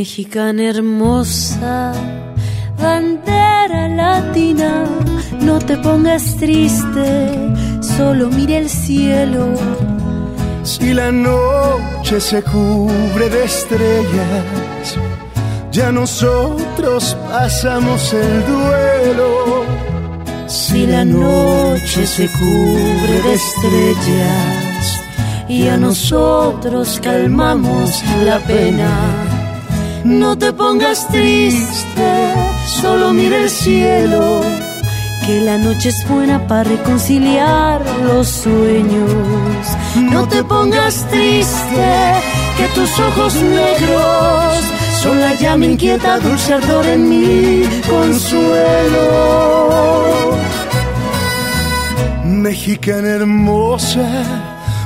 Mexicana 0.09 0.63
hermosa, 0.71 1.93
bandera 2.81 3.89
latina, 3.89 4.87
no 5.43 5.59
te 5.59 5.77
pongas 5.77 6.35
triste, 6.37 7.29
solo 7.83 8.31
mira 8.31 8.57
el 8.57 8.71
cielo. 8.71 9.53
Si 10.63 10.95
la 10.95 11.13
noche 11.13 12.23
se 12.23 12.43
cubre 12.43 13.29
de 13.29 13.45
estrellas, 13.45 14.97
ya 15.73 15.93
nosotros 15.93 17.15
pasamos 17.31 18.15
el 18.15 18.47
duelo. 18.47 19.67
Si 20.47 20.87
la 20.87 21.05
noche 21.05 22.07
se 22.07 22.29
cubre 22.29 23.15
de 23.27 23.35
estrellas 23.35 25.03
y 25.51 25.69
a 25.69 25.77
nosotros 25.77 26.99
calmamos 27.03 28.03
la 28.25 28.39
pena, 28.39 29.28
no 30.09 30.37
te 30.39 30.53
pongas 30.53 31.07
triste, 31.09 32.35
solo 32.81 33.13
mira 33.13 33.37
el 33.37 33.51
cielo, 33.51 34.41
que 35.27 35.41
la 35.43 35.59
noche 35.59 35.91
es 35.91 36.09
buena 36.09 36.47
para 36.47 36.65
reconciliar 36.65 37.83
los 38.05 38.27
sueños. 38.27 39.11
No 39.97 40.27
te 40.27 40.43
pongas 40.45 41.07
triste, 41.11 42.15
que 42.57 42.67
tus 42.75 42.99
ojos 42.99 43.35
negros 43.35 44.65
son 45.03 45.21
la 45.21 45.35
llama 45.35 45.67
inquieta, 45.67 46.19
dulce 46.21 46.55
ardor 46.55 46.87
en 46.87 47.09
mi 47.09 47.65
consuelo. 47.89 49.09
Mexicana 52.25 53.09
hermosa, 53.09 54.09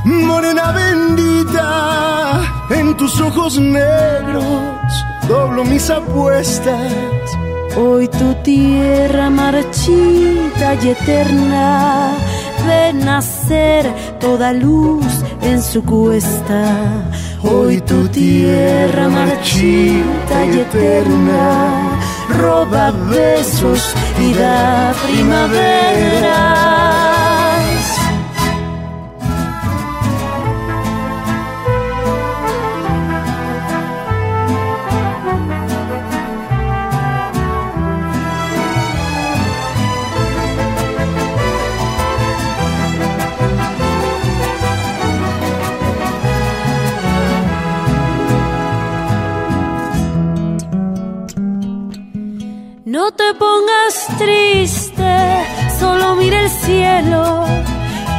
morena 0.04 0.72
bendita, 0.72 2.40
en 2.70 2.96
tus 2.96 3.20
ojos 3.20 3.58
negros 3.60 5.11
doblo 5.32 5.64
mis 5.64 5.88
apuestas. 5.88 6.92
Hoy 7.76 8.06
tu 8.08 8.34
tierra 8.42 9.30
marchita 9.30 10.66
y 10.82 10.88
eterna 10.96 12.12
ve 12.66 12.92
nacer 12.92 13.84
toda 14.20 14.52
luz 14.52 15.12
en 15.50 15.62
su 15.62 15.82
cuesta. 15.82 16.62
Hoy 17.42 17.80
tu 17.80 18.08
tierra 18.08 19.08
marchita 19.08 20.36
y 20.52 20.54
eterna 20.66 21.46
roba 22.40 22.90
besos 22.90 23.82
y 24.26 24.34
da 24.34 24.92
primaveras. 25.04 26.51
No 53.02 53.10
te 53.10 53.34
pongas 53.34 54.06
triste, 54.16 55.14
solo 55.80 56.14
mira 56.14 56.44
el 56.44 56.48
cielo. 56.48 57.44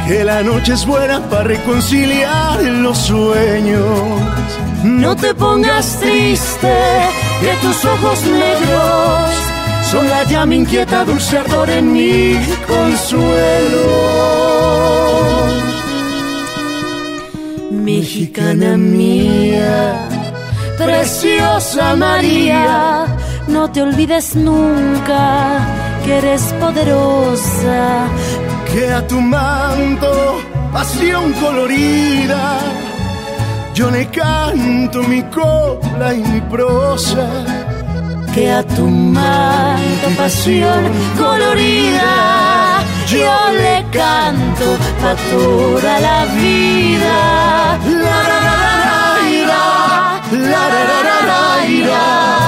Que 0.06 0.22
la 0.22 0.42
noche 0.42 0.74
es 0.74 0.84
buena 0.84 1.20
para 1.30 1.44
reconciliar 1.44 2.62
los 2.62 2.98
sueños. 2.98 3.82
No 4.84 5.16
te 5.16 5.34
pongas 5.34 5.98
triste, 6.00 6.76
que 7.40 7.52
tus 7.62 7.82
ojos 7.82 8.26
negros 8.26 9.30
son 9.90 10.06
la 10.06 10.22
llama 10.24 10.54
inquieta, 10.54 11.02
dulce 11.06 11.38
ardor 11.38 11.70
en 11.70 11.90
mi 11.90 12.36
consuelo. 12.68 13.86
Mexicana 17.70 18.76
mía, 18.76 20.08
preciosa 20.76 21.96
María, 21.96 23.06
no 23.48 23.70
te 23.70 23.82
olvides 23.82 24.34
nunca 24.34 25.58
que 26.04 26.18
eres 26.18 26.42
poderosa. 26.60 28.06
Que 28.72 28.92
a 28.92 29.06
tu 29.06 29.20
manto, 29.20 30.40
pasión 30.72 31.32
colorida, 31.34 32.58
yo 33.74 33.90
le 33.90 34.06
canto 34.08 35.02
mi 35.04 35.22
copla 35.24 36.14
y 36.14 36.22
mi 36.22 36.40
prosa. 36.42 37.26
Que 38.34 38.50
a 38.50 38.64
tu 38.64 38.88
manto, 38.88 40.08
pasión 40.16 40.82
colorida, 41.16 42.82
yo 43.06 43.32
le 43.52 43.84
canto 43.92 44.66
pa' 45.00 45.14
toda 45.30 46.00
la 46.00 46.24
vida. 46.34 47.78
La, 48.04 48.18
la, 48.30 48.38
la, 48.46 48.56
la, 48.64 48.76
la, 48.82 49.62
la, 50.32 50.68
la, 50.68 50.84
la, 50.88 51.26
la. 51.26 51.44
La, 51.64 52.43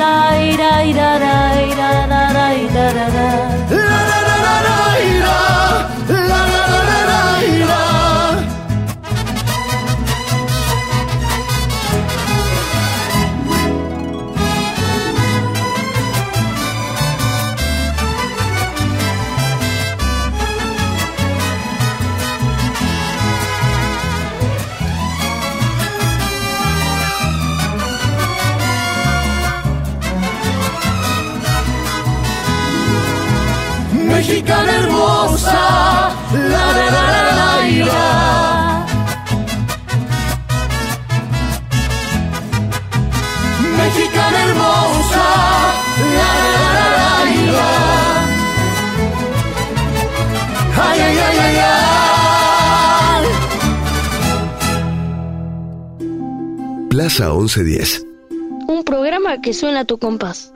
Ira, 0.00 0.82
ira, 0.82 1.18
ra 1.18 1.36
ira, 1.60 1.90
ra 2.08 2.22
ra 2.32 2.46
ira, 2.54 2.84
ra 2.96 3.06
ra 3.16 3.79
Mexicana 34.30 34.72
hermosa, 34.76 35.60
la 36.32 36.64
la 36.76 36.86
la 36.94 37.04
la 37.14 37.22
la 37.38 37.50
ira. 37.68 38.06
Mexicana 43.76 44.38
hermosa, 44.46 45.26
la 46.16 46.30
la 46.42 46.52
la 46.76 46.86
la 46.94 47.10
la. 47.56 47.72
Ay 50.86 50.98
ay 51.00 51.16
ay 51.26 51.38
ay 51.46 51.56
ay. 53.18 53.24
Plaza 56.88 57.26
1110. 57.32 58.06
Un 58.68 58.84
programa 58.84 59.40
que 59.40 59.52
suena 59.52 59.80
a 59.80 59.84
tu 59.84 59.98
compás. 59.98 60.52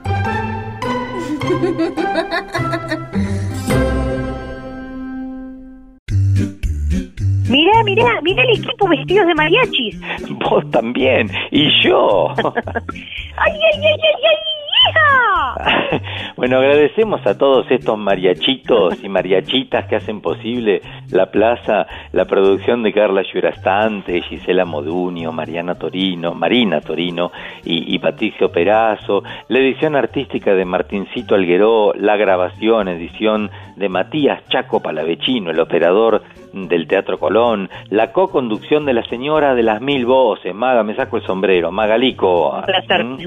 Mirá, 7.85 8.19
mirá, 8.21 8.43
el 8.43 8.57
equipo 8.59 8.87
vestidos 8.87 9.27
de 9.27 9.35
mariachis. 9.35 10.01
Vos 10.29 10.69
también. 10.71 11.29
Y 11.51 11.69
yo. 11.83 12.33
¡Ay, 12.37 13.53
ay, 13.53 13.79
ay, 13.81 13.99
ay, 14.01 14.25
ay! 14.29 14.55
hija! 14.89 16.01
Bueno, 16.35 16.57
agradecemos 16.57 17.25
a 17.25 17.37
todos 17.37 17.65
estos 17.71 17.97
mariachitos 17.97 19.01
y 19.01 19.07
mariachitas 19.07 19.85
que 19.87 19.95
hacen 19.95 20.19
posible 20.19 20.81
la 21.09 21.31
plaza, 21.31 21.87
la 22.11 22.25
producción 22.25 22.83
de 22.83 22.91
Carla 22.91 23.23
Llurastante, 23.23 24.21
Gisela 24.21 24.65
Modunio, 24.65 25.31
Mariana 25.31 25.75
Torino, 25.75 26.33
Marina 26.33 26.81
Torino 26.81 27.31
y, 27.63 27.95
y 27.95 27.99
Patricio 27.99 28.51
Perazo, 28.51 29.23
la 29.47 29.59
edición 29.59 29.95
artística 29.95 30.53
de 30.53 30.65
Martincito 30.65 31.35
Algueró, 31.35 31.93
la 31.93 32.17
grabación, 32.17 32.89
edición 32.89 33.49
de 33.77 33.87
Matías 33.87 34.45
Chaco 34.49 34.81
Palavecino, 34.81 35.51
el 35.51 35.59
operador 35.61 36.21
del 36.55 36.87
Teatro 36.87 37.19
Colón, 37.19 37.69
la 37.89 38.11
co-conducción 38.11 38.85
de 38.85 38.93
la 38.93 39.03
señora 39.07 39.53
de 39.53 39.63
las 39.63 39.81
mil 39.81 40.05
voces, 40.05 40.55
Maga, 40.55 40.83
me 40.83 40.95
saco 40.95 41.17
el 41.17 41.23
sombrero, 41.23 41.71
Magalico. 41.71 42.51
Un 42.57 42.63
placer. 42.63 43.03
¿Mm? 43.03 43.17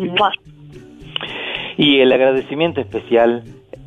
Y 1.77 2.01
el 2.01 2.13
agradecimiento 2.13 2.81
especial 2.81 3.45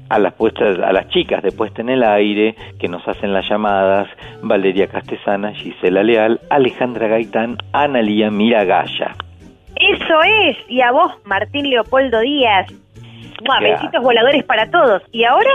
a 0.10 0.20
las 0.20 0.34
puestas, 0.34 0.78
a 0.80 0.94
las 0.94 1.08
chicas 1.10 1.42
de 1.42 1.52
puesta 1.52 1.82
en 1.82 1.90
el 1.90 2.04
aire 2.04 2.56
que 2.80 2.88
nos 2.88 3.06
hacen 3.08 3.34
las 3.34 3.50
llamadas, 3.50 4.08
Valeria 4.42 4.88
Castesana, 4.88 5.54
Gisela 5.54 6.04
Leal, 6.04 6.40
Alejandra 6.50 7.08
Gaitán, 7.08 7.58
Analía 7.74 8.30
Miragaya. 8.30 9.16
Eso 9.76 10.20
es. 10.44 10.58
Y 10.70 10.82
a 10.82 10.92
vos, 10.92 11.14
Martín 11.26 11.70
Leopoldo 11.70 12.20
Díaz. 12.20 12.68
Besitos 13.62 14.04
voladores 14.04 14.44
para 14.44 14.70
todos. 14.70 15.02
¿Y 15.12 15.24
ahora? 15.24 15.50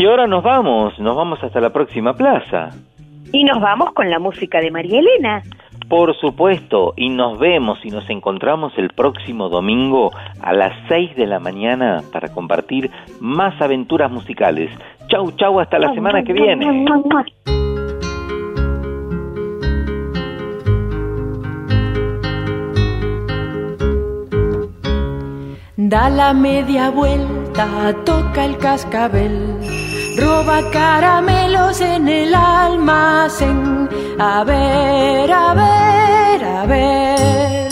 Y 0.00 0.06
ahora 0.06 0.26
nos 0.26 0.42
vamos, 0.42 0.98
nos 0.98 1.14
vamos 1.14 1.44
hasta 1.44 1.60
la 1.60 1.68
próxima 1.74 2.14
plaza. 2.14 2.70
Y 3.34 3.44
nos 3.44 3.60
vamos 3.60 3.92
con 3.92 4.08
la 4.08 4.18
música 4.18 4.58
de 4.58 4.70
María 4.70 4.98
Elena. 4.98 5.42
Por 5.90 6.16
supuesto, 6.16 6.94
y 6.96 7.10
nos 7.10 7.38
vemos 7.38 7.84
y 7.84 7.90
nos 7.90 8.08
encontramos 8.08 8.72
el 8.78 8.88
próximo 8.94 9.50
domingo 9.50 10.10
a 10.40 10.54
las 10.54 10.72
6 10.88 11.16
de 11.16 11.26
la 11.26 11.38
mañana 11.38 12.00
para 12.14 12.32
compartir 12.32 12.90
más 13.20 13.60
aventuras 13.60 14.10
musicales. 14.10 14.70
Chau, 15.08 15.32
chau, 15.32 15.60
hasta 15.60 15.78
la 15.78 15.92
semana 15.92 16.22
que 16.22 16.32
viene. 16.32 16.86
Da 25.76 26.08
la 26.08 26.32
media 26.32 26.88
vuelta, 26.88 27.94
toca 28.06 28.46
el 28.46 28.56
cascabel 28.56 29.89
roba 30.20 30.70
caramelos 30.70 31.80
en 31.80 32.08
el 32.08 32.34
almacén. 32.34 33.88
A 34.18 34.44
ver, 34.44 35.32
a 35.32 35.54
ver, 35.54 36.44
a 36.44 36.66
ver. 36.66 37.70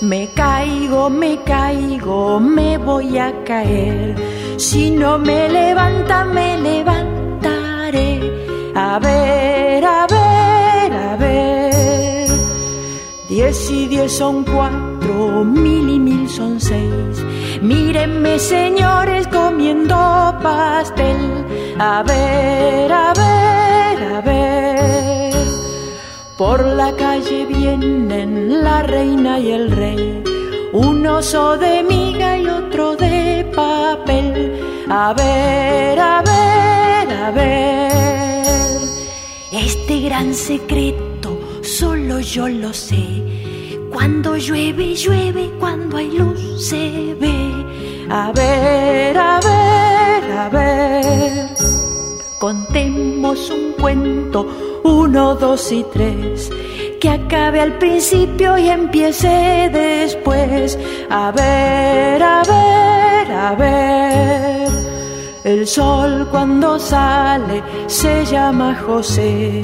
Me 0.00 0.30
caigo, 0.32 1.10
me 1.10 1.42
caigo, 1.42 2.38
me 2.40 2.78
voy 2.78 3.18
a 3.18 3.32
caer. 3.44 4.14
Si 4.56 4.90
no 4.90 5.18
me 5.18 5.48
levanta, 5.48 6.24
me 6.24 6.58
levantaré. 6.58 8.10
A 8.74 8.98
ver, 8.98 9.84
a 9.84 10.06
ver, 10.06 10.92
a 10.92 11.16
ver. 11.16 12.28
Diez 13.28 13.70
y 13.70 13.86
diez 13.88 14.12
son 14.12 14.44
cuatro, 14.44 15.44
mil 15.44 15.88
y 15.88 15.98
mil 15.98 16.28
son 16.28 16.60
seis. 16.60 17.24
Mírenme, 17.62 18.38
señores, 18.38 19.26
comiendo 19.28 19.94
pastel. 20.42 21.44
A 21.78 22.02
ver, 22.02 22.92
a 22.92 23.12
ver, 23.14 24.14
a 24.14 24.20
ver. 24.20 25.34
Por 26.36 26.66
la 26.66 26.92
calle 26.96 27.46
vienen 27.46 28.62
la 28.62 28.82
reina 28.82 29.38
y 29.38 29.52
el 29.52 29.70
rey. 29.70 30.22
Un 30.72 31.06
oso 31.06 31.56
de 31.56 31.82
miga 31.82 32.36
y 32.36 32.46
otro 32.46 32.96
de 32.96 33.48
papel. 33.54 34.60
A 34.90 35.14
ver, 35.14 35.98
a 36.00 36.22
ver, 36.22 37.12
a 37.24 37.30
ver. 37.30 38.78
Este 39.52 40.00
gran 40.00 40.34
secreto 40.34 41.38
solo 41.62 42.18
yo 42.20 42.48
lo 42.48 42.72
sé. 42.72 43.43
Cuando 43.94 44.36
llueve, 44.36 44.96
llueve, 44.96 45.52
cuando 45.60 45.98
hay 45.98 46.10
luz 46.10 46.66
se 46.68 47.14
ve. 47.14 47.64
A 48.10 48.32
ver, 48.32 49.16
a 49.16 49.38
ver, 49.38 50.32
a 50.32 50.48
ver. 50.48 51.48
Contemos 52.40 53.50
un 53.50 53.72
cuento, 53.80 54.48
uno, 54.82 55.36
dos 55.36 55.70
y 55.70 55.86
tres. 55.92 56.50
Que 57.00 57.08
acabe 57.08 57.60
al 57.60 57.78
principio 57.78 58.58
y 58.58 58.68
empiece 58.68 59.70
después. 59.72 60.76
A 61.08 61.30
ver, 61.30 62.20
a 62.20 62.42
ver, 62.42 63.30
a 63.30 63.54
ver. 63.54 64.63
El 65.44 65.66
sol 65.66 66.26
cuando 66.30 66.78
sale 66.78 67.62
se 67.86 68.24
llama 68.24 68.74
José. 68.86 69.60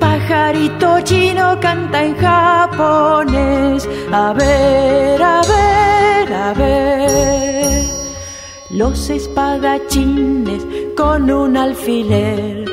Pajarito 0.00 1.02
chino 1.02 1.60
canta 1.60 2.02
en 2.02 2.16
japonés. 2.16 3.86
A 4.10 4.32
ver, 4.32 5.22
a 5.22 5.42
ver, 5.42 6.32
a 6.32 6.54
ver. 6.54 7.84
Los 8.70 9.10
espadachines 9.10 10.66
con 10.96 11.30
un 11.30 11.58
alfiler 11.58 12.64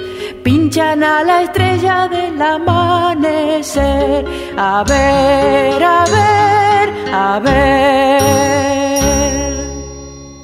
pinchan 0.41 1.03
a 1.03 1.25
la 1.25 1.41
estrella 1.41 2.07
del 2.07 2.41
amanecer. 2.41 4.25
A 4.55 4.81
ver, 4.87 5.83
a 5.83 6.05
ver, 6.05 6.89
a 7.13 7.39
ver. 7.39 8.23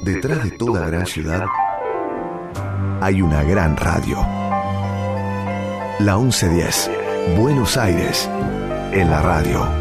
Detrás 0.04 0.44
de 0.44 0.52
toda 0.58 0.88
gran 0.88 1.06
ciudad 1.06 1.46
hay 3.02 3.22
una 3.22 3.44
gran 3.44 3.76
radio. 3.76 4.18
La 6.00 6.18
1110, 6.18 6.92
Buenos 7.36 7.76
Aires, 7.76 8.30
en 8.92 9.10
la 9.10 9.22
radio. 9.24 9.81